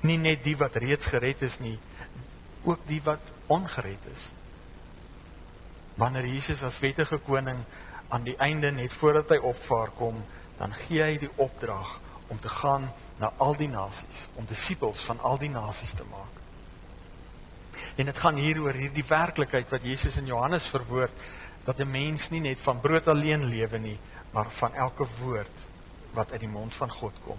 nie 0.07 0.19
net 0.21 0.43
die 0.45 0.57
wat 0.59 0.77
reeds 0.83 1.11
gered 1.11 1.43
is 1.47 1.59
nie, 1.63 1.77
ook 2.65 2.83
die 2.89 3.01
wat 3.05 3.33
ongered 3.53 4.11
is. 4.13 4.29
Wanneer 6.01 6.27
Jesus 6.31 6.63
as 6.67 6.79
wettige 6.83 7.19
koning 7.27 7.59
aan 8.13 8.27
die 8.27 8.37
einde 8.43 8.73
net 8.75 8.95
voordat 8.97 9.35
hy 9.35 9.41
opvaar 9.53 9.93
kom, 9.99 10.21
dan 10.59 10.75
gee 10.85 11.03
hy 11.03 11.17
die 11.21 11.33
opdrag 11.43 11.99
om 12.33 12.41
te 12.41 12.51
gaan 12.53 12.89
na 13.21 13.33
al 13.43 13.57
die 13.59 13.71
nasies, 13.71 14.27
om 14.41 14.47
disippels 14.49 15.03
van 15.09 15.21
al 15.27 15.39
die 15.41 15.51
nasies 15.53 15.93
te 15.99 16.07
maak. 16.11 16.41
En 18.01 18.09
dit 18.09 18.19
gaan 18.19 18.39
hier 18.41 18.61
oor 18.63 18.77
hierdie 18.77 19.05
werklikheid 19.05 19.69
wat 19.73 19.85
Jesus 19.85 20.17
in 20.21 20.31
Johannes 20.31 20.69
verwoord 20.71 21.25
dat 21.65 21.79
'n 21.79 21.91
mens 21.91 22.31
nie 22.31 22.41
net 22.41 22.59
van 22.61 22.81
brood 22.81 23.09
alleen 23.09 23.45
lewe 23.45 23.79
nie, 23.79 23.99
maar 24.31 24.51
van 24.51 24.75
elke 24.75 25.07
woord 25.21 25.57
wat 26.13 26.31
uit 26.31 26.41
die 26.41 26.49
mond 26.49 26.75
van 26.75 26.91
God 26.91 27.13
kom. 27.25 27.39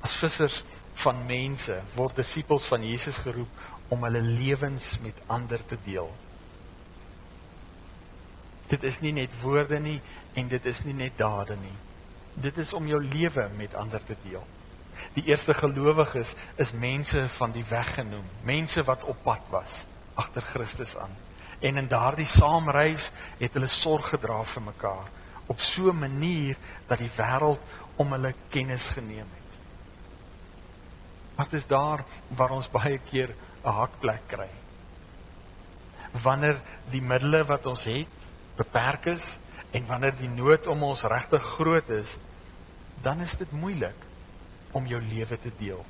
As 0.00 0.12
vissers 0.12 0.64
van 0.94 1.26
mense 1.26 1.80
word 1.94 2.16
disippels 2.16 2.64
van 2.64 2.86
Jesus 2.86 3.16
geroep 3.16 3.48
om 3.88 4.02
hulle 4.02 4.20
lewens 4.20 4.98
met 5.02 5.14
ander 5.26 5.60
te 5.66 5.78
deel. 5.84 6.10
Dit 8.66 8.82
is 8.82 9.00
nie 9.00 9.12
net 9.12 9.40
woorde 9.40 9.78
nie 9.80 10.00
en 10.34 10.48
dit 10.48 10.66
is 10.66 10.84
nie 10.84 10.94
net 10.94 11.18
dade 11.20 11.56
nie. 11.56 11.76
Dit 12.34 12.58
is 12.58 12.72
om 12.72 12.86
jou 12.86 13.02
lewe 13.02 13.48
met 13.56 13.74
ander 13.74 14.04
te 14.04 14.16
deel. 14.22 14.46
Die 15.14 15.24
eerste 15.24 15.54
gelowiges 15.54 16.34
is 16.56 16.72
mense 16.72 17.28
van 17.28 17.52
die 17.52 17.64
weg 17.68 17.94
genoem, 17.94 18.24
mense 18.42 18.82
wat 18.84 19.04
op 19.04 19.20
pad 19.22 19.50
was 19.50 19.84
agter 20.14 20.42
Christus 20.42 20.96
aan. 20.96 21.23
En 21.64 21.80
in 21.80 21.88
daardie 21.88 22.28
saamreis 22.28 23.10
het 23.40 23.54
hulle 23.56 23.70
sorg 23.72 24.10
gedra 24.12 24.42
vir 24.44 24.66
mekaar 24.68 25.08
op 25.46 25.60
so 25.60 25.92
'n 25.92 25.98
manier 25.98 26.56
dat 26.86 26.98
die 26.98 27.10
wêreld 27.16 27.60
om 27.96 28.12
hulle 28.12 28.34
kennis 28.48 28.88
geneem 28.88 29.28
het. 29.36 29.50
Dit 31.36 31.52
is 31.52 31.66
daar 31.66 32.04
waar 32.28 32.50
ons 32.50 32.70
baie 32.70 32.98
keer 33.10 33.34
'n 33.64 33.70
hakplek 33.70 34.22
kry. 34.26 34.50
Wanneer 36.22 36.60
die 36.90 37.02
middele 37.02 37.44
wat 37.44 37.66
ons 37.66 37.84
het 37.84 38.06
beperk 38.56 39.06
is 39.06 39.38
en 39.70 39.86
wanneer 39.86 40.14
die 40.16 40.28
nood 40.28 40.66
om 40.66 40.82
ons 40.82 41.02
regtig 41.02 41.42
groot 41.42 41.88
is, 41.88 42.18
dan 43.02 43.20
is 43.20 43.36
dit 43.36 43.52
moeilik 43.52 43.96
om 44.70 44.86
jou 44.86 45.02
lewe 45.02 45.38
te 45.38 45.50
deel. 45.58 45.84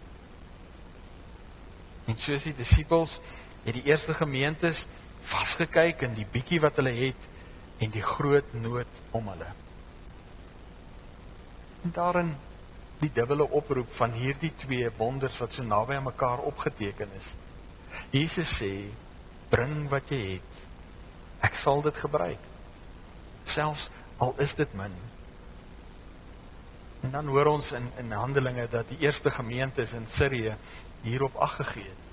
En 2.04 2.18
soos 2.18 2.42
die 2.42 2.54
disippels 2.54 3.20
het 3.64 3.74
die 3.74 3.84
eerste 3.84 4.14
gemeentes 4.14 4.86
vasgekyk 5.30 6.02
in 6.06 6.16
die 6.18 6.26
bietjie 6.30 6.60
wat 6.62 6.76
hulle 6.80 6.92
het 6.96 7.30
en 7.82 7.92
die 7.94 8.02
groot 8.04 8.52
nood 8.56 9.00
om 9.16 9.28
hulle. 9.32 9.50
En 11.84 11.94
daarin 11.94 12.34
die 13.02 13.10
dubbele 13.12 13.46
oproep 13.50 13.90
van 13.98 14.14
hierdie 14.16 14.52
twee 14.56 14.90
wonders 14.98 15.36
wat 15.42 15.56
so 15.56 15.64
naby 15.66 15.98
aan 15.98 16.08
mekaar 16.08 16.44
opgeteken 16.48 17.10
is. 17.18 17.34
Jesus 18.10 18.52
sê: 18.60 18.72
"Bring 19.48 19.88
wat 19.90 20.08
jy 20.08 20.20
het. 20.36 20.62
Ek 21.40 21.54
sal 21.54 21.82
dit 21.82 21.96
gebruik." 21.96 22.40
Selfs 23.44 23.90
al 24.16 24.34
is 24.38 24.54
dit 24.54 24.74
min. 24.74 24.94
En 27.04 27.10
dan 27.10 27.26
hoor 27.26 27.46
ons 27.46 27.72
in 27.72 27.90
in 27.98 28.12
Handelinge 28.12 28.68
dat 28.70 28.88
die 28.88 28.98
eerste 28.98 29.30
gemeentes 29.30 29.92
in 29.92 30.06
Sirië 30.08 30.56
hierop 31.02 31.36
ag 31.36 31.56
gegee 31.56 31.84
het. 31.84 32.03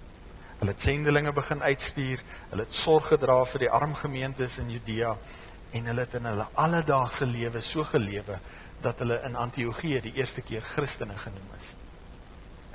Hulle 0.62 0.76
het 0.76 0.84
sendelinge 0.86 1.32
begin 1.34 1.64
uitstuur, 1.66 2.20
hulle 2.52 2.66
het 2.68 2.76
sorg 2.78 3.08
gedra 3.10 3.40
vir 3.50 3.64
die 3.64 3.70
arm 3.74 3.96
gemeentes 3.98 4.60
in 4.62 4.68
Judea 4.70 5.16
en 5.74 5.90
hulle 5.90 6.04
het 6.06 6.14
in 6.20 6.28
hulle 6.30 6.46
alledaagse 6.54 7.26
lewe 7.26 7.64
so 7.66 7.82
gelewe 7.90 8.38
dat 8.86 9.02
hulle 9.02 9.18
in 9.26 9.40
Antiochië 9.42 10.04
die 10.06 10.14
eerste 10.20 10.46
keer 10.46 10.62
Christene 10.76 11.18
genoem 11.18 11.58
is. 11.58 11.72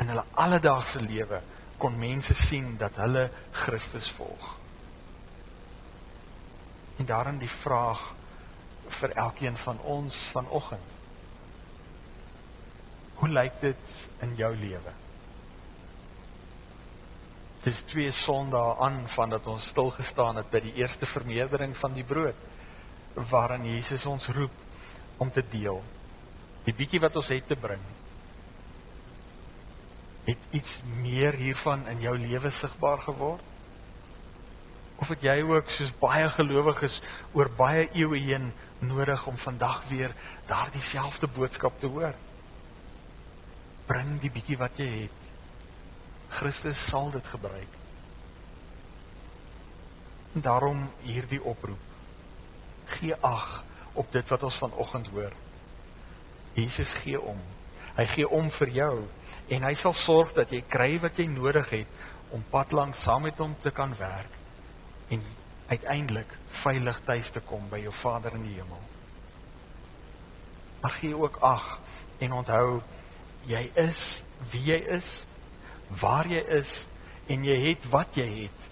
In 0.03 0.11
hulle 0.11 0.27
alledaagse 0.35 1.05
lewe 1.07 1.41
kon 1.79 1.95
mense 1.99 2.35
sien 2.35 2.75
dat 2.83 2.99
hulle 2.99 3.29
Christus 3.53 4.11
volg. 4.19 4.51
En 6.99 7.07
daarin 7.07 7.39
die 7.39 7.55
vraag 7.55 8.03
vir 8.99 9.15
elkeen 9.15 9.63
van 9.63 9.79
ons 9.97 10.25
vanoggend. 10.35 10.95
Hoe 13.23 13.29
lyk 13.31 13.61
dit 13.63 13.99
in 14.27 14.35
jou 14.35 14.57
lewe? 14.59 15.01
Dis 17.67 17.81
twee 17.91 18.13
Sondae 18.15 18.77
aan 18.79 19.01
van 19.11 19.33
dat 19.35 19.47
ons 19.51 19.65
stil 19.73 19.89
gestaan 19.91 20.37
het 20.39 20.51
by 20.53 20.61
die 20.69 20.77
eerste 20.79 21.07
vermeerdering 21.11 21.73
van 21.75 21.97
die 21.97 22.05
brood 22.07 22.45
waarin 23.33 23.65
Jesus 23.67 24.05
ons 24.07 24.29
roep 24.37 24.55
om 25.25 25.33
te 25.35 25.43
deel. 25.51 25.81
Die 26.67 26.75
bietjie 26.77 27.01
wat 27.03 27.17
ons 27.19 27.33
het 27.33 27.49
te 27.49 27.57
bring. 27.59 27.83
Het 30.29 30.47
iets 30.59 30.79
meer 31.01 31.35
hiervan 31.41 31.83
in 31.91 32.05
jou 32.05 32.15
lewe 32.21 32.55
sigbaar 32.55 33.03
geword? 33.03 33.43
Of 35.03 35.11
het 35.17 35.27
jy 35.27 35.41
ook 35.43 35.73
soos 35.73 35.91
baie 35.99 36.29
gelowiges 36.39 37.01
oor 37.35 37.51
baie 37.51 37.89
eeue 37.99 38.23
heen 38.29 38.53
nodig 38.79 39.27
om 39.27 39.43
vandag 39.43 39.83
weer 39.91 40.15
daardie 40.47 40.87
selfde 40.87 41.27
boodskap 41.27 41.81
te 41.83 41.91
hoor? 41.91 42.15
Bring 43.91 44.21
die 44.23 44.31
bietjie 44.31 44.61
wat 44.61 44.79
jy 44.79 44.93
het 45.07 45.26
Christus 46.37 46.81
sal 46.91 47.11
dit 47.15 47.33
gebruik 47.33 47.83
en 50.37 50.45
daarom 50.45 50.83
hierdie 51.07 51.41
oproep 51.41 52.93
gee 52.99 53.17
ag 53.25 53.65
op 53.97 54.13
dit 54.13 54.29
wat 54.29 54.43
ons 54.45 54.59
vanoggend 54.61 55.09
hoor 55.15 55.33
Jesus 56.57 56.93
gee 57.03 57.21
om. 57.21 57.37
Hy 57.97 58.05
gee 58.09 58.29
om 58.29 58.49
vir 58.59 58.73
jou 58.73 58.93
en 59.53 59.65
hy 59.69 59.75
sal 59.77 59.95
sorg 59.97 60.33
dat 60.37 60.53
jy 60.53 60.63
kry 60.69 60.97
wat 61.03 61.19
jy 61.21 61.29
nodig 61.29 61.69
het 61.73 62.33
om 62.35 62.45
pad 62.51 62.73
lank 62.77 62.97
saam 62.97 63.27
met 63.29 63.39
hom 63.41 63.53
te 63.63 63.71
kan 63.77 63.93
werk 63.99 65.13
en 65.13 65.23
uiteindelik 65.69 66.33
veilig 66.63 67.01
tuis 67.05 67.31
te 67.35 67.43
kom 67.45 67.69
by 67.71 67.83
jou 67.85 67.93
Vader 67.93 68.35
in 68.39 68.47
die 68.49 68.57
hemel. 68.57 68.81
Maar 70.81 70.97
gee 70.97 71.17
ook 71.17 71.37
ag 71.45 71.77
en 72.25 72.33
onthou 72.41 72.81
jy 73.47 73.67
is 73.85 74.23
wie 74.51 74.65
jy 74.73 74.81
is, 74.97 75.26
waar 75.89 76.27
jy 76.31 76.43
is 76.59 76.85
en 77.27 77.45
jy 77.45 77.57
het 77.69 77.87
wat 77.91 78.19
jy 78.19 78.27
het 78.47 78.71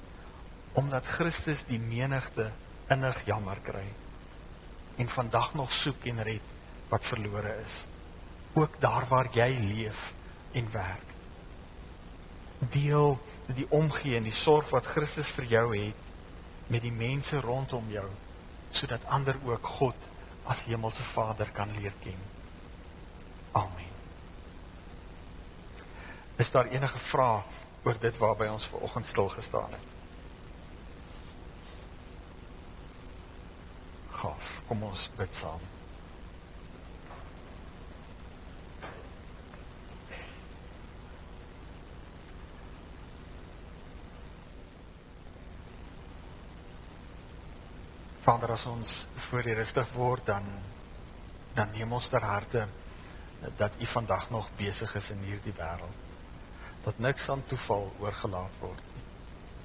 omdat 0.79 1.07
Christus 1.07 1.63
die 1.69 1.79
menigte 1.79 2.51
innig 2.91 3.21
jammer 3.27 3.61
kry 3.67 3.87
en 4.99 5.11
vandag 5.11 5.55
nog 5.55 5.73
soek 5.73 6.07
en 6.11 6.23
red 6.27 6.53
wat 6.91 7.07
verlore 7.07 7.55
is 7.63 7.85
ook 8.55 8.81
daar 8.81 9.07
waar 9.09 9.31
jy 9.35 9.51
leef 9.59 10.13
en 10.53 10.71
werk 10.73 11.15
deel 12.75 13.19
die 13.47 13.67
omgee 13.69 14.17
en 14.17 14.27
die 14.27 14.35
sorg 14.35 14.71
wat 14.73 14.89
Christus 14.89 15.29
vir 15.37 15.51
jou 15.51 15.67
het 15.77 16.13
met 16.73 16.83
die 16.83 16.95
mense 16.95 17.41
rondom 17.45 17.91
jou 17.93 18.09
sodat 18.75 19.05
ander 19.13 19.37
ook 19.47 19.67
God 19.79 20.11
as 20.51 20.65
hemelse 20.69 21.03
Vader 21.03 21.51
kan 21.55 21.71
leer 21.79 21.93
ken. 22.03 22.21
Amen. 23.53 23.84
Is 26.37 26.51
daar 26.51 26.67
enige 26.67 26.99
vrae 26.99 27.43
oor 27.85 27.99
dit 28.01 28.17
waarby 28.19 28.47
ons 28.51 28.67
ver 28.67 28.83
oggend 28.87 29.07
stil 29.07 29.29
gestaan 29.29 29.71
het? 29.71 29.93
Gaaf. 34.11 34.51
Kom 34.67 34.83
ons 34.83 35.09
bid 35.17 35.35
saam. 35.37 35.63
Vader, 48.25 48.55
as 48.57 48.65
ons 48.67 49.07
voor 49.29 49.45
U 49.45 49.55
rustig 49.55 49.91
word, 49.93 50.27
dan 50.27 50.47
dan 51.55 51.71
neem 51.71 51.93
ons 51.93 52.09
ter 52.11 52.25
harte 52.25 52.65
dat 53.57 53.77
U 53.79 53.87
vandag 53.87 54.31
nog 54.31 54.49
besig 54.57 54.95
is 54.95 55.11
in 55.11 55.21
hierdie 55.23 55.53
wêreld. 55.55 56.04
Dat 56.85 56.99
niks 56.99 57.29
aan 57.29 57.43
toeval 57.47 57.93
oorgelaat 57.99 58.61
word 58.61 58.83
nie. 58.95 59.05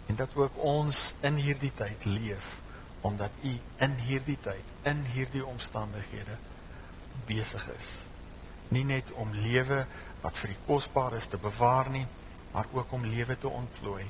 En 0.10 0.16
dat 0.16 0.36
ook 0.36 0.58
ons 0.64 1.14
in 1.22 1.36
hierdie 1.36 1.74
tyd 1.76 2.06
leef 2.06 2.58
omdat 3.02 3.32
U 3.44 3.52
in 3.80 3.94
hierdie 4.04 4.38
tyd, 4.44 4.64
in 4.84 5.06
hierdie 5.14 5.46
omstandighede 5.46 6.36
besig 7.28 7.64
is. 7.78 7.92
Nie 8.76 8.84
net 8.84 9.12
om 9.16 9.32
lewe 9.32 9.86
wat 10.22 10.38
vir 10.42 10.52
die 10.52 10.64
kosbaar 10.66 11.16
is 11.16 11.30
te 11.32 11.40
bewaar 11.40 11.90
nie, 11.94 12.06
maar 12.52 12.68
ook 12.74 12.92
om 12.92 13.06
lewe 13.06 13.38
te 13.40 13.48
ontplooi 13.48 14.04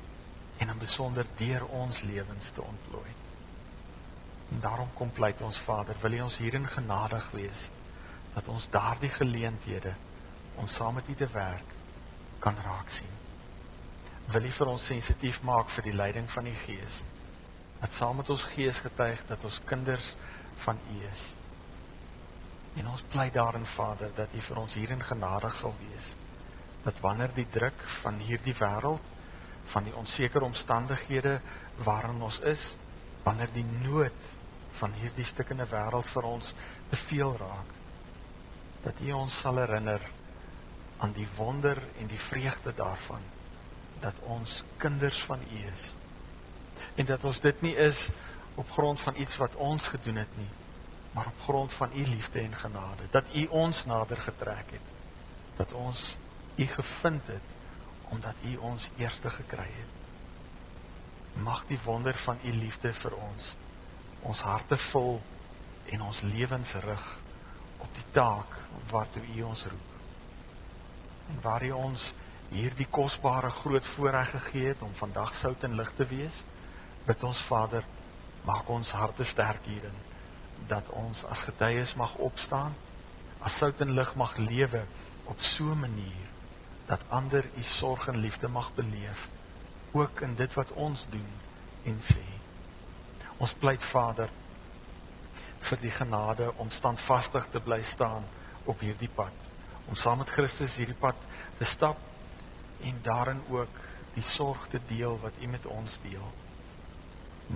en 0.57 0.69
in 0.73 0.81
besonder 0.81 1.27
deur 1.37 1.65
ons 1.65 2.01
lewens 2.01 2.49
te 2.55 2.61
ontplooi. 2.61 3.11
En 4.49 4.59
daarom 4.59 4.89
kom 4.93 5.11
pleit 5.11 5.41
ons 5.45 5.59
Vader, 5.61 5.95
wil 6.01 6.17
U 6.17 6.21
ons 6.21 6.37
hierin 6.41 6.67
genadig 6.67 7.29
wees 7.31 7.69
dat 8.33 8.47
ons 8.47 8.67
daardie 8.71 9.11
geleenthede 9.13 9.93
om 10.55 10.67
saam 10.67 10.97
met 10.97 11.07
U 11.07 11.15
te 11.15 11.27
werk 11.33 11.77
kan 12.39 12.57
raak 12.63 12.89
sien. 12.89 13.15
Wil 14.29 14.45
U 14.45 14.51
vir 14.59 14.71
ons 14.71 14.85
sensitief 14.91 15.41
maak 15.47 15.71
vir 15.73 15.89
die 15.89 15.95
leiding 15.95 16.29
van 16.29 16.45
die 16.49 16.57
Gees. 16.65 17.01
Dat 17.79 17.95
saam 17.95 18.19
met 18.21 18.29
ons 18.29 18.45
Gees 18.53 18.81
getuig 18.85 19.21
dat 19.27 19.43
ons 19.47 19.61
kinders 19.65 20.13
van 20.65 20.79
U 20.93 20.97
is. 21.11 21.29
En 22.77 22.87
ons 22.87 23.05
pleit 23.11 23.33
daarin 23.33 23.65
Vader 23.65 24.11
dat 24.15 24.33
U 24.35 24.41
vir 24.49 24.59
ons 24.61 24.75
hierin 24.77 25.01
genadig 25.03 25.55
sal 25.55 25.73
wees. 25.79 26.13
Dat 26.83 26.99
wanneer 27.03 27.33
die 27.35 27.47
druk 27.51 27.81
van 28.01 28.19
hierdie 28.23 28.55
wêreld, 28.59 29.01
van 29.69 29.85
die 29.85 29.95
onseker 29.95 30.45
omstandighede 30.45 31.39
waarin 31.85 32.21
ons 32.25 32.39
is, 32.39 32.75
wanneer 33.23 33.51
die 33.53 33.65
nood 33.83 34.29
van 34.79 34.93
hierdie 35.01 35.25
stukkende 35.27 35.67
wêreld 35.69 36.07
vir 36.13 36.29
ons 36.29 36.53
te 36.89 36.97
veel 37.09 37.35
raak. 37.41 37.75
Dat 38.85 39.01
U 39.03 39.11
ons 39.25 39.41
sal 39.43 39.59
herinner 39.61 40.05
aan 40.99 41.11
die 41.15 41.27
wonder 41.35 41.77
en 41.99 42.07
die 42.07 42.19
vreugde 42.19 42.73
daarvan 42.75 43.21
dat 43.99 44.15
ons 44.19 44.63
kinders 44.77 45.23
van 45.23 45.39
U 45.39 45.59
is. 45.73 45.93
En 46.95 47.05
dat 47.05 47.23
ons 47.23 47.39
dit 47.39 47.61
nie 47.61 47.75
is 47.75 48.09
op 48.55 48.71
grond 48.71 49.01
van 49.01 49.15
iets 49.15 49.37
wat 49.37 49.55
ons 49.55 49.87
gedoen 49.87 50.15
het 50.15 50.37
nie, 50.37 50.49
maar 51.11 51.27
op 51.27 51.41
grond 51.43 51.73
van 51.73 51.89
U 51.95 52.03
liefde 52.07 52.39
en 52.39 52.55
genade, 52.55 53.07
dat 53.11 53.23
U 53.33 53.45
ons 53.45 53.85
nader 53.85 54.17
getrek 54.17 54.71
het, 54.71 54.91
dat 55.55 55.73
ons 55.73 56.15
U 56.55 56.65
gevind 56.65 57.27
het 57.27 57.55
omdat 58.09 58.33
U 58.43 58.55
ons 58.55 58.89
eerste 58.97 59.29
gekry 59.29 59.69
het. 59.69 59.97
Mag 61.43 61.63
die 61.67 61.79
wonder 61.83 62.15
van 62.15 62.37
U 62.43 62.51
liefde 62.51 62.93
vir 62.93 63.15
ons 63.15 63.55
ons 64.21 64.41
harte 64.43 64.77
vul 64.77 65.21
en 65.95 66.01
ons 66.01 66.21
lewens 66.21 66.73
rig 66.83 67.05
op 67.77 67.93
die 67.95 68.07
taak 68.11 68.57
waartoe 68.89 69.23
U 69.35 69.41
ons 69.47 69.63
roep. 69.71 69.88
En 71.29 71.41
waar 71.41 71.63
U 71.65 71.71
ons 71.71 72.13
hierdie 72.49 72.87
kosbare 72.89 73.49
groot 73.49 73.85
voorreg 73.85 74.29
gegee 74.29 74.71
het 74.73 74.81
om 74.81 74.93
vandag 74.97 75.35
sout 75.35 75.63
en 75.63 75.75
lig 75.77 75.91
te 75.97 76.05
wees, 76.09 76.43
bid 77.05 77.23
ons 77.23 77.41
Vader, 77.49 77.85
maak 78.45 78.69
ons 78.69 78.91
harte 78.97 79.23
sterk 79.23 79.65
hierin 79.69 79.99
dat 80.69 80.89
ons 80.93 81.23
as 81.25 81.41
getuies 81.47 81.95
mag 81.95 82.15
opstaan, 82.15 82.73
as 83.39 83.57
sout 83.61 83.81
en 83.81 83.93
lig 83.97 84.15
mag 84.19 84.35
lewe 84.37 84.83
op 85.31 85.41
so 85.41 85.71
'n 85.71 85.79
manier 85.79 86.27
dat 86.89 87.05
ander 87.09 87.45
U 87.57 87.63
sorg 87.63 88.07
en 88.07 88.17
liefde 88.17 88.47
mag 88.47 88.73
beleef 88.75 89.29
ook 89.91 90.21
in 90.21 90.35
dit 90.35 90.53
wat 90.53 90.71
ons 90.71 91.05
doen 91.09 91.31
en 91.83 91.99
sê. 91.99 92.25
Ons 93.37 93.53
pleit 93.53 93.83
Vader 93.83 94.29
vir 95.59 95.77
die 95.81 95.91
genade 95.91 96.51
om 96.57 96.69
standvastig 96.69 97.47
te 97.51 97.59
bly 97.59 97.81
staan 97.83 98.25
op 98.63 98.79
hierdie 98.79 99.09
pad. 99.15 99.48
Om 99.89 99.97
saam 99.97 100.21
met 100.21 100.29
Christus 100.29 100.77
hierdie 100.77 100.97
pad 100.97 101.17
te 101.57 101.65
stap 101.65 101.97
en 102.85 102.99
daarin 103.03 103.41
ook 103.49 103.79
die 104.13 104.25
sorg 104.25 104.67
te 104.69 104.81
deel 104.87 105.17
wat 105.23 105.41
U 105.41 105.47
met 105.47 105.65
ons 105.65 105.97
deel. 106.03 106.27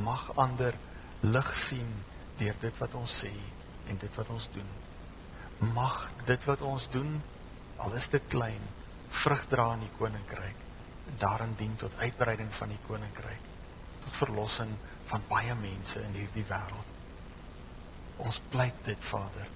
Mag 0.04 0.32
ander 0.42 0.76
lig 1.22 1.52
sien 1.58 1.90
deur 2.40 2.58
dit 2.60 2.80
wat 2.82 2.96
ons 2.98 3.20
sê 3.24 3.32
en 3.92 4.00
dit 4.02 4.18
wat 4.18 4.30
ons 4.34 4.48
doen. 4.56 4.72
Mag 5.76 6.10
dit 6.26 6.50
wat 6.50 6.62
ons 6.66 6.88
doen, 6.92 7.22
al 7.78 7.94
is 8.00 8.10
dit 8.12 8.26
klein, 8.34 8.62
vrug 9.24 9.46
dra 9.52 9.70
in 9.78 9.86
die 9.86 9.94
koninkryk 10.00 10.60
en 11.12 11.20
daarin 11.20 11.54
dien 11.60 11.76
tot 11.78 11.96
uitbreiding 12.00 12.50
van 12.58 12.72
die 12.72 12.82
koninkryk, 12.88 13.48
tot 14.06 14.20
verlossing 14.24 14.72
van 15.12 15.26
baie 15.30 15.56
mense 15.60 16.02
in 16.02 16.20
hierdie 16.22 16.48
wêreld. 16.50 16.92
Ons 18.24 18.42
pleit 18.54 18.86
dit 18.88 19.10
Vader 19.12 19.50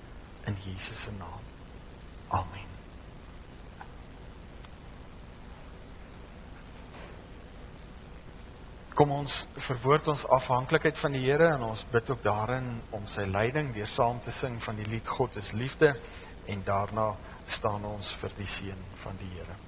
in 0.52 0.58
Jesus 0.66 1.08
se 1.08 1.14
naam. 1.20 1.44
Amen. 2.28 2.67
Kom 8.98 9.12
ons 9.14 9.44
verwoord 9.62 10.08
ons 10.10 10.24
afhanklikheid 10.34 10.98
van 10.98 11.14
die 11.14 11.20
Here 11.22 11.52
en 11.54 11.68
ons 11.68 11.84
bid 11.92 12.10
ook 12.10 12.24
daarin 12.26 12.72
om 12.98 13.06
sy 13.06 13.28
leiding 13.30 13.70
deur 13.76 13.92
saam 13.92 14.18
te 14.26 14.34
sing 14.34 14.58
van 14.64 14.82
die 14.82 14.90
lied 14.90 15.06
God 15.20 15.38
is 15.38 15.54
liefde 15.54 15.94
en 16.50 16.66
daarna 16.66 17.12
staan 17.46 17.86
ons 17.86 18.10
vir 18.18 18.34
die 18.42 18.50
seën 18.58 18.84
van 19.04 19.22
die 19.22 19.30
Here. 19.38 19.62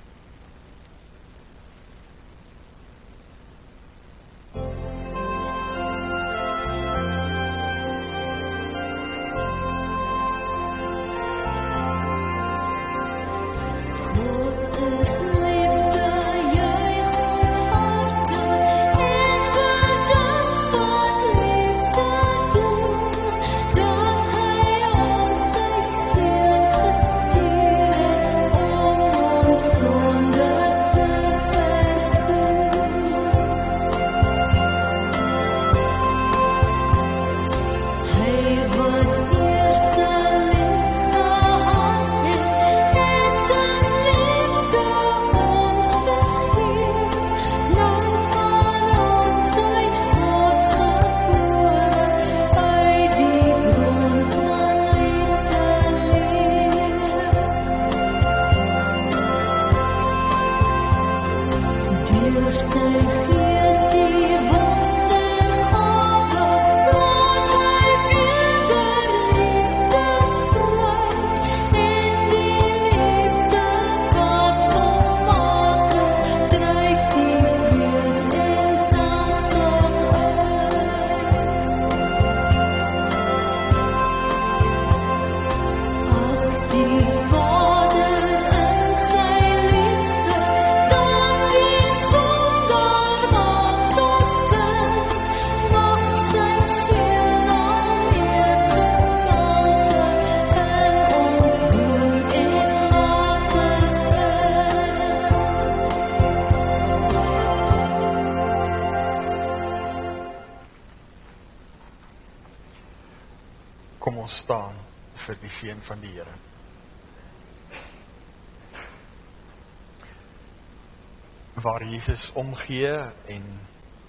Jesus 121.99 122.29
omgee 122.33 122.95
en 123.27 123.43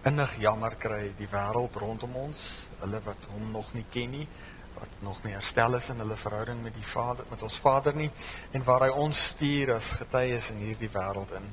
innig 0.06 0.34
jammer 0.38 0.76
kry 0.78 1.08
die 1.18 1.26
wêreld 1.26 1.74
rondom 1.82 2.12
ons, 2.20 2.42
hulle 2.78 3.00
wat 3.02 3.24
hom 3.32 3.48
nog 3.50 3.72
nie 3.74 3.82
ken 3.90 4.12
nie, 4.14 4.26
wat 4.76 4.92
nog 5.02 5.18
nie 5.24 5.32
herstel 5.34 5.74
is 5.74 5.88
in 5.90 5.98
hulle 5.98 6.14
verhouding 6.20 6.60
met 6.62 6.76
die 6.78 6.86
Vader, 6.86 7.26
met 7.32 7.42
ons 7.42 7.56
Vader 7.58 7.98
nie, 7.98 8.06
en 8.54 8.66
waar 8.68 8.84
hy 8.86 8.92
ons 8.94 9.24
stuur 9.32 9.72
as 9.74 9.90
getuies 9.98 10.52
in 10.54 10.62
hierdie 10.68 10.92
wêreld 10.94 11.34
in. 11.40 11.50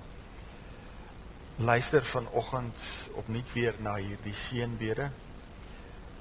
Luister 1.71 2.05
vanoggend 2.05 2.85
opnuut 3.17 3.55
weer 3.55 3.81
na 3.81 3.95
hierdie 3.97 4.35
seënbede 4.37 5.09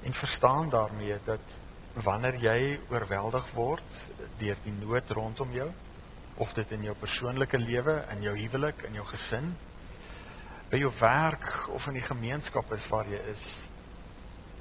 en 0.01 0.19
verstaan 0.23 0.73
daarmee 0.73 1.19
dat 1.29 1.55
wanneer 2.09 2.41
jy 2.41 2.57
oorweldig 2.89 3.53
word 3.53 4.01
deur 4.41 4.65
die 4.65 4.75
nood 4.81 5.13
rondom 5.13 5.53
jou 5.53 5.69
of 6.41 6.57
dit 6.57 6.73
in 6.73 6.89
jou 6.89 6.97
persoonlike 7.05 7.61
lewe, 7.61 7.99
in 8.17 8.25
jou 8.25 8.37
huwelik, 8.41 8.81
in 8.89 8.97
jou 8.97 9.05
gesin, 9.13 9.53
by 10.71 10.79
jou 10.81 10.91
werk 10.99 11.67
of 11.73 11.87
in 11.87 11.99
die 11.99 12.05
gemeenskap 12.05 12.71
is 12.75 12.87
waar 12.91 13.07
jy 13.09 13.19
is, 13.31 13.51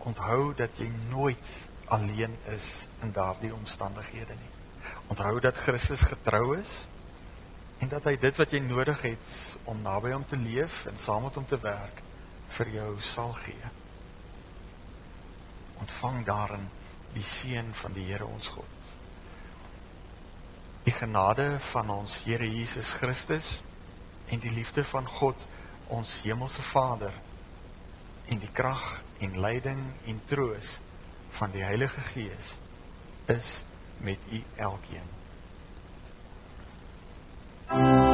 onthou 0.07 0.53
dat 0.55 0.79
jy 0.79 0.91
nooit 1.11 1.55
alleen 1.91 2.35
is 2.55 2.87
in 3.03 3.15
daardie 3.15 3.55
omstandighede 3.55 4.35
nie. 4.39 4.53
Onthou 5.11 5.41
dat 5.41 5.59
Christus 5.59 6.07
getrou 6.07 6.59
is 6.59 6.85
en 7.83 7.91
dat 7.93 8.07
hy 8.09 8.15
dit 8.21 8.39
wat 8.39 8.53
jy 8.55 8.63
nodig 8.63 9.03
het 9.03 9.41
om 9.71 9.83
naby 9.83 10.15
hom 10.15 10.25
te 10.27 10.39
leef 10.39 10.85
en 10.91 11.03
saam 11.03 11.27
met 11.27 11.35
hom 11.37 11.47
te 11.47 11.59
werk 11.63 12.01
vir 12.57 12.73
jou 12.79 12.93
sal 13.05 13.35
gee 13.43 13.75
ontvang 15.81 16.25
daarin 16.25 16.69
die 17.15 17.25
seën 17.25 17.69
van 17.75 17.93
die 17.93 18.05
Here 18.09 18.27
ons 18.27 18.49
God. 18.49 18.89
Die 20.85 20.95
genade 20.95 21.57
van 21.73 21.91
ons 21.91 22.23
Here 22.25 22.49
Jesus 22.49 22.93
Christus 23.01 23.61
en 24.33 24.43
die 24.43 24.53
liefde 24.53 24.85
van 24.85 25.07
God 25.07 25.41
ons 25.89 26.21
hemelse 26.23 26.63
Vader 26.63 27.13
en 28.27 28.39
die 28.43 28.53
krag 28.53 29.03
en 29.23 29.41
leiding 29.41 29.83
en 30.07 30.21
troos 30.27 30.79
van 31.39 31.53
die 31.55 31.63
Heilige 31.63 32.01
Gees 32.01 32.57
is 33.27 33.63
met 33.99 34.19
u 34.31 34.43
elkeen. 34.57 35.15
Thank 37.69 38.01
you. 38.01 38.06